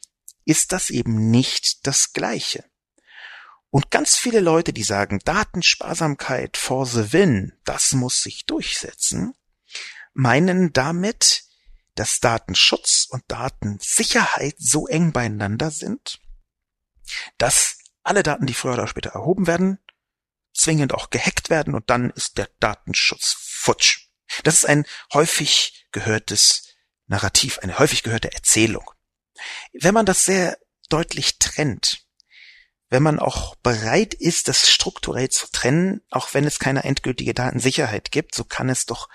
ist 0.45 0.73
das 0.73 0.91
eben 0.91 1.31
nicht 1.31 1.87
das 1.87 2.12
Gleiche. 2.12 2.64
Und 3.71 3.91
ganz 3.91 4.17
viele 4.17 4.41
Leute, 4.41 4.73
die 4.73 4.85
sagen, 4.85 5.21
Datensparsamkeit 5.25 6.57
for 6.57 6.87
the 6.87 7.12
win, 7.12 7.53
das 7.64 7.93
muss 7.93 8.23
sich 8.23 8.47
durchsetzen, 8.47 9.35
meinen 10.14 10.73
damit, 10.73 11.45
dass 11.99 12.20
Datenschutz 12.20 13.07
und 13.09 13.24
Datensicherheit 13.28 14.55
so 14.59 14.86
eng 14.86 15.12
beieinander 15.12 15.70
sind, 15.70 16.20
dass 17.38 17.78
alle 18.03 18.22
Daten, 18.22 18.47
die 18.47 18.55
früher 18.55 18.74
oder 18.74 18.86
später 18.86 19.11
erhoben 19.11 19.47
werden, 19.47 19.78
zwingend 20.55 20.94
auch 20.94 21.11
gehackt 21.11 21.51
werden 21.51 21.74
und 21.74 21.90
dann 21.90 22.11
ist 22.11 22.38
der 22.38 22.49
Datenschutz 22.61 23.36
futsch. 23.38 24.09
Das 24.44 24.55
ist 24.55 24.66
ein 24.66 24.86
häufig 25.12 25.86
gehörtes 25.92 26.74
Narrativ, 27.07 27.59
eine 27.61 27.78
häufig 27.78 28.03
gehörte 28.03 28.32
Erzählung. 28.32 28.90
Wenn 29.72 29.94
man 29.94 30.07
das 30.07 30.24
sehr 30.24 30.59
deutlich 30.88 31.38
trennt, 31.38 32.05
wenn 32.89 33.03
man 33.03 33.18
auch 33.18 33.57
bereit 33.57 34.14
ist, 34.14 34.49
das 34.49 34.70
strukturell 34.70 35.28
zu 35.28 35.49
trennen, 35.51 36.03
auch 36.11 36.34
wenn 36.34 36.45
es 36.45 36.59
keine 36.59 36.84
endgültige 36.84 37.34
Datensicherheit 37.34 38.12
gibt, 38.12 38.34
so 38.34 38.45
kann 38.45 38.68
es 38.68 38.87
doch 38.87 39.09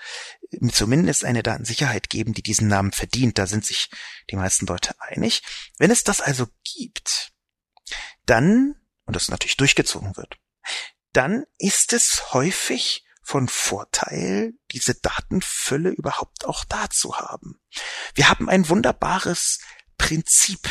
zumindest 0.72 1.24
eine 1.24 1.42
Datensicherheit 1.42 2.10
geben, 2.10 2.34
die 2.34 2.42
diesen 2.42 2.68
Namen 2.68 2.92
verdient. 2.92 3.38
Da 3.38 3.46
sind 3.46 3.64
sich 3.64 3.90
die 4.30 4.36
meisten 4.36 4.66
Leute 4.66 4.94
einig. 5.00 5.42
Wenn 5.78 5.90
es 5.90 6.04
das 6.04 6.20
also 6.20 6.46
gibt, 6.64 7.32
dann, 8.26 8.74
und 9.06 9.16
das 9.16 9.28
natürlich 9.28 9.56
durchgezogen 9.56 10.16
wird, 10.16 10.36
dann 11.12 11.44
ist 11.58 11.92
es 11.92 12.32
häufig 12.34 13.04
von 13.22 13.48
Vorteil, 13.48 14.52
diese 14.72 14.94
Datenfülle 14.94 15.90
überhaupt 15.90 16.44
auch 16.44 16.64
da 16.64 16.90
zu 16.90 17.16
haben. 17.16 17.60
Wir 18.14 18.28
haben 18.28 18.48
ein 18.48 18.68
wunderbares 18.68 19.60
Prinzip 19.96 20.68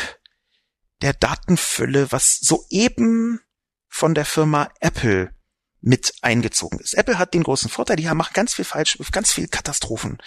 der 1.02 1.12
Datenfülle, 1.12 2.10
was 2.12 2.38
soeben 2.40 3.40
von 3.88 4.14
der 4.14 4.24
Firma 4.24 4.70
Apple 4.80 5.34
mit 5.82 6.14
eingezogen 6.22 6.78
ist. 6.78 6.94
Apple 6.94 7.18
hat 7.18 7.34
den 7.34 7.42
großen 7.42 7.68
Vorteil, 7.68 7.96
die 7.96 8.04
machen 8.04 8.32
ganz 8.34 8.54
viel 8.54 8.64
falsch, 8.64 8.96
ganz 9.10 9.32
viel 9.32 9.48
Katastrophen. 9.48 10.18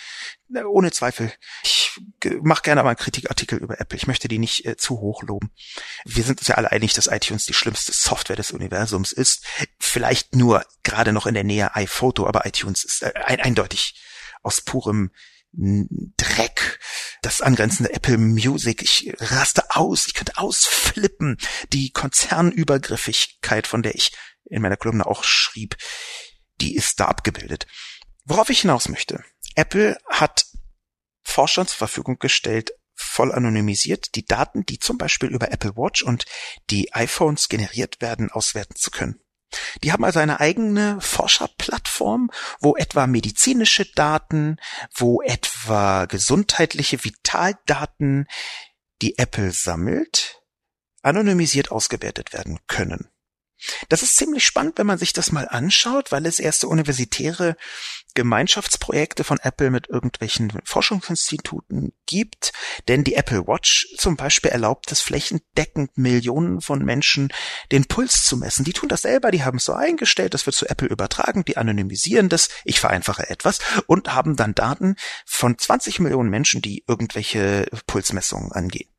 Ohne 0.67 0.91
Zweifel. 0.91 1.31
Ich 1.63 1.97
mache 2.41 2.61
gerne 2.61 2.83
mal 2.83 2.89
einen 2.89 2.97
Kritikartikel 2.97 3.57
über 3.59 3.79
Apple. 3.79 3.97
Ich 3.97 4.05
möchte 4.05 4.27
die 4.27 4.37
nicht 4.37 4.65
äh, 4.65 4.75
zu 4.75 4.99
hoch 4.99 5.23
loben. 5.23 5.51
Wir 6.03 6.25
sind 6.25 6.39
uns 6.39 6.49
ja 6.49 6.55
alle 6.55 6.73
einig, 6.73 6.93
dass 6.93 7.07
iTunes 7.07 7.45
die 7.45 7.53
schlimmste 7.53 7.93
Software 7.93 8.35
des 8.35 8.51
Universums 8.51 9.13
ist. 9.13 9.45
Vielleicht 9.79 10.35
nur 10.35 10.65
gerade 10.83 11.13
noch 11.13 11.25
in 11.25 11.33
der 11.33 11.45
Nähe 11.45 11.73
iPhoto, 11.73 12.27
aber 12.27 12.45
iTunes 12.45 12.83
ist 12.83 13.03
äh, 13.03 13.13
eindeutig 13.15 13.95
aus 14.43 14.59
purem 14.59 15.11
Dreck, 15.57 16.79
das 17.25 17.41
angrenzende 17.41 17.91
Apple 17.91 18.19
Music, 18.19 18.83
ich 18.83 19.11
raste 19.17 19.75
aus, 19.75 20.05
ich 20.05 20.13
könnte 20.13 20.37
ausflippen. 20.37 21.37
Die 21.73 21.91
Konzernübergriffigkeit, 21.91 23.65
von 23.65 23.81
der 23.81 23.95
ich 23.95 24.15
in 24.45 24.61
meiner 24.61 24.77
Kolumne 24.77 25.07
auch 25.07 25.23
schrieb, 25.23 25.75
die 26.61 26.75
ist 26.75 26.99
da 26.99 27.05
abgebildet. 27.05 27.65
Worauf 28.25 28.49
ich 28.49 28.61
hinaus 28.61 28.89
möchte. 28.89 29.23
Apple 29.55 29.97
hat 30.07 30.45
Forschern 31.23 31.67
zur 31.67 31.77
Verfügung 31.77 32.19
gestellt, 32.19 32.71
voll 32.93 33.31
anonymisiert, 33.31 34.13
die 34.15 34.25
Daten, 34.25 34.65
die 34.65 34.77
zum 34.77 34.99
Beispiel 34.99 35.29
über 35.29 35.51
Apple 35.51 35.75
Watch 35.75 36.03
und 36.03 36.25
die 36.69 36.93
iPhones 36.93 37.49
generiert 37.49 38.01
werden, 38.01 38.31
auswerten 38.31 38.75
zu 38.75 38.91
können. 38.91 39.19
Die 39.83 39.91
haben 39.91 40.03
also 40.03 40.19
eine 40.19 40.39
eigene 40.39 40.99
Forscherplattform, 41.01 42.31
wo 42.59 42.75
etwa 42.75 43.07
medizinische 43.07 43.85
Daten, 43.93 44.57
wo 44.93 45.21
etwa 45.21 46.05
gesundheitliche 46.05 47.03
Vitaldaten, 47.03 48.27
die 49.01 49.17
Apple 49.17 49.51
sammelt, 49.51 50.41
anonymisiert 51.01 51.71
ausgewertet 51.71 52.33
werden 52.33 52.59
können. 52.67 53.09
Das 53.89 54.03
ist 54.03 54.17
ziemlich 54.17 54.45
spannend, 54.45 54.77
wenn 54.77 54.87
man 54.87 54.97
sich 54.97 55.13
das 55.13 55.31
mal 55.31 55.47
anschaut, 55.47 56.11
weil 56.11 56.25
es 56.25 56.39
erste 56.39 56.67
universitäre 56.67 57.55
Gemeinschaftsprojekte 58.15 59.23
von 59.23 59.39
Apple 59.39 59.69
mit 59.69 59.89
irgendwelchen 59.89 60.53
Forschungsinstituten 60.63 61.93
gibt. 62.05 62.53
Denn 62.87 63.03
die 63.03 63.15
Apple 63.15 63.47
Watch 63.47 63.87
zum 63.97 64.15
Beispiel 64.15 64.51
erlaubt 64.51 64.91
es 64.91 65.01
flächendeckend 65.01 65.97
Millionen 65.97 66.61
von 66.61 66.83
Menschen 66.83 67.31
den 67.71 67.85
Puls 67.85 68.23
zu 68.23 68.37
messen. 68.37 68.65
Die 68.65 68.73
tun 68.73 68.89
das 68.89 69.03
selber, 69.03 69.31
die 69.31 69.43
haben 69.43 69.57
es 69.57 69.65
so 69.65 69.73
eingestellt, 69.73 70.33
das 70.33 70.45
wird 70.45 70.55
zu 70.55 70.67
Apple 70.67 70.87
übertragen, 70.87 71.45
die 71.45 71.57
anonymisieren 71.57 72.29
das, 72.29 72.49
ich 72.63 72.79
vereinfache 72.79 73.29
etwas, 73.29 73.59
und 73.87 74.13
haben 74.13 74.35
dann 74.35 74.55
Daten 74.55 74.95
von 75.25 75.57
20 75.57 75.99
Millionen 75.99 76.29
Menschen, 76.29 76.61
die 76.61 76.83
irgendwelche 76.87 77.67
Pulsmessungen 77.85 78.51
angehen 78.51 78.94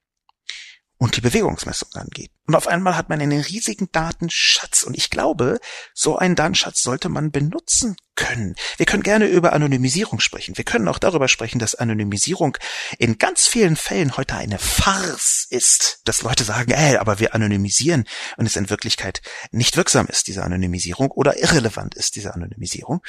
und 0.99 1.17
die 1.17 1.21
Bewegungsmessung 1.21 1.89
angeht. 1.95 2.31
Und 2.47 2.55
auf 2.55 2.69
einmal 2.69 2.97
hat 2.97 3.09
man 3.09 3.21
einen 3.21 3.41
riesigen 3.41 3.89
Datenschatz. 3.93 4.83
Und 4.85 4.97
ich 4.97 5.11
glaube, 5.11 5.59
so 5.95 6.17
einen 6.17 6.37
Datenschatz 6.37 6.81
sollte 6.81 7.09
man 7.09 7.31
benutzen 7.31 7.97
können. 8.15 8.55
Wir 8.79 8.87
können 8.87 9.03
gerne 9.03 9.27
über 9.27 9.53
Anonymisierung 9.53 10.21
sprechen. 10.21 10.57
Wir 10.57 10.65
können 10.65 10.89
auch 10.89 10.99
darüber 10.99 11.29
sprechen, 11.29 11.59
dass 11.59 11.75
Anonymisierung 11.75 12.57
in 12.99 13.19
ganz 13.19 13.47
vielen 13.47 13.77
Fällen 13.77 14.17
heute 14.17 14.37
eine 14.37 14.59
Farce 14.59 15.47
ist. 15.51 16.01
Dass 16.05 16.23
Leute 16.23 16.45
sagen, 16.45 16.71
ey, 16.71 16.97
aber 16.97 17.19
wir 17.19 17.35
anonymisieren 17.35 18.07
und 18.37 18.47
es 18.47 18.57
in 18.57 18.71
Wirklichkeit 18.71 19.21
nicht 19.51 19.77
wirksam 19.77 20.07
ist, 20.07 20.29
diese 20.29 20.45
Anonymisierung, 20.45 21.11
oder 21.11 21.37
irrelevant 21.37 21.95
ist, 21.95 22.17
diese 22.17 22.33
Anonymisierung. 22.33 23.03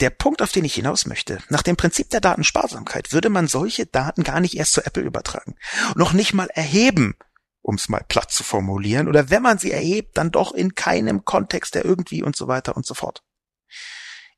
Der 0.00 0.10
Punkt, 0.10 0.42
auf 0.42 0.52
den 0.52 0.64
ich 0.64 0.74
hinaus 0.74 1.06
möchte, 1.06 1.38
nach 1.48 1.62
dem 1.62 1.76
Prinzip 1.76 2.10
der 2.10 2.20
Datensparsamkeit 2.20 3.12
würde 3.12 3.30
man 3.30 3.48
solche 3.48 3.86
Daten 3.86 4.22
gar 4.22 4.40
nicht 4.40 4.56
erst 4.56 4.72
zu 4.72 4.84
Apple 4.84 5.02
übertragen. 5.02 5.56
Noch 5.96 6.12
nicht 6.12 6.34
mal 6.34 6.48
erheben, 6.48 7.16
um 7.62 7.74
es 7.74 7.88
mal 7.88 8.04
platt 8.08 8.30
zu 8.30 8.44
formulieren, 8.44 9.08
oder 9.08 9.30
wenn 9.30 9.42
man 9.42 9.58
sie 9.58 9.72
erhebt, 9.72 10.16
dann 10.16 10.30
doch 10.30 10.52
in 10.52 10.74
keinem 10.74 11.24
Kontext, 11.24 11.74
der 11.74 11.84
irgendwie 11.84 12.22
und 12.22 12.36
so 12.36 12.46
weiter 12.46 12.76
und 12.76 12.86
so 12.86 12.94
fort. 12.94 13.24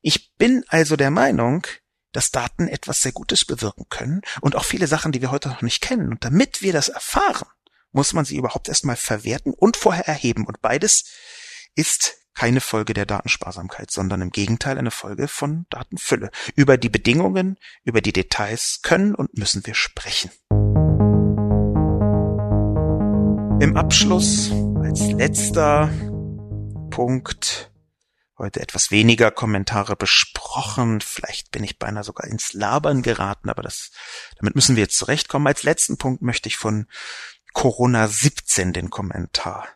Ich 0.01 0.35
bin 0.35 0.65
also 0.67 0.95
der 0.95 1.11
Meinung, 1.11 1.65
dass 2.11 2.31
Daten 2.31 2.67
etwas 2.67 3.01
sehr 3.01 3.11
Gutes 3.11 3.45
bewirken 3.45 3.85
können 3.89 4.21
und 4.41 4.55
auch 4.55 4.65
viele 4.65 4.87
Sachen, 4.87 5.11
die 5.11 5.21
wir 5.21 5.31
heute 5.31 5.49
noch 5.49 5.61
nicht 5.61 5.81
kennen. 5.81 6.09
Und 6.09 6.25
damit 6.25 6.61
wir 6.61 6.73
das 6.73 6.89
erfahren, 6.89 7.47
muss 7.91 8.13
man 8.13 8.25
sie 8.25 8.37
überhaupt 8.37 8.67
erstmal 8.67 8.95
verwerten 8.95 9.53
und 9.53 9.77
vorher 9.77 10.07
erheben. 10.07 10.45
Und 10.45 10.61
beides 10.61 11.05
ist 11.75 12.17
keine 12.33 12.61
Folge 12.61 12.93
der 12.93 13.05
Datensparsamkeit, 13.05 13.91
sondern 13.91 14.21
im 14.21 14.29
Gegenteil 14.31 14.77
eine 14.77 14.91
Folge 14.91 15.27
von 15.27 15.65
Datenfülle. 15.69 16.31
Über 16.55 16.77
die 16.77 16.89
Bedingungen, 16.89 17.57
über 17.83 18.01
die 18.01 18.13
Details 18.13 18.79
können 18.81 19.15
und 19.15 19.37
müssen 19.37 19.65
wir 19.65 19.75
sprechen. 19.75 20.31
Im 23.61 23.77
Abschluss 23.77 24.51
als 24.81 25.11
letzter 25.11 25.89
Punkt 26.89 27.71
heute 28.41 28.59
etwas 28.59 28.89
weniger 28.89 29.29
Kommentare 29.29 29.95
besprochen. 29.95 30.99
Vielleicht 30.99 31.51
bin 31.51 31.63
ich 31.63 31.77
beinahe 31.77 32.03
sogar 32.03 32.27
ins 32.27 32.53
Labern 32.53 33.03
geraten, 33.03 33.49
aber 33.49 33.61
das, 33.61 33.91
damit 34.37 34.55
müssen 34.55 34.75
wir 34.75 34.83
jetzt 34.83 34.97
zurechtkommen. 34.97 35.47
Als 35.47 35.63
letzten 35.63 35.97
Punkt 35.97 36.23
möchte 36.23 36.49
ich 36.49 36.57
von 36.57 36.87
Corona 37.53 38.07
17 38.07 38.73
den 38.73 38.89
Kommentar 38.89 39.67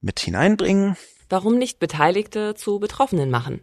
mit 0.00 0.18
hineinbringen. 0.20 0.96
Warum 1.32 1.56
nicht 1.56 1.78
Beteiligte 1.78 2.54
zu 2.54 2.78
Betroffenen 2.78 3.30
machen? 3.30 3.62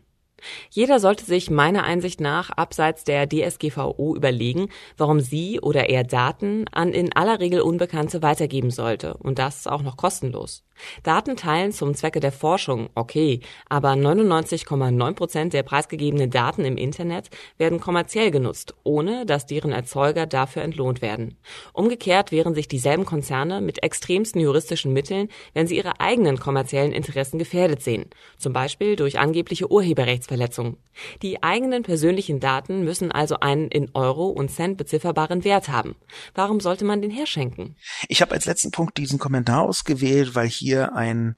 Jeder 0.71 0.99
sollte 0.99 1.23
sich 1.23 1.51
meiner 1.51 1.83
Einsicht 1.83 2.19
nach 2.19 2.49
abseits 2.49 3.03
der 3.03 3.29
DSGVO 3.29 4.15
überlegen, 4.15 4.69
warum 4.97 5.19
sie 5.19 5.59
oder 5.59 5.87
er 5.87 6.03
Daten 6.03 6.67
an 6.71 6.93
in 6.93 7.15
aller 7.15 7.39
Regel 7.39 7.61
Unbekannte 7.61 8.23
weitergeben 8.23 8.71
sollte 8.71 9.17
und 9.17 9.37
das 9.37 9.67
auch 9.67 9.83
noch 9.83 9.97
kostenlos. 9.97 10.63
Daten 11.03 11.35
teilen 11.35 11.71
zum 11.71 11.93
Zwecke 11.95 12.19
der 12.19 12.31
Forschung, 12.31 12.89
okay, 12.95 13.41
aber 13.67 13.91
99,9 13.91 15.13
Prozent 15.13 15.53
der 15.53 15.63
preisgegebenen 15.63 16.29
Daten 16.29 16.65
im 16.65 16.77
Internet 16.77 17.29
werden 17.57 17.79
kommerziell 17.79 18.31
genutzt, 18.31 18.75
ohne 18.83 19.25
dass 19.25 19.45
deren 19.45 19.71
Erzeuger 19.71 20.25
dafür 20.25 20.63
entlohnt 20.63 21.01
werden. 21.01 21.37
Umgekehrt 21.73 22.31
wehren 22.31 22.55
sich 22.55 22.67
dieselben 22.67 23.05
Konzerne 23.05 23.61
mit 23.61 23.83
extremsten 23.83 24.41
juristischen 24.41 24.93
Mitteln, 24.93 25.29
wenn 25.53 25.67
sie 25.67 25.77
ihre 25.77 25.99
eigenen 25.99 26.39
kommerziellen 26.39 26.91
Interessen 26.91 27.39
gefährdet 27.39 27.81
sehen, 27.81 28.05
zum 28.37 28.53
Beispiel 28.53 28.95
durch 28.95 29.19
angebliche 29.19 29.71
Urheberrechtsverletzungen. 29.71 30.77
Die 31.21 31.43
eigenen 31.43 31.83
persönlichen 31.83 32.39
Daten 32.39 32.83
müssen 32.83 33.11
also 33.11 33.39
einen 33.39 33.69
in 33.69 33.89
Euro 33.93 34.27
und 34.27 34.49
Cent 34.51 34.77
bezifferbaren 34.77 35.43
Wert 35.43 35.69
haben. 35.69 35.95
Warum 36.35 36.59
sollte 36.59 36.85
man 36.85 37.01
den 37.01 37.11
herschenken? 37.11 37.75
Ich 38.07 38.21
habe 38.21 38.33
als 38.33 38.45
letzten 38.45 38.71
Punkt 38.71 38.97
diesen 38.97 39.19
Kommentar 39.19 39.63
ausgewählt, 39.63 40.35
weil 40.35 40.47
hier 40.47 40.68
hier 40.69 40.93
ein 40.93 41.35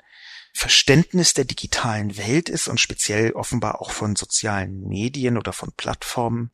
Verständnis 0.54 1.34
der 1.34 1.46
digitalen 1.46 2.18
Welt 2.18 2.50
ist 2.50 2.68
und 2.68 2.82
speziell 2.82 3.32
offenbar 3.32 3.80
auch 3.80 3.92
von 3.92 4.18
sozialen 4.18 4.82
Medien 4.82 5.38
oder 5.38 5.54
von 5.54 5.72
Plattformen, 5.72 6.52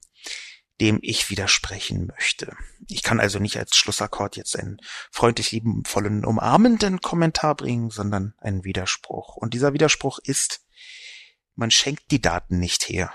dem 0.80 0.99
ich 1.01 1.32
widersprechen 1.32 2.05
möchte. 2.05 2.55
Ich 2.88 3.01
kann 3.01 3.19
also 3.19 3.39
nicht 3.39 3.57
als 3.57 3.75
Schlussakkord 3.75 4.38
jetzt 4.38 4.55
einen 4.55 4.78
freundlich 5.11 5.51
liebenvollen, 5.51 6.23
umarmenden 6.23 7.01
Kommentar 7.01 7.55
bringen, 7.55 7.89
sondern 7.89 8.36
einen 8.38 8.63
Widerspruch. 8.63 9.36
Und 9.36 9.55
dieser 9.55 9.73
Widerspruch 9.73 10.19
ist, 10.19 10.61
man 11.55 11.71
schenkt 11.71 12.11
die 12.11 12.21
Daten 12.21 12.59
nicht 12.59 12.88
her. 12.88 13.11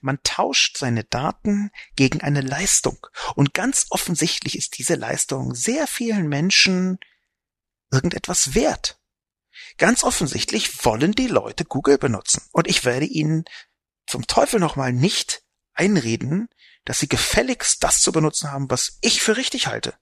Man 0.00 0.18
tauscht 0.24 0.76
seine 0.76 1.04
Daten 1.04 1.70
gegen 1.94 2.20
eine 2.20 2.40
Leistung. 2.40 3.06
Und 3.36 3.54
ganz 3.54 3.86
offensichtlich 3.90 4.56
ist 4.56 4.78
diese 4.78 4.96
Leistung 4.96 5.54
sehr 5.54 5.86
vielen 5.86 6.28
Menschen 6.28 6.98
irgendetwas 7.90 8.54
wert. 8.54 8.98
Ganz 9.76 10.04
offensichtlich 10.04 10.84
wollen 10.84 11.12
die 11.12 11.28
Leute 11.28 11.64
Google 11.64 11.98
benutzen. 11.98 12.42
Und 12.52 12.66
ich 12.68 12.84
werde 12.84 13.06
ihnen 13.06 13.44
zum 14.06 14.26
Teufel 14.26 14.60
nochmal 14.60 14.92
nicht 14.92 15.42
einreden, 15.72 16.48
dass 16.84 16.98
sie 16.98 17.08
gefälligst 17.08 17.82
das 17.84 18.00
zu 18.00 18.12
benutzen 18.12 18.50
haben, 18.50 18.70
was 18.70 18.98
ich 19.00 19.22
für 19.22 19.36
richtig 19.36 19.66
halte. 19.66 19.94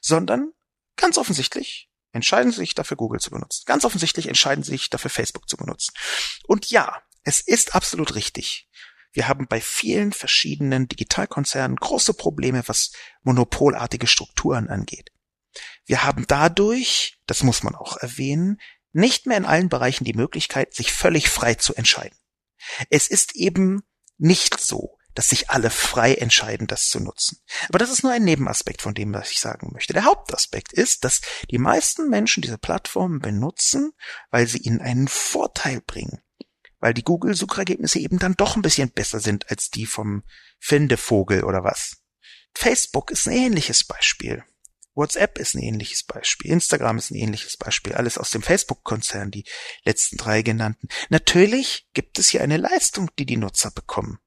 Sondern 0.00 0.52
ganz 0.96 1.18
offensichtlich 1.18 1.90
entscheiden 2.14 2.52
sie 2.52 2.58
sich 2.58 2.74
dafür, 2.74 2.96
Google 2.96 3.20
zu 3.20 3.30
benutzen. 3.30 3.64
Ganz 3.66 3.84
offensichtlich 3.84 4.28
entscheiden 4.28 4.64
sie 4.64 4.72
sich 4.72 4.90
dafür, 4.90 5.10
Facebook 5.10 5.48
zu 5.48 5.56
benutzen. 5.56 5.92
Und 6.46 6.70
ja, 6.70 7.02
es 7.22 7.40
ist 7.40 7.74
absolut 7.74 8.14
richtig. 8.14 8.68
Wir 9.12 9.28
haben 9.28 9.46
bei 9.46 9.60
vielen 9.60 10.12
verschiedenen 10.12 10.88
Digitalkonzernen 10.88 11.76
große 11.76 12.14
Probleme, 12.14 12.62
was 12.66 12.92
monopolartige 13.22 14.06
Strukturen 14.06 14.68
angeht. 14.68 15.10
Wir 15.86 16.04
haben 16.04 16.26
dadurch, 16.26 17.20
das 17.26 17.42
muss 17.42 17.62
man 17.62 17.74
auch 17.74 17.96
erwähnen, 17.96 18.60
nicht 18.92 19.26
mehr 19.26 19.36
in 19.36 19.44
allen 19.44 19.68
Bereichen 19.68 20.04
die 20.04 20.14
Möglichkeit, 20.14 20.74
sich 20.74 20.92
völlig 20.92 21.28
frei 21.28 21.54
zu 21.54 21.74
entscheiden. 21.74 22.18
Es 22.90 23.08
ist 23.08 23.36
eben 23.36 23.82
nicht 24.18 24.60
so, 24.60 24.93
dass 25.14 25.28
sich 25.28 25.50
alle 25.50 25.70
frei 25.70 26.14
entscheiden, 26.14 26.66
das 26.66 26.88
zu 26.88 27.00
nutzen. 27.00 27.38
Aber 27.68 27.78
das 27.78 27.90
ist 27.90 28.02
nur 28.02 28.12
ein 28.12 28.24
Nebenaspekt 28.24 28.82
von 28.82 28.94
dem, 28.94 29.12
was 29.14 29.30
ich 29.30 29.40
sagen 29.40 29.70
möchte. 29.72 29.92
Der 29.92 30.04
Hauptaspekt 30.04 30.72
ist, 30.72 31.04
dass 31.04 31.20
die 31.50 31.58
meisten 31.58 32.08
Menschen 32.08 32.42
diese 32.42 32.58
Plattformen 32.58 33.20
benutzen, 33.20 33.92
weil 34.30 34.46
sie 34.46 34.58
ihnen 34.58 34.80
einen 34.80 35.08
Vorteil 35.08 35.80
bringen. 35.80 36.20
Weil 36.80 36.94
die 36.94 37.04
Google-Suchergebnisse 37.04 37.98
eben 37.98 38.18
dann 38.18 38.34
doch 38.34 38.56
ein 38.56 38.62
bisschen 38.62 38.90
besser 38.90 39.20
sind 39.20 39.50
als 39.50 39.70
die 39.70 39.86
vom 39.86 40.22
Findevogel 40.58 41.44
oder 41.44 41.64
was. 41.64 41.96
Facebook 42.54 43.10
ist 43.10 43.26
ein 43.26 43.32
ähnliches 43.32 43.84
Beispiel. 43.84 44.44
WhatsApp 44.94 45.38
ist 45.38 45.54
ein 45.54 45.62
ähnliches 45.62 46.04
Beispiel. 46.04 46.52
Instagram 46.52 46.98
ist 46.98 47.10
ein 47.10 47.16
ähnliches 47.16 47.56
Beispiel. 47.56 47.94
Alles 47.94 48.16
aus 48.16 48.30
dem 48.30 48.42
Facebook-Konzern, 48.42 49.30
die 49.30 49.44
letzten 49.84 50.16
drei 50.16 50.42
genannten. 50.42 50.88
Natürlich 51.08 51.88
gibt 51.94 52.18
es 52.18 52.28
hier 52.28 52.42
eine 52.42 52.58
Leistung, 52.58 53.10
die 53.18 53.26
die 53.26 53.36
Nutzer 53.36 53.70
bekommen. 53.72 54.18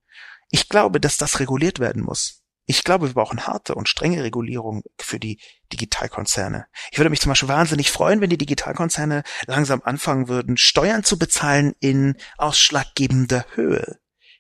Ich 0.49 0.69
glaube, 0.69 0.99
dass 0.99 1.17
das 1.17 1.39
reguliert 1.39 1.79
werden 1.79 2.03
muss. 2.03 2.43
Ich 2.69 2.83
glaube, 2.83 3.07
wir 3.07 3.13
brauchen 3.13 3.47
harte 3.47 3.75
und 3.75 3.87
strenge 3.87 4.23
Regulierung 4.23 4.83
für 4.99 5.19
die 5.19 5.39
Digitalkonzerne. 5.71 6.65
Ich 6.91 6.97
würde 6.97 7.09
mich 7.09 7.21
zum 7.21 7.29
Beispiel 7.29 7.47
wahnsinnig 7.47 7.91
freuen, 7.91 8.19
wenn 8.19 8.29
die 8.29 8.37
Digitalkonzerne 8.37 9.23
langsam 9.45 9.81
anfangen 9.83 10.27
würden, 10.27 10.57
Steuern 10.57 11.05
zu 11.05 11.17
bezahlen 11.17 11.75
in 11.79 12.17
ausschlaggebender 12.37 13.45
Höhe. 13.55 13.99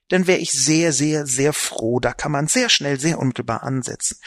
Dann 0.09 0.27
wäre 0.27 0.39
ich 0.39 0.51
sehr, 0.51 0.91
sehr, 0.91 1.25
sehr 1.25 1.53
froh. 1.53 2.01
Da 2.01 2.13
kann 2.13 2.33
man 2.33 2.47
sehr 2.47 2.67
schnell, 2.67 2.99
sehr 2.99 3.17
unmittelbar 3.17 3.63
ansetzen. 3.63 4.19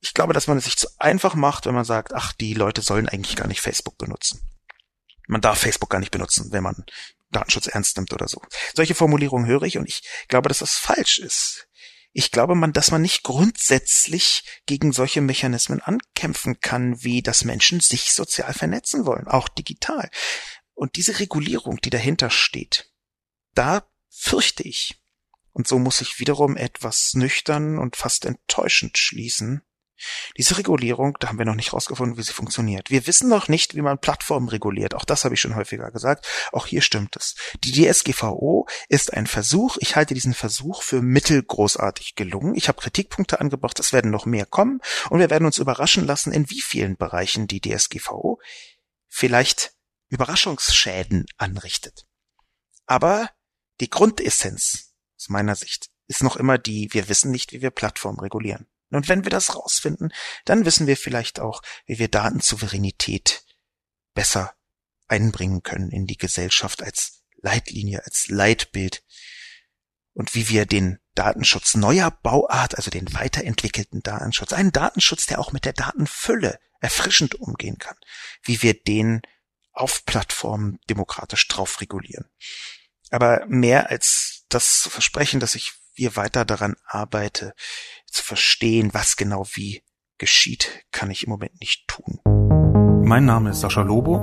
Ich 0.00 0.14
glaube, 0.14 0.32
dass 0.32 0.48
man 0.48 0.58
es 0.58 0.64
sich 0.64 0.76
zu 0.76 0.88
einfach 0.98 1.36
macht, 1.36 1.66
wenn 1.66 1.74
man 1.74 1.84
sagt, 1.84 2.12
ach, 2.12 2.32
die 2.32 2.54
Leute 2.54 2.82
sollen 2.82 3.08
eigentlich 3.08 3.36
gar 3.36 3.48
nicht 3.48 3.60
Facebook 3.60 3.98
benutzen. 3.98 4.40
Man 5.28 5.40
darf 5.40 5.58
Facebook 5.58 5.90
gar 5.90 6.00
nicht 6.00 6.12
benutzen, 6.12 6.50
wenn 6.50 6.62
man 6.62 6.84
Datenschutz 7.34 7.66
ernst 7.66 7.96
nimmt 7.96 8.12
oder 8.12 8.28
so. 8.28 8.40
Solche 8.74 8.94
Formulierungen 8.94 9.46
höre 9.46 9.62
ich 9.62 9.78
und 9.78 9.88
ich 9.88 10.02
glaube, 10.28 10.48
dass 10.48 10.58
das 10.58 10.76
falsch 10.76 11.18
ist. 11.18 11.68
ich 12.16 12.30
glaube 12.30 12.54
man, 12.54 12.72
dass 12.72 12.92
man 12.92 13.02
nicht 13.02 13.24
grundsätzlich 13.24 14.44
gegen 14.66 14.92
solche 14.92 15.20
Mechanismen 15.20 15.80
ankämpfen 15.80 16.60
kann, 16.60 17.02
wie 17.02 17.22
dass 17.22 17.44
Menschen 17.44 17.80
sich 17.80 18.12
sozial 18.12 18.54
vernetzen 18.54 19.04
wollen, 19.04 19.26
auch 19.26 19.48
digital. 19.48 20.10
Und 20.74 20.96
diese 20.96 21.18
Regulierung, 21.18 21.80
die 21.80 21.90
dahinter 21.90 22.30
steht, 22.30 22.92
da 23.54 23.88
fürchte 24.08 24.62
ich, 24.62 25.00
und 25.52 25.68
so 25.68 25.78
muss 25.78 26.00
ich 26.00 26.18
wiederum 26.18 26.56
etwas 26.56 27.14
nüchtern 27.14 27.78
und 27.78 27.96
fast 27.96 28.24
enttäuschend 28.24 28.98
schließen, 28.98 29.62
diese 30.36 30.58
Regulierung, 30.58 31.16
da 31.20 31.28
haben 31.28 31.38
wir 31.38 31.44
noch 31.44 31.54
nicht 31.54 31.72
rausgefunden, 31.72 32.16
wie 32.18 32.22
sie 32.22 32.32
funktioniert. 32.32 32.90
Wir 32.90 33.06
wissen 33.06 33.28
noch 33.28 33.48
nicht, 33.48 33.74
wie 33.74 33.82
man 33.82 33.98
Plattformen 33.98 34.48
reguliert. 34.48 34.94
Auch 34.94 35.04
das 35.04 35.24
habe 35.24 35.34
ich 35.34 35.40
schon 35.40 35.54
häufiger 35.54 35.90
gesagt. 35.90 36.26
Auch 36.52 36.66
hier 36.66 36.82
stimmt 36.82 37.16
es. 37.16 37.36
Die 37.62 37.72
DSGVO 37.72 38.66
ist 38.88 39.12
ein 39.12 39.26
Versuch. 39.26 39.76
Ich 39.80 39.96
halte 39.96 40.14
diesen 40.14 40.34
Versuch 40.34 40.82
für 40.82 41.02
mittelgroßartig 41.02 42.14
gelungen. 42.14 42.54
Ich 42.54 42.68
habe 42.68 42.80
Kritikpunkte 42.80 43.40
angebracht. 43.40 43.78
Es 43.78 43.92
werden 43.92 44.10
noch 44.10 44.26
mehr 44.26 44.46
kommen. 44.46 44.80
Und 45.10 45.20
wir 45.20 45.30
werden 45.30 45.46
uns 45.46 45.58
überraschen 45.58 46.06
lassen, 46.06 46.32
in 46.32 46.50
wie 46.50 46.60
vielen 46.60 46.96
Bereichen 46.96 47.46
die 47.46 47.60
DSGVO 47.60 48.40
vielleicht 49.08 49.74
Überraschungsschäden 50.08 51.26
anrichtet. 51.36 52.06
Aber 52.86 53.30
die 53.80 53.90
Grundessenz 53.90 54.94
aus 55.16 55.28
meiner 55.28 55.54
Sicht 55.54 55.90
ist 56.06 56.22
noch 56.22 56.36
immer 56.36 56.58
die, 56.58 56.88
wir 56.92 57.08
wissen 57.08 57.30
nicht, 57.30 57.52
wie 57.52 57.62
wir 57.62 57.70
Plattformen 57.70 58.20
regulieren. 58.20 58.66
Und 58.90 59.08
wenn 59.08 59.24
wir 59.24 59.30
das 59.30 59.56
rausfinden, 59.56 60.12
dann 60.44 60.64
wissen 60.64 60.86
wir 60.86 60.96
vielleicht 60.96 61.40
auch, 61.40 61.62
wie 61.86 61.98
wir 61.98 62.08
Datensouveränität 62.08 63.44
besser 64.14 64.54
einbringen 65.08 65.62
können 65.62 65.90
in 65.90 66.06
die 66.06 66.16
Gesellschaft 66.16 66.82
als 66.82 67.24
Leitlinie, 67.36 68.04
als 68.04 68.28
Leitbild 68.28 69.04
und 70.12 70.34
wie 70.34 70.48
wir 70.48 70.66
den 70.66 70.98
Datenschutz 71.14 71.74
neuer 71.74 72.10
Bauart, 72.10 72.76
also 72.76 72.90
den 72.90 73.12
weiterentwickelten 73.14 74.02
Datenschutz, 74.02 74.52
einen 74.52 74.72
Datenschutz, 74.72 75.26
der 75.26 75.38
auch 75.38 75.52
mit 75.52 75.64
der 75.64 75.72
Datenfülle 75.72 76.58
erfrischend 76.80 77.34
umgehen 77.34 77.78
kann, 77.78 77.96
wie 78.42 78.62
wir 78.62 78.74
den 78.74 79.22
auf 79.72 80.04
Plattformen 80.04 80.78
demokratisch 80.88 81.46
drauf 81.48 81.80
regulieren. 81.80 82.26
Aber 83.10 83.44
mehr 83.46 83.90
als 83.90 84.44
das 84.48 84.80
zu 84.80 84.90
versprechen, 84.90 85.40
dass 85.40 85.54
ich 85.54 85.72
wir 85.94 86.16
weiter 86.16 86.44
daran 86.44 86.76
arbeite, 86.86 87.54
zu 88.14 88.24
verstehen, 88.24 88.90
was 88.92 89.16
genau 89.16 89.44
wie 89.54 89.82
geschieht, 90.18 90.84
kann 90.92 91.10
ich 91.10 91.24
im 91.24 91.30
Moment 91.30 91.60
nicht 91.60 91.88
tun. 91.88 92.20
Mein 93.04 93.24
Name 93.24 93.50
ist 93.50 93.60
Sascha 93.60 93.82
Lobo. 93.82 94.20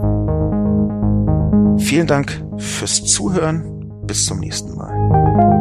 Vielen 1.78 2.08
Dank 2.08 2.44
fürs 2.58 3.04
Zuhören. 3.06 3.78
Bis 4.08 4.26
zum 4.26 4.39
nächsten 4.39 4.76
Mal. 4.76 5.61